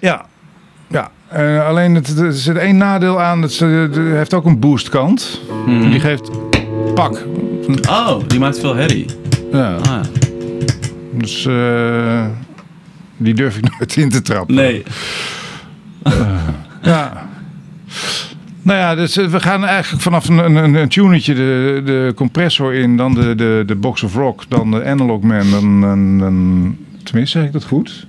[0.00, 0.26] Ja,
[0.88, 1.10] ja.
[1.28, 3.40] Eh, alleen het, er zit één nadeel aan.
[3.40, 5.40] Dat ze, het heeft ook een boostkant.
[5.66, 5.90] Mhm.
[5.90, 6.30] Die geeft
[6.94, 7.26] pak.
[7.88, 9.06] Oh, die maakt veel herrie.
[9.52, 10.00] Ja, Ah,
[11.12, 12.24] dus eh,
[13.16, 14.54] die durf ik nooit in te trappen.
[14.54, 14.82] nee.
[16.82, 17.28] Ja.
[18.64, 22.74] Nou ja, dus eh, we gaan eigenlijk vanaf een, een, een tunetje de, de compressor
[22.74, 26.76] in, dan de, de, de box of rock, dan de analog man, dan, dan, dan
[27.02, 28.06] tenminste zeg ik dat goed?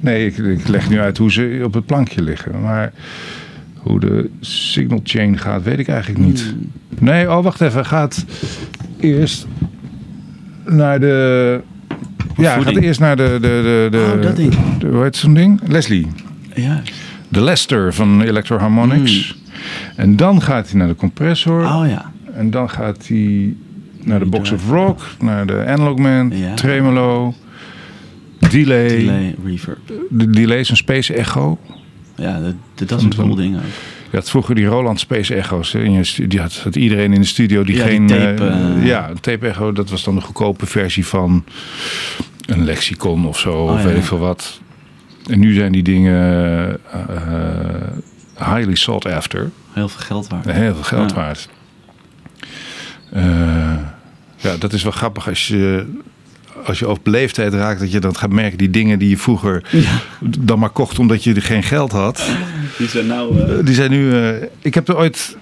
[0.00, 2.92] Nee, ik, ik leg nu uit hoe ze op het plankje liggen, maar
[3.76, 6.54] hoe de signal chain gaat, weet ik eigenlijk niet.
[6.98, 8.24] Nee, oh wacht even, gaat
[9.00, 9.46] eerst
[10.66, 11.60] naar de,
[12.36, 14.54] ja, gaat eerst naar de, de, de, de, Oh, dat ding.
[14.78, 15.60] de- hoe heet zo'n ding?
[15.68, 16.06] Leslie
[16.54, 16.82] Ja.
[17.28, 19.38] de Lester van Electro Harmonics.
[19.96, 21.64] En dan gaat hij naar de compressor.
[21.64, 22.12] Oh ja.
[22.34, 23.54] En dan gaat hij
[24.04, 24.68] naar de Box of.
[24.68, 26.54] Rock, naar de Analog Man, Ja.
[26.54, 27.34] Tremolo,
[28.38, 28.88] Delay.
[28.88, 29.78] Delay, reverb.
[30.10, 31.58] De delay is een Space Echo.
[32.16, 32.54] Ja, dat,
[32.88, 33.62] dat is een cool ding ook.
[34.10, 35.72] Je had vroeger die Roland Space Echo's.
[35.72, 35.80] Hè,
[36.28, 38.06] die had, had iedereen in de studio die Ja, die geen...
[38.06, 38.86] tape, eh, eh.
[38.86, 39.72] ja, een tape echo.
[39.72, 41.44] Dat was dan de goedkope versie van
[42.46, 43.52] een lexicon of zo.
[43.52, 44.60] Oh, of ja, weet ik veel wat.
[45.26, 46.98] En nu zijn die dingen eh,
[48.44, 49.50] highly sought after.
[49.72, 50.50] Heel veel geld waard.
[50.50, 51.16] Heel veel geld Ja.
[51.16, 51.48] waard.
[53.12, 53.22] Eh,
[54.36, 55.86] ja, dat is wel grappig als je,
[56.66, 59.64] als je op leeftijd raakt, dat je dan gaat merken die dingen die je vroeger
[59.70, 59.90] Ja.
[60.38, 62.26] dan maar kocht omdat je er geen geld had.
[62.78, 63.38] Die zijn nou...
[63.40, 64.12] eh, Eh, Die zijn nu.
[64.60, 65.36] ik heb er ooit.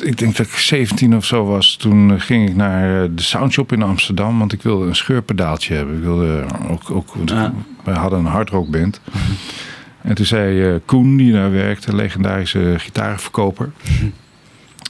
[0.00, 1.76] Ik denk dat ik 17 of zo was.
[1.76, 4.38] Toen ging ik naar de Soundshop in Amsterdam.
[4.38, 5.96] Want ik wilde een scheurpedaaltje hebben.
[5.96, 6.90] Ik wilde ook.
[6.90, 7.52] ook Ja.
[7.84, 9.00] We hadden een hardrockband.
[10.04, 13.70] En toen zei eh, Koen, die daar werkte, legendarische gitarenverkoper.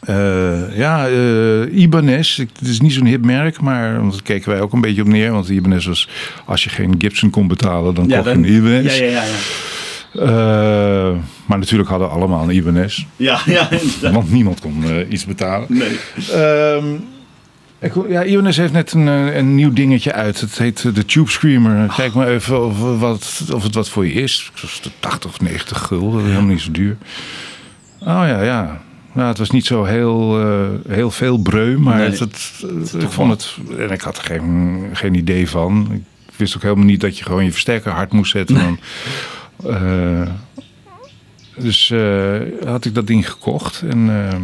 [0.01, 2.37] Eh, ja, eh Ibanez.
[2.37, 5.09] Het is niet zo'n hip merk, maar want daar keken wij ook een beetje op
[5.09, 5.33] neer.
[5.33, 6.09] Want Ibanez was,
[6.45, 8.99] als je geen Gibson kon betalen, dan ja, kocht je een Ibanez.
[8.99, 9.23] ja, ja, ja,
[10.13, 11.15] ja.
[11.47, 13.05] Maar natuurlijk hadden we allemaal een Ibanez.
[13.17, 14.13] Ja, ja, inderdaad.
[14.13, 15.67] Want niemand kon iets betalen.
[15.71, 15.99] Nee.
[16.33, 16.87] Ehm,
[18.09, 20.41] ja, Ibanez heeft net een, eh, een nieuw dingetje uit.
[20.41, 21.93] Het heet eh, de Tube Screamer.
[21.97, 24.51] Kijk maar even of, wat, of het wat voor je is.
[24.83, 26.23] De 80 of 90 gulden.
[26.25, 26.97] Helemaal niet zo duur.
[28.01, 28.81] Oh ja, ja.
[29.13, 32.09] Nou, het was niet zo heel, eh, heel veel breu, maar Nee.
[32.11, 32.63] het, het-
[32.99, 33.57] ik vond het...
[33.79, 35.89] En ik had er geen, geen idee van.
[36.27, 38.55] Ik wist ook helemaal niet dat je gewoon je versterker hard moest zetten.
[38.55, 38.79] Dan,
[39.75, 40.29] eh,
[41.59, 43.83] dus eh, had ik dat ding gekocht.
[43.91, 44.43] En, ehm,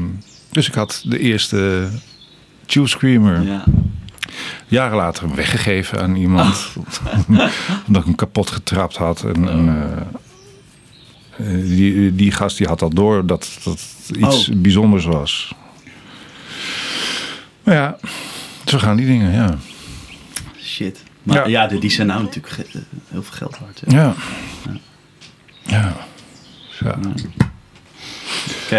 [0.50, 1.88] dus ik had de eerste
[2.70, 3.64] Tube Screamer Ja.
[4.68, 6.72] jaren later weggegeven aan iemand.
[7.86, 9.24] omdat ik hem kapot getrapt had.
[9.24, 9.68] En, en,
[11.38, 13.80] eh, eh, die, die gast die had al door dat dat
[14.18, 14.56] iets Oh.
[14.56, 15.54] bijzonders was.
[17.64, 17.96] Maar ja,
[18.64, 19.56] zo gaan die dingen, ja.
[20.62, 21.02] Shit.
[21.22, 21.68] Maar Ja.
[21.70, 22.54] ja, die zijn nou natuurlijk
[23.08, 23.82] heel veel geld waard.
[23.86, 23.96] hè.
[23.96, 24.14] Ja.
[25.66, 25.96] Ja.
[26.80, 26.98] ja.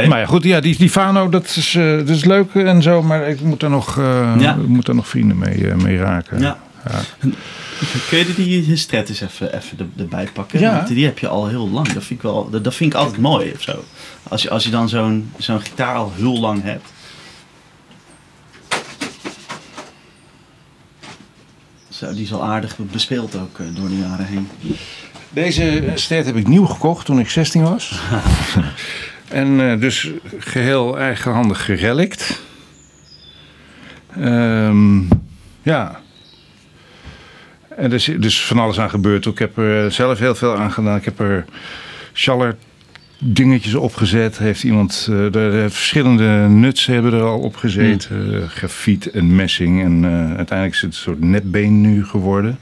[0.08, 3.02] Maar ja, goed, ja, die, die Fano, dat is, eh, dat is leuk en zo,
[3.02, 4.56] maar ik moet daar nog, eh, Ja.
[4.68, 6.40] moet daar nog vrienden mee, eh, mee raken.
[6.40, 6.60] Ja.
[6.90, 7.00] Ja.
[8.10, 10.60] Kun je die Histret eens even, even er- erbij pakken?
[10.60, 10.76] Ja.
[10.76, 11.86] Want die heb je al heel lang.
[11.88, 13.84] Dat vind ik, wel, dat, dat vind ik altijd mooi of zo.
[14.28, 16.86] Als je, als je dan zo'n zo'n gitaar al heel lang hebt.
[21.90, 24.48] Zo, die is al aardig bespeeld ook door de jaren heen.
[25.30, 27.92] Deze steed heb ik nieuw gekocht toen ik 16 was.
[29.32, 32.42] en eh, dus geheel eigenhandig gerelikt.
[34.16, 35.00] Ehm,
[35.62, 36.00] ja.
[37.76, 39.26] En er is dus van alles aan gebeurd.
[39.26, 40.98] Ik heb er zelf heel veel aan gedaan.
[40.98, 41.46] Ik heb er
[42.14, 42.56] schaller
[43.20, 44.38] dingetjes opgezet.
[44.38, 48.42] Heeft iemand, eh, de, de verschillende nuts hebben er al opgezeten.
[48.42, 49.84] Eh, grafiet en messing.
[49.84, 52.60] En eh, uiteindelijk is het een soort netbeen nu geworden.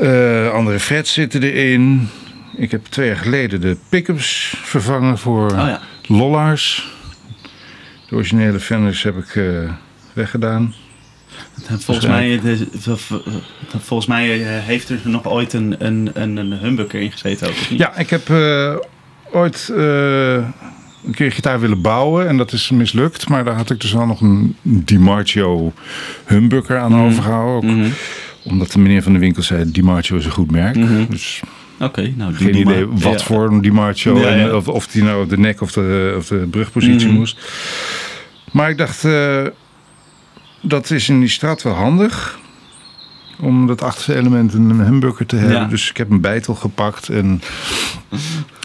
[0.00, 2.08] Eh, andere frets zitten erin.
[2.56, 5.80] Ik heb twee jaar geleden de pickups vervangen voor Oh ja.
[8.08, 9.44] De originele Fenders heb ik eh,
[10.12, 10.74] weggedaan.
[11.78, 12.66] Volgens mij, eh, de-
[13.82, 17.54] volgens mij eh, heeft er nog ooit een, een, een, humbucker in gezeten ook.
[17.54, 18.30] Ja, ik heb
[19.32, 23.28] ooit een keer gitaar willen bouwen en dat is mislukt.
[23.28, 25.72] Maar daar had ik dus wel nog een DiMarcio
[26.24, 27.00] humbucker aan Mhm.
[27.04, 27.70] overgehouden.
[27.70, 27.88] Ook Mhm.
[28.44, 30.76] Omdat de meneer van de winkel zei, DiMarcio is een goed merk.
[30.76, 31.04] Mhm.
[31.10, 31.40] Dus
[31.80, 32.98] Oké, nou geen die idee maar.
[32.98, 33.26] wat Ja.
[33.26, 34.20] voor.
[34.20, 34.54] Ja, en ja.
[34.56, 37.16] Of, of die nou op de nek of de, of de brugpositie Mhm.
[37.16, 37.38] moest.
[38.52, 39.42] Maar ik dacht, eh,
[40.62, 42.38] dat is in die straat wel handig.
[43.40, 45.68] Om dat achterste element een humbucker te hebben.
[45.68, 47.40] Dus ik heb een bijtel gepakt en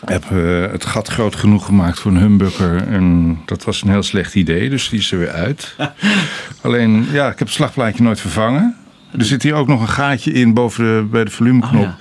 [0.06, 2.88] heb eh, het gat groot genoeg gemaakt voor een humbucker.
[2.88, 5.76] En dat was een heel slecht idee, dus die is er weer uit.
[6.62, 8.76] Alleen, ja, ik heb het slagplaatje nooit vervangen.
[9.18, 11.74] Er zit hier ook nog een gaatje in boven de, bij de volumeknop.
[11.84, 11.98] Oh, ja.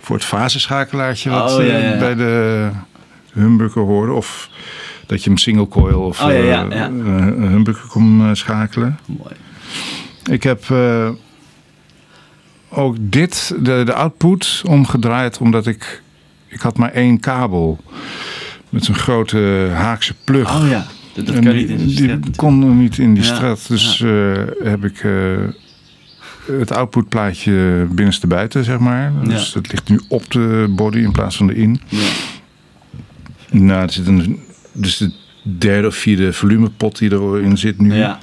[0.00, 2.68] Voor het faseschakelaartje wat Oh, ja, eh, ja, bij de
[3.32, 4.12] humbucker hoorde.
[4.12, 4.48] Of
[5.06, 8.98] dat je hem single coil of Oh, ja, eh, een humbucker kon eh, schakelen.
[9.06, 9.34] Mooi.
[10.30, 11.08] Ik heb eh,
[12.68, 16.02] ook dit, de, de output, omgedraaid omdat ik...
[16.48, 17.78] Ik had maar één kabel
[18.68, 20.62] met zo'n grote haakse plug.
[20.62, 23.68] Oh ja, dat, kan die, niet in de die kon niet in die straat.
[23.68, 24.10] Dus eh,
[24.62, 25.12] heb ik eh,
[26.58, 29.12] het outputplaatje binnenste buiten, zeg maar.
[29.24, 29.58] Dus Ja.
[29.58, 31.80] het ligt nu op de body in plaats van erin.
[31.88, 32.08] Ja.
[33.50, 34.40] Nou, er zit een,
[34.72, 35.12] dus de
[35.42, 37.94] derde of vierde volumepot die erin zit nu.
[37.94, 38.18] Ja.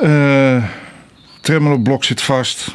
[0.00, 0.64] Eh,
[1.40, 2.74] tremolo blok zit vast.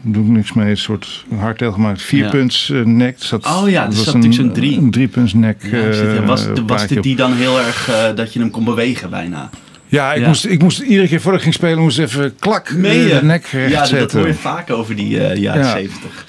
[0.00, 0.70] Doe ik niks mee.
[0.70, 2.02] Een soort hardtail gemaakt.
[2.02, 3.18] Vierpunts eh, nek.
[3.18, 4.78] Dus dat, Oh ja, er dat zat was natuurlijk zo'n drie.
[4.78, 5.62] Een driepunts nek.
[5.62, 6.26] Ja, ja, eh,
[6.66, 9.50] was, dit die dan heel erg eh, dat je hem kon bewegen bijna?
[9.88, 10.26] Ja, ik, Ja.
[10.26, 13.24] Moest, ik moest iedere keer voordat ik ging spelen, moest even klak Meen eh, de
[13.24, 15.70] nek recht Ja, dat hoor je vaak over die eh, jaren Ja.
[15.72, 16.24] 70.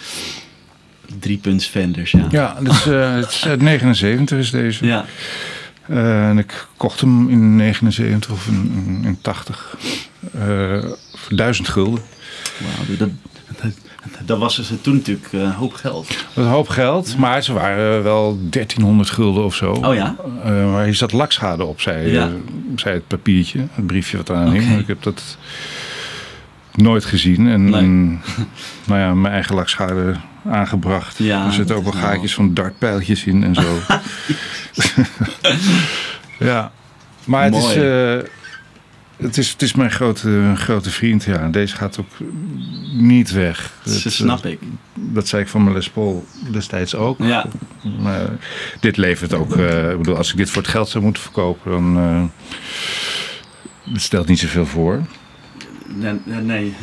[1.19, 2.27] Drie punts Fenders, ja.
[2.29, 4.85] Ja, dus, eh, het is uit 79 is deze.
[4.85, 5.05] Ja.
[5.87, 9.77] En ik kocht hem in 79 of in, in, in 80.
[10.33, 10.83] eh,
[11.15, 12.01] voor 1000 gulden.
[12.57, 13.09] Wauw, dat,
[14.25, 16.07] dat, was dus toen natuurlijk eh, een hoop geld.
[16.35, 19.71] Een hoop geld, maar ze waren wel 1300 gulden of zo.
[19.71, 20.15] Oh ja?
[20.43, 22.25] Eh, maar hier zat lakschade op, zei, Ja.
[22.27, 22.33] eh,
[22.75, 24.63] zei het papiertje, het briefje wat eraan hing.
[24.63, 24.71] Oké.
[24.71, 25.37] Maar Ik heb dat
[26.75, 27.47] nooit gezien.
[27.47, 27.81] En, Nee.
[27.81, 28.21] en,
[28.87, 30.15] nou ja, mijn eigen lakschade
[30.49, 31.17] aangebracht.
[31.17, 33.79] Ja, er zitten ook wel gaatjes van dartpijltjes in en zo.
[36.45, 36.71] ja,
[37.25, 37.75] maar het is.
[39.17, 41.23] Eh, het, is, het is mijn grote, grote vriend.
[41.23, 41.47] Ja.
[41.47, 42.09] Deze gaat ook
[42.93, 43.71] niet weg.
[43.83, 44.59] Dat Het, snap ik.
[44.93, 47.17] dat zei ik van mijn Les Paul destijds ook.
[47.19, 47.45] Ja.
[47.99, 48.21] Maar
[48.79, 49.55] dit levert ook.
[49.57, 51.97] eh, ik bedoel, als ik dit voor het geld zou moeten verkopen, dan.
[51.97, 52.23] eh
[53.93, 55.01] het stelt niet zoveel voor.
[55.87, 56.73] Nee, nee, nee.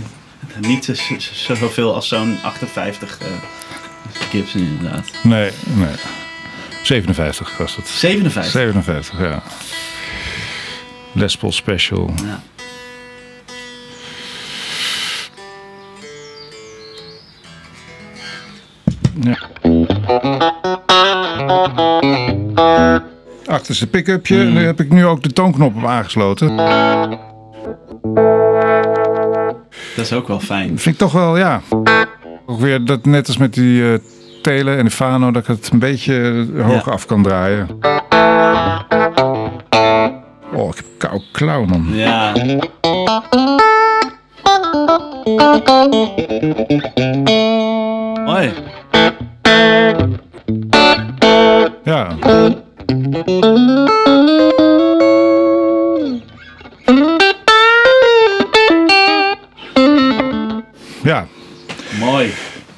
[0.60, 3.26] niet zo- zo- zoveel als zo'n 58 eh,
[4.30, 5.04] Gibson inderdaad.
[5.22, 5.94] Nee, nee.
[6.82, 7.88] 57 was het.
[7.88, 8.52] 57.
[8.52, 9.42] 57, ja.
[11.14, 12.10] Les Paul Special.
[12.24, 12.40] Ja.
[19.20, 19.38] Ja.
[23.46, 24.38] Achterste pick-upje.
[24.40, 26.56] En daar heb ik nu ook de toonknop op aangesloten.
[29.96, 30.68] Dat is ook wel fijn.
[30.78, 31.60] Vind ik toch wel, ja.
[32.46, 33.98] Ook weer dat net als met die eh
[34.42, 36.92] telen en de Fano, dat ik het een beetje hoger Ja.
[36.92, 37.66] af kan draaien.
[40.54, 41.88] Oh, ik heb kou klauw, man.
[41.92, 42.32] Ja.
[48.24, 48.52] Hoi.
[51.84, 52.16] Ja.
[61.02, 61.26] Ja,
[61.98, 62.32] Mooi.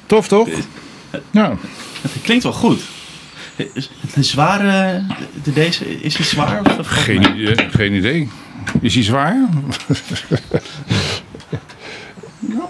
[0.05, 0.47] tof toch?
[1.31, 1.57] Ja.
[2.01, 2.81] Het klinkt wel goed.
[4.15, 5.03] Een zware...
[5.43, 6.59] de- Deze, is hij zwaar?
[6.65, 8.29] Of, of- Geen, idee, geen idee.
[8.81, 9.35] Is hij zwaar?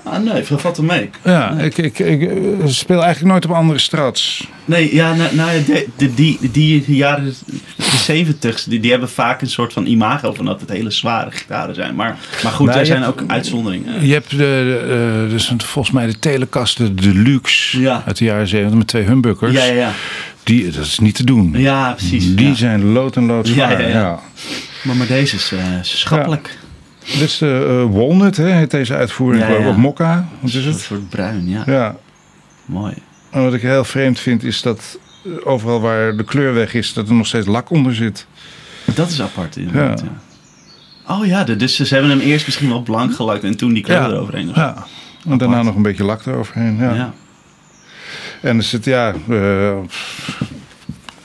[0.03, 1.10] Ah, nee, veel valt er mee.
[1.23, 4.48] Ja, ik, ik, ik eh, speel eigenlijk nooit op andere strats.
[4.65, 7.34] Nee, ja, nou, nou ja, de, de, die, die jaren de
[7.98, 11.76] zeventigs, die, die hebben vaak een soort van imago van dat het hele zware gitaren
[11.76, 11.95] zijn.
[11.95, 14.06] Maar, maar goed, Nou, er zijn hebt- ook uitzonderingen.
[14.07, 18.03] Je hebt de, de, eh, dus volgens mij de Telecaster Deluxe Ja.
[18.06, 19.52] uit de jaren 70 met twee humbuckers.
[19.53, 19.91] Ja, ja, ja.
[20.44, 21.53] Die, dat is niet te doen.
[21.57, 22.35] Ja, precies.
[22.35, 22.53] Die ja.
[22.56, 23.81] zijn lood en lood Ja, zwaar.
[23.81, 24.19] ja, Ja, ja.
[24.84, 26.56] Maar, maar deze is eh, schappelijk.
[27.13, 29.47] Dit is de eh, Walnut, hè, heet deze uitvoering.
[29.47, 29.67] Ja.
[29.69, 30.27] Of Mokka.
[30.39, 30.79] Wat is Een het?
[30.79, 31.63] soort bruin, ja.
[31.65, 31.95] Ja.
[32.65, 32.93] Mooi.
[33.29, 36.93] En wat ik heel vreemd vind is dat eh, overal waar de kleur weg is,
[36.93, 38.27] dat er nog steeds lak onder zit.
[38.85, 40.05] Dat is apart inderdaad, Ja.
[40.05, 41.15] ja.
[41.15, 43.97] Oh ja, dus ze hebben hem eerst misschien wel blank gelakt en toen die kleur
[44.01, 44.07] Ja.
[44.07, 44.51] eroverheen.
[44.55, 44.85] Ja.
[45.29, 46.77] En daarna nog een beetje lak eroverheen.
[46.77, 46.93] Ja.
[46.93, 47.13] Ja.
[48.41, 49.77] En er zit, ja, eh,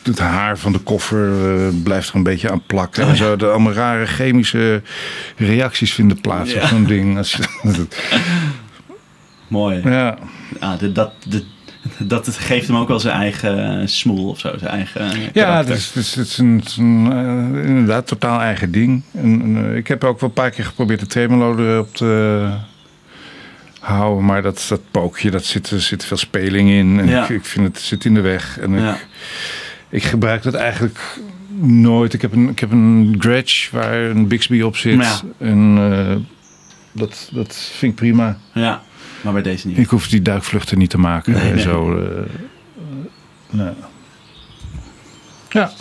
[0.02, 3.04] het haar van de koffer eh, blijft er een beetje aan plakken.
[3.04, 3.36] Oh, en zo.
[3.36, 4.82] De allemaal rare chemische
[5.36, 6.60] reacties vinden plaats Ja.
[6.62, 7.16] op zo'n ding.
[7.18, 7.44] Als je,
[9.48, 9.80] Mooi.
[9.84, 10.18] ja.
[10.60, 11.44] Ah, de, dat, de,
[11.98, 14.52] dat het geeft hem ook wel zijn eigen smoel of zo.
[14.58, 18.70] Zijn eigen Ja, het is, het is, het is een, een, eh, inderdaad totaal eigen
[18.72, 19.02] ding.
[19.12, 22.48] En, en, eh, ik heb ook wel een paar keer geprobeerd de tremolo erop te
[23.80, 24.24] houden.
[24.24, 26.98] Maar dat, dat pookje, dat zit, er zit veel speling in.
[27.00, 27.22] En Ja.
[27.22, 28.58] ik, ik vind het zit in de weg.
[28.58, 28.94] En Ja.
[28.94, 29.06] ik,
[29.93, 30.98] ik gebruik dat eigenlijk
[31.60, 32.12] nooit.
[32.12, 35.01] Ik heb een, ik heb een Gretsch waar een Bixby op zit.
[35.01, 35.20] Ja.
[35.39, 36.16] En eh,
[36.93, 38.39] dat, dat vind ik prima.
[38.52, 38.82] ja,
[39.20, 39.78] maar bij deze niet.
[39.78, 41.32] Ik hoef die duikvluchten niet te maken.
[41.32, 41.60] Nee.
[41.60, 43.66] Zo, eh.
[45.51, 45.73] Ja.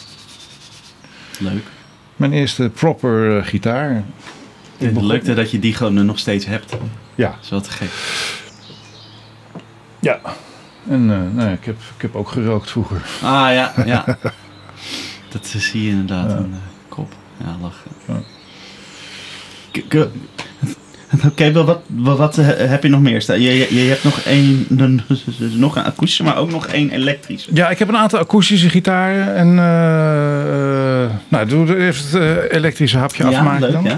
[1.40, 1.64] Leuk.
[2.16, 4.04] Mijn eerste proper eh, gitaar.
[4.78, 6.78] Het lukte dat je die gewoon nog steeds hebt.
[7.16, 7.30] Ja.
[7.30, 7.90] Dat is wel te gek.
[10.00, 10.20] Ja.
[10.90, 13.02] En eh, nou, ja, ik, heb, ik heb ook gerookt vroeger.
[13.24, 14.06] Ah ja, ja.
[15.30, 16.36] dat eh, zie je inderdaad Ja.
[16.36, 16.58] aan de
[16.90, 17.14] kop.
[17.38, 17.92] Ja, lachen.
[18.08, 18.22] Ja.
[21.28, 23.42] Oké, wel wat, wel wat eh, heb je nog meer staan?
[23.42, 25.02] Je, je, je hebt nog één, een-
[25.60, 27.50] nog een akoestische, maar ook nog één elektrische.
[27.54, 29.36] Ja, ik heb een aantal akoestische gitaren.
[29.36, 32.14] En eh, eh, nou, doe even het
[32.50, 33.84] eh, elektrische hapje afmaken leuk, dan.
[33.84, 33.98] ja.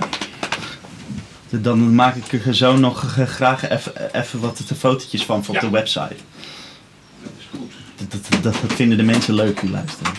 [1.49, 5.55] Dan maak ik er zo nog eh, graag even- even wat de fotootjes van voor
[5.55, 5.67] op Ja.
[5.67, 6.15] de website.
[8.09, 10.13] Dat, dat, vinden de mensen leuk die luisteren.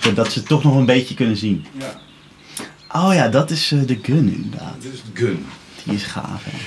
[0.00, 1.64] Dat, dat ze het toch nog een beetje kunnen zien.
[1.78, 2.00] Ja.
[3.00, 4.74] Oh ja, dat is eh, de gun inderdaad.
[4.82, 5.46] Dit is de gun.
[5.84, 6.44] Die is gaaf.
[6.44, 6.58] Hè?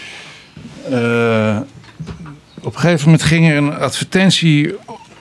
[0.90, 1.61] Eh,
[2.61, 4.76] op een gegeven moment ging er een advertentie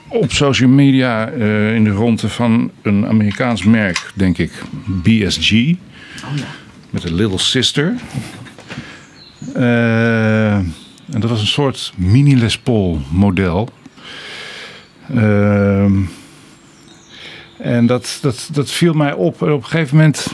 [0.09, 4.51] op social media eh, in de ronde van een Amerikaans merk, denk ik,
[4.85, 5.51] BSG.
[5.51, 6.45] Oh ja.
[6.89, 7.95] met een Little Sister.
[9.53, 13.69] Eh, en dat was een soort mini Les Paul model.
[15.15, 15.93] Ehm,
[17.57, 19.41] en dat, dat, dat viel mij op.
[19.41, 20.27] En op een gegeven moment,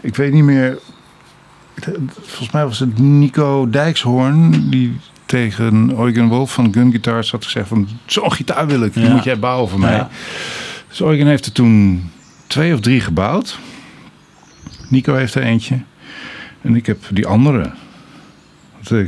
[0.00, 0.78] ik weet niet meer.
[2.20, 7.68] Volgens mij was het Nico Dijkshoorn die tegen Eugen Wolf van Gun Guitars had gezegd
[7.68, 9.12] van zo'n gitaar wil ik, die Ja.
[9.14, 9.92] moet jij bouwen voor mij.
[9.96, 10.08] Ja.
[10.88, 12.02] Dus Eugen heeft er toen
[12.46, 13.58] twee of drie gebouwd.
[14.88, 15.80] Nico heeft er eentje.
[16.62, 17.70] En ik heb die andere.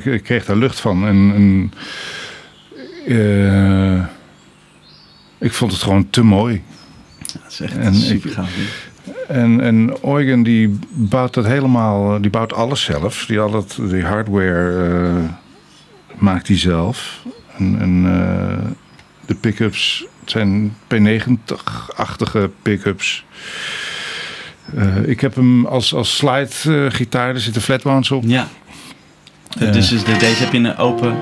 [0.05, 1.07] Ik kreeg daar lucht van.
[1.07, 1.73] En, en
[3.07, 4.05] eh,
[5.41, 6.63] ik vond het gewoon te mooi.
[7.33, 8.51] Dat is echt En super ik- gaaf.
[9.29, 13.25] En, en Eugen die bouwt dat helemaal, die bouwt alles zelf.
[13.27, 15.15] Die, al het, die hardware eh,
[16.19, 17.23] maakt hij zelf.
[17.57, 18.67] En, en eh,
[19.27, 23.25] de pick-ups zijn P90-achtige pick-ups.
[24.77, 28.23] Eh, ik heb hem als, als slide gitaar, er zitten flatbounds op.
[28.27, 28.49] Ja.
[29.59, 31.19] Dus is de, deze heb je in een open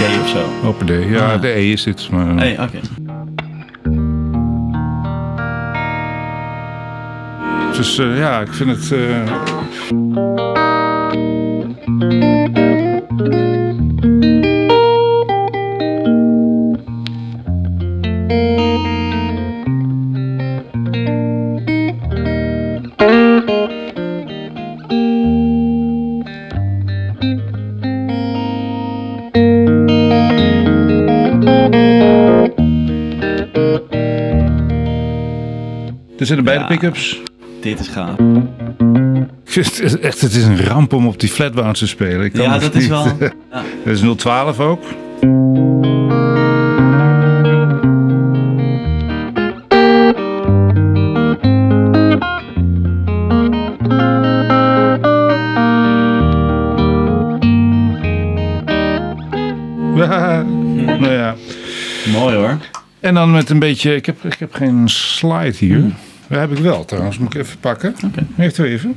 [0.00, 0.66] G of zo.
[0.68, 0.90] Open D.
[1.10, 1.40] Ja, Ah.
[1.40, 2.08] de E is dit.
[2.10, 2.78] Maar, Hey, oké.
[7.76, 8.92] Dus eh, ja, ik vind het...
[8.92, 9.32] eh,
[36.20, 37.20] Er zitten beide pick-ups.
[37.60, 38.16] Dit is gaaf.
[40.02, 42.24] Echt, het is een ramp om op die flatbounce te spelen.
[42.24, 43.04] Ik kan Ja, dat is wel...
[43.50, 43.62] Ja.
[43.84, 44.82] Dat is 012 ook.
[61.00, 61.34] nou ja.
[62.12, 62.58] Mooi hoor.
[63.00, 63.94] En dan met een beetje...
[63.94, 65.92] Ik heb, ik heb geen slide hier.
[66.30, 67.18] Dat heb ik wel trouwens.
[67.18, 67.96] Moet ik even pakken.
[68.04, 68.26] Oké.
[68.34, 68.96] Heeft u even?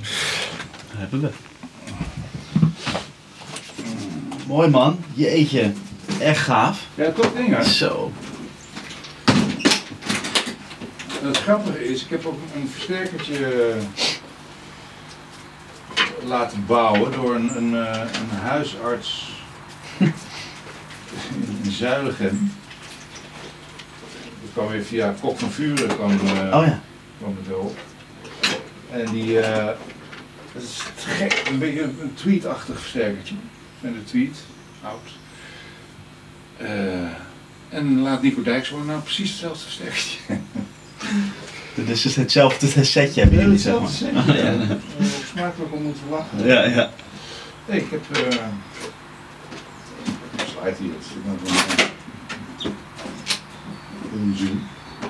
[0.95, 1.29] Hebben we.
[4.47, 4.99] Mooi man.
[5.13, 5.71] Jeetje.
[6.19, 6.87] Echt gaaf.
[6.95, 7.63] Ja, top ding hè?
[7.63, 8.11] Zo.
[11.21, 13.73] Het grappige is, ik heb ook een versterkertje
[16.25, 19.31] laten bouwen door een, een, eh, een huisarts
[21.63, 22.51] in Zuilichem.
[24.41, 26.81] Dat kwam weer via Kok van Vuren kwam, eh, Oh ja.
[27.49, 27.77] Erop.
[28.91, 29.65] En die, eh,
[30.53, 33.35] dat is te gek, een beetje een, een tweetachtig versterkertje.
[33.79, 34.37] Met een tweet,
[34.83, 35.09] oud.
[36.57, 37.09] Eh,
[37.69, 40.17] en laat Nico Dijkshoorn nou precies hetzelfde versterkertje.
[41.75, 43.81] Dit is dus hetzelfde setje hebben jullie, zeg maar.
[43.81, 44.77] Hetzelfde setje, ja.
[45.33, 46.45] Smakelijk om moeten lachen.
[46.45, 46.89] Ja, ja.
[47.65, 48.17] Hey, ik heb.
[48.17, 48.37] eh
[50.37, 50.93] een slide hier.
[51.25, 51.85] dat nog wel
[54.21, 54.35] in.
[54.37, 54.67] Zoom.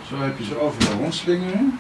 [0.10, 1.80] Zo heb je ze overal rondslingeren.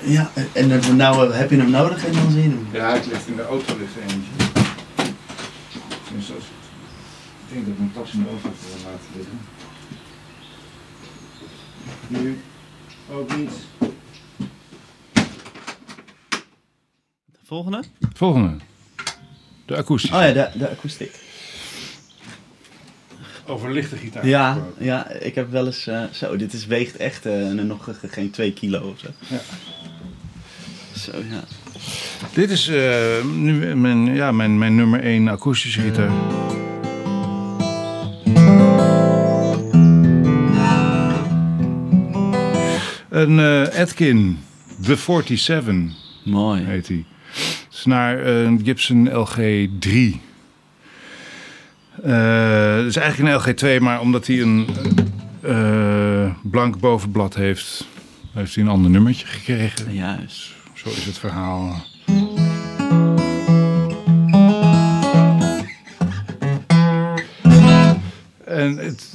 [0.00, 2.66] Ja, en dan- nou eh, heb je hem nodig en dan zie je hem.
[2.72, 4.30] Ja, ik ligt in de auto ligt er eentje.
[6.16, 6.28] Als-
[7.48, 9.38] Ik denk dat ik mijn tas in de auto heb laten liggen.
[12.08, 12.40] Nu
[13.12, 13.50] ook niet.
[17.44, 17.82] Volgende?
[18.14, 18.56] Volgende.
[19.66, 20.16] De akoestische.
[20.16, 21.20] Oh ja, de, de akoestiek
[23.46, 24.66] over lichte gitaar ja.
[24.78, 25.86] Ja, ik heb wel eens...
[25.86, 29.08] Eh, zo, dit is, weegt echt eh, nog geen 2 kilo of zo.
[29.28, 29.40] Ja.
[30.98, 31.44] Zo, ja.
[32.32, 36.10] Dit is eh, nu mijn, ja, mijn, mijn nummer 1 akoestische gitaar.
[43.10, 43.38] Een
[43.72, 44.38] Atkin,
[44.82, 45.74] The 47.
[46.24, 46.62] Mooi.
[46.62, 47.04] Heet hij.
[47.68, 50.20] Snaar een Gibson LG 3
[52.84, 54.66] dus eigenlijk een LG2, maar omdat hij een
[55.44, 57.86] eh, blank bovenblad heeft,
[58.32, 59.94] heeft hij een ander nummertje gekregen.
[59.94, 60.54] Juist.
[60.74, 61.84] Zo is het verhaal.
[68.44, 69.12] En het,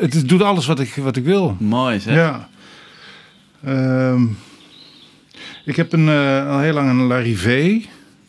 [0.00, 1.56] het doet alles wat ik, wat ik wil.
[1.58, 2.14] Mooi zeg.
[2.14, 2.48] Ja.
[3.64, 4.24] Ehm,
[5.64, 7.80] ik heb een, eh, al heel lang een Larivé.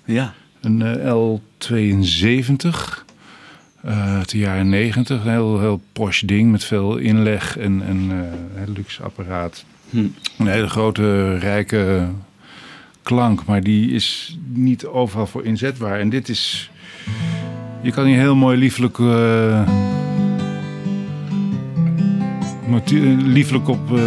[0.06, 0.34] Ja.
[0.62, 3.07] Een uh, L72
[3.94, 5.24] uit de jaren 90.
[5.26, 9.66] Een heel, heel Porsche ding met veel inleg en, en eh, een luxe apparaat.
[9.90, 10.06] Hm.
[10.38, 12.08] Een hele grote, rijke
[13.04, 16.00] klank, maar die is niet overal voor inzetbaar.
[16.00, 16.72] En dit is.
[17.82, 19.00] Je kan hier heel mooi liefelijk.
[19.00, 19.70] eh,
[22.68, 24.04] moti- eh, liefelijk op eh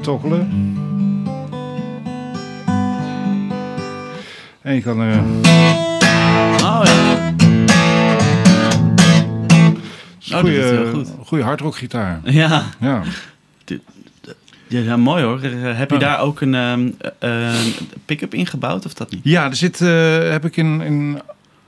[0.00, 0.48] tokkelen.
[4.62, 5.22] En je kan er.
[10.34, 11.08] Oh, dat is heel goed.
[11.26, 12.20] goede hardrockgitaar.
[12.24, 12.64] Ja.
[12.80, 13.02] Ja.
[14.68, 15.40] Ja, mooi hoor.
[15.76, 16.94] Heb je daar ook een een
[18.04, 19.20] pick-up ingebouwd of dat niet?
[19.24, 19.80] ja, er zit.
[19.80, 21.20] eh, heb ik in, in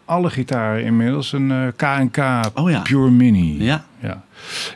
[0.04, 2.18] alle gitaren inmiddels een eh, K&K
[2.54, 2.80] Oh ja.
[2.80, 3.62] Pure Mini.
[3.64, 3.84] Ja.
[4.02, 4.22] Ja.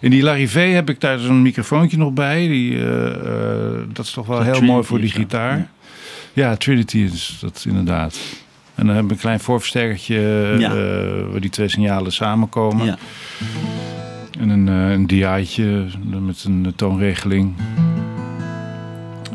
[0.01, 2.49] In die Larivé heb ik daar zo'n microfoontje nog bij.
[2.49, 2.79] Die,
[3.93, 5.57] dat is toch wel heel Trinity mooi voor die gitaar.
[5.59, 5.69] Ja.
[6.33, 6.57] Ja.
[6.57, 8.19] Trinity is dat inderdaad.
[8.79, 10.19] En dan heb ik een klein voorversterkertje
[10.61, 12.87] eh, waar die twee signalen samenkomen.
[12.87, 12.97] Ja.
[14.41, 15.85] En een, eh een DI'tje
[16.21, 17.55] met een toonregeling.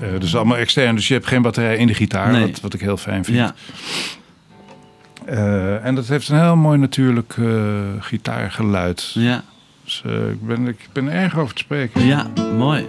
[0.02, 2.42] Eh dat is allemaal extern, dus je hebt geen batterij in de gitaar, Nee.
[2.48, 3.38] wat, wat ik heel fijn vind.
[3.38, 3.54] Ja.
[5.84, 7.36] En dat heeft een heel mooi natuurlijk
[8.00, 9.12] gitaargeluid.
[9.14, 9.44] Ja.
[9.84, 12.06] Dus ik, ben, ik ben er erg over te spreken.
[12.06, 12.28] Ja.
[12.58, 12.86] Mooi.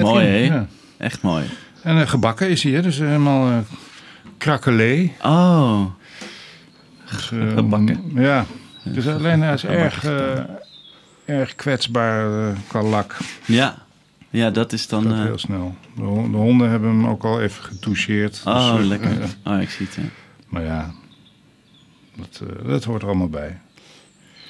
[0.00, 0.36] Mooi, hè?
[0.54, 0.66] Ja.
[0.96, 1.44] Echt mooi.
[1.82, 2.82] En eh, gebakken is hè?
[2.82, 3.58] dus helemaal eh
[4.38, 5.10] krakelé.
[5.22, 5.84] Oh,
[7.10, 8.10] Dus, eh, Gebakken.
[8.14, 8.44] Ja,
[8.84, 10.40] dus alleen hij is erg, eh,
[11.24, 13.16] erg kwetsbaar eh, qua lak.
[13.46, 13.86] ja.
[14.30, 15.04] Ja, dat is dan...
[15.04, 15.74] Dat eh, heel snel.
[15.96, 18.42] De, hon- de honden hebben hem ook al even getoucheerd.
[18.44, 19.10] oh, Dus, eh, lekker.
[19.20, 19.94] eh, Oh, ik zie het.
[19.94, 20.02] ja.
[20.48, 20.90] maar ja,
[22.16, 23.58] dat, eh, dat hoort er allemaal bij.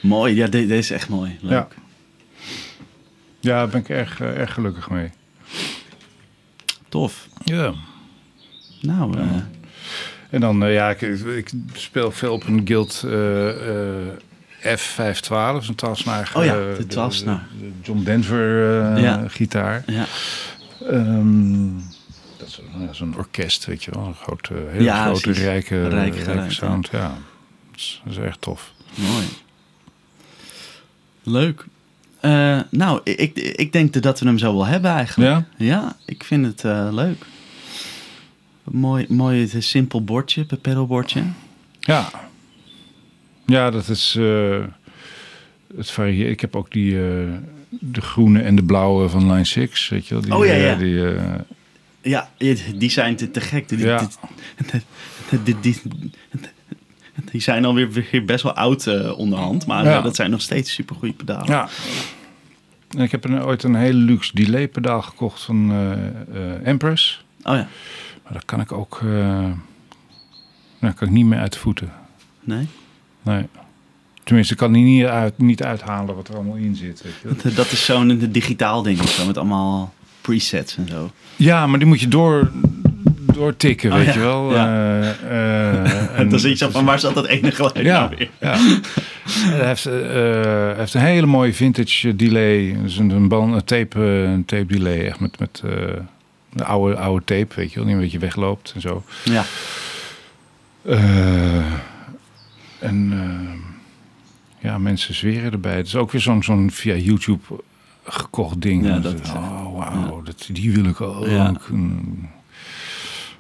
[0.02, 1.39] Mooi, ja, de- deze is echt mooi.
[1.40, 1.51] Leuk.
[1.52, 1.69] Ja.
[3.40, 5.10] Ja, daar ben ik erg, eh, erg gelukkig mee.
[6.89, 7.29] Tof.
[7.45, 7.75] Ja.
[8.81, 9.27] Nou, eh,
[10.31, 15.75] En dan, eh, ja, ik, ik speel veel op een guild eh, eh, F512, een
[15.75, 16.33] twaalfsnaar.
[16.35, 19.25] Oh ja, de de John Denver Ja.
[19.29, 19.83] gitaar.
[19.87, 20.07] ja.
[20.87, 21.66] Ehm,
[22.37, 24.07] dat is een- ja, zo'n orkest, weet je wel.
[24.07, 26.89] Een grote, hele Ja, grote, rijke, Rijk rijke geluid, sound.
[26.93, 27.09] Ja,
[27.70, 28.73] dat is, dat is echt tof.
[28.95, 29.25] Mooi.
[31.23, 31.66] Leuk.
[32.20, 35.31] Eh, nou, ik, ik denk dat we hem zo wel hebben eigenlijk.
[35.59, 35.65] Ja?
[35.66, 37.24] Ja, ik vind het eh, leuk.
[38.65, 41.23] Mooi, mooi het simpel bordje, een pedalbordje.
[41.81, 42.11] Ja.
[43.47, 44.16] Ja, dat is...
[44.19, 44.65] eh,
[45.77, 46.31] het varieert.
[46.31, 46.93] Ik heb ook die...
[47.70, 50.23] de groene en de blauwe van Line 6, weet je wel.
[50.23, 50.74] Die, Oh, ja, ja.
[50.74, 51.03] Die,
[52.03, 52.31] Ja,
[52.77, 53.69] die zijn te, te gek.
[53.69, 54.09] Die, Ja.
[55.45, 55.81] die, die,
[57.31, 59.67] die, zijn alweer weer best wel oud eh, onderhand.
[59.67, 59.91] Maar Ja.
[59.91, 61.47] ja, dat zijn nog steeds super goede pedalen.
[61.47, 61.69] Ja.
[62.97, 67.25] En ik heb een, ooit een hele luxe delay pedaal gekocht van eh, eh, Empress.
[67.43, 67.69] Oh ja,
[68.25, 69.01] Maar dat kan ik ook...
[69.05, 69.09] eh
[70.81, 71.93] nou, kan ik niet meer uit de voeten.
[72.41, 72.67] nee?
[73.23, 73.47] Nee.
[74.25, 77.03] Tenminste, ik kan die niet, uit, niet uithalen wat er allemaal in zit.
[77.03, 77.53] Weet je.
[77.55, 81.11] Dat is zo'n digitaal ding of zo, met allemaal presets en zo.
[81.37, 82.51] Ja, maar die moet je door,
[83.39, 84.52] doortikken, Oh, weet je wel.
[84.55, 84.66] Ja.
[85.28, 88.31] Eh, en- dan zit je van, waar zat dat ene geluid Ja, nou weer?
[88.40, 88.56] ja.
[89.56, 92.77] hij, heeft, eh, heeft een hele mooie vintage delay.
[92.82, 95.06] Dus een, een, band, een, tape, een tape delay.
[95.06, 95.62] Echt met, met
[96.55, 97.85] een oude, oude tape, weet je wel.
[97.85, 99.02] Niet een beetje wegloopt en zo.
[99.24, 99.44] Ja,
[102.78, 103.12] en
[104.59, 105.77] ja, mensen zweren erbij.
[105.77, 107.43] Het is ook weer zo'n zo'n via YouTube
[108.05, 108.86] gekocht ding.
[108.86, 111.27] Ja, dat oh, wauw, dat, die wil ik ook.
[111.27, 111.52] Ja.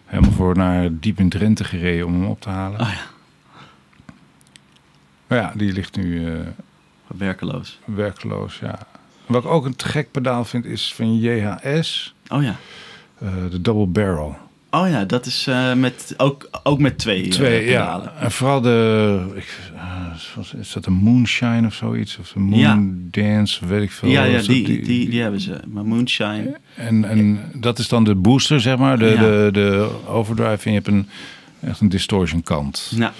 [0.08, 2.80] Helemaal voor naar diep in Drenthe gereden om hem op te halen.
[2.80, 3.00] Oh ja.
[5.26, 6.40] Maar ja, die ligt nu eh,
[7.06, 7.78] werkeloos.
[7.84, 8.78] werkloos, ja.
[9.26, 12.56] Wat ik ook een te gek pedaal vind, is van JHS, Oh ja.
[13.18, 14.36] eh, de Double Barrel.
[14.70, 18.12] Oh ja, dat is eh, met, ook, ook met twee, eh, Twee, pedalen.
[18.14, 18.20] ja.
[18.20, 22.18] En vooral de, ik, eh, is dat een Moonshine of zoiets?
[22.18, 22.78] Of de Moon Ja.
[23.22, 24.08] Dance, weet ik veel.
[24.08, 25.60] Ja, ja die, die, die, hebben ze.
[25.66, 26.56] Maar Moonshine.
[26.74, 30.64] En, en dat is dan de booster, zeg maar, de, de, de overdrive.
[30.64, 31.08] En je hebt een,
[31.60, 32.92] echt een distortion kant.
[32.96, 33.12] Ja,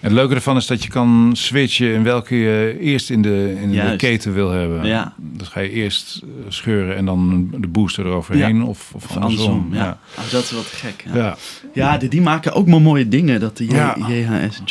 [0.00, 3.70] het leuke ervan is dat je kan switchen in welke je eerst in de, in
[3.70, 4.86] de keten wil hebben.
[4.86, 5.14] Ja.
[5.18, 8.64] Dus ga je eerst eh, scheuren en dan de booster eroverheen Ja.
[8.64, 9.50] of, of, of andersom.
[9.52, 9.74] andersom.
[9.74, 9.98] Ja.
[10.18, 11.04] Oh, dat is te gek.
[11.06, 11.36] Ja, Ja.
[11.74, 11.96] ja.
[11.98, 13.40] die, die maken ook maar mooie dingen.
[13.40, 13.96] Dat de J- Ja.
[14.08, 14.62] JHS.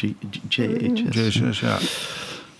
[1.11, 1.77] Jezus, ja.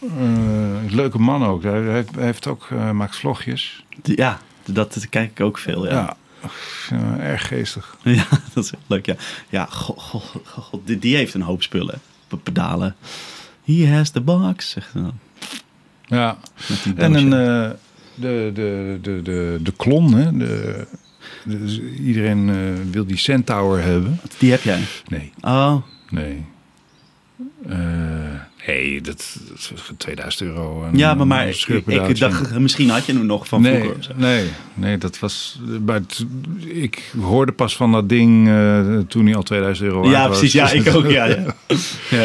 [0.01, 1.63] Eh, leuke man ook.
[1.63, 3.83] Hij heeft, hij heeft ook, eh, maakt vlogjes.
[4.03, 5.87] Ja, dat, dat kijk ik ook veel.
[5.87, 6.15] Ja,
[7.19, 7.97] erg geestig.
[8.03, 8.25] ja.
[8.53, 9.05] dat is leuk.
[9.05, 9.15] Ja,
[9.49, 11.99] ja god, god, god, god, die, die heeft een hoop spullen.
[12.38, 12.95] Pedalen.
[13.65, 15.19] He has the box, zegt hij dan.
[16.06, 16.38] Ja.
[16.95, 17.69] En een, eh,
[18.15, 20.38] de, de, de, de, de klon, hè.
[20.38, 20.88] De,
[21.43, 24.19] de- iedereen eh, wil die Centaur hebben.
[24.38, 24.84] Die heb jij.
[25.07, 25.76] Nee, Oh,
[26.10, 26.45] nee.
[27.68, 27.77] Eh,
[28.68, 30.84] nee, dat, dat is 2000 euro.
[30.84, 34.11] een- ja, maar, maar ik, dacht, misschien had je hem nog van nee, vroeger.
[34.15, 35.60] nee, nee, dat was.
[35.86, 36.26] Maar het-
[36.65, 40.38] ik hoorde pas van dat ding eh, toen hij al 2000 euro Ja, was.
[40.38, 40.53] precies.
[40.53, 41.10] Ja, ik ook.
[41.10, 41.45] Ja, ja.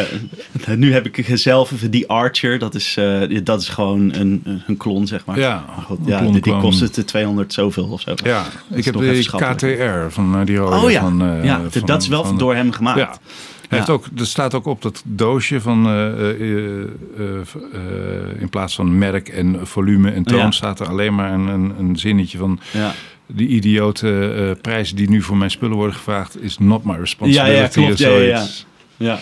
[0.65, 0.75] ja.
[0.75, 2.59] Nu heb ik zelf even die Archer.
[2.59, 5.39] Dat is, eh, dat is gewoon een, een klon, zeg maar.
[5.39, 8.13] Ja, Maar goed, een ja klon die, die kwam- kost het 200 zoveel of zo.
[8.23, 9.23] Ja, ik heb de.
[9.37, 10.75] KTR van eh, die rode.
[10.85, 13.19] Oh ja, van, eh, ja van- dat is wel van- door hem gemaakt.
[13.69, 13.93] Hij heeft Ja.
[13.93, 16.81] ook, er staat ook op dat doosje van eh, eh,
[17.73, 21.73] eh, in plaats van merk en volume en toon staat er alleen maar een, een,
[21.79, 22.91] een zinnetje van Ja.
[23.27, 27.61] die idiote prijzen die nu voor mijn spullen worden gevraagd is not my responsibility Ja,
[27.61, 27.91] ja, klopt.
[27.93, 28.37] of Ja, ja, ja.
[28.37, 28.65] zoiets.
[28.97, 29.19] ja,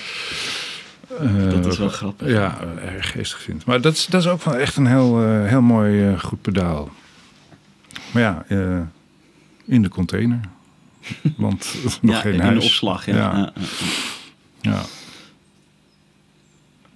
[1.19, 2.27] Eh, dat is wel grappig.
[2.29, 2.57] ja,
[2.95, 3.65] erg geestig vind.
[3.65, 6.89] Maar dat is, dat is ook wel echt een heel, heel mooi goed pedaal.
[8.11, 8.45] Maar ja,
[9.65, 10.39] in de container.
[11.37, 12.59] Want nog ja, geen in huis.
[12.59, 13.05] de opslag.
[13.05, 13.15] Ja.
[13.15, 13.37] Ja.
[13.37, 13.53] Ja.
[14.63, 14.81] Ja.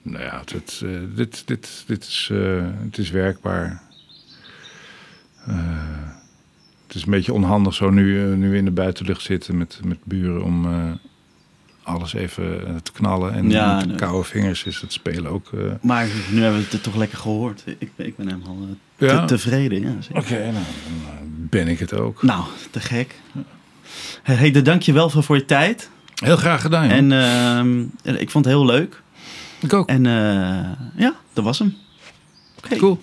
[0.02, 3.81] Nou ja, dit, eh, dit, dit, dit is, eh, het is werkbaar.
[5.48, 5.56] Eh,
[6.88, 10.44] het is een beetje onhandig zo nu, nu in de buitenlucht zitten met, met buren
[10.44, 10.68] om
[11.84, 13.34] alles even te knallen.
[13.34, 13.95] En Ja, met nee.
[13.95, 15.49] koude vingers is het spelen ook...
[15.81, 17.64] Maar nu hebben we het toch lekker gehoord.
[17.77, 18.57] Ik, ben- ik ben helemaal
[18.98, 19.26] te- Ja?
[19.26, 19.81] tevreden.
[19.81, 19.95] Ja.
[20.14, 20.64] Oké, nou, dan,
[21.49, 22.23] ben ik het ook.
[22.23, 23.15] Nou, te gek.
[24.23, 25.89] Hey, de dank je wel voor je tijd.
[26.23, 26.89] Heel graag gedaan.
[26.89, 29.02] En ehm, ik vond het heel leuk.
[29.60, 29.88] ik ook.
[29.88, 31.77] En eh, ja, dat was hem.
[32.57, 32.76] Oké.
[32.76, 32.99] Cool.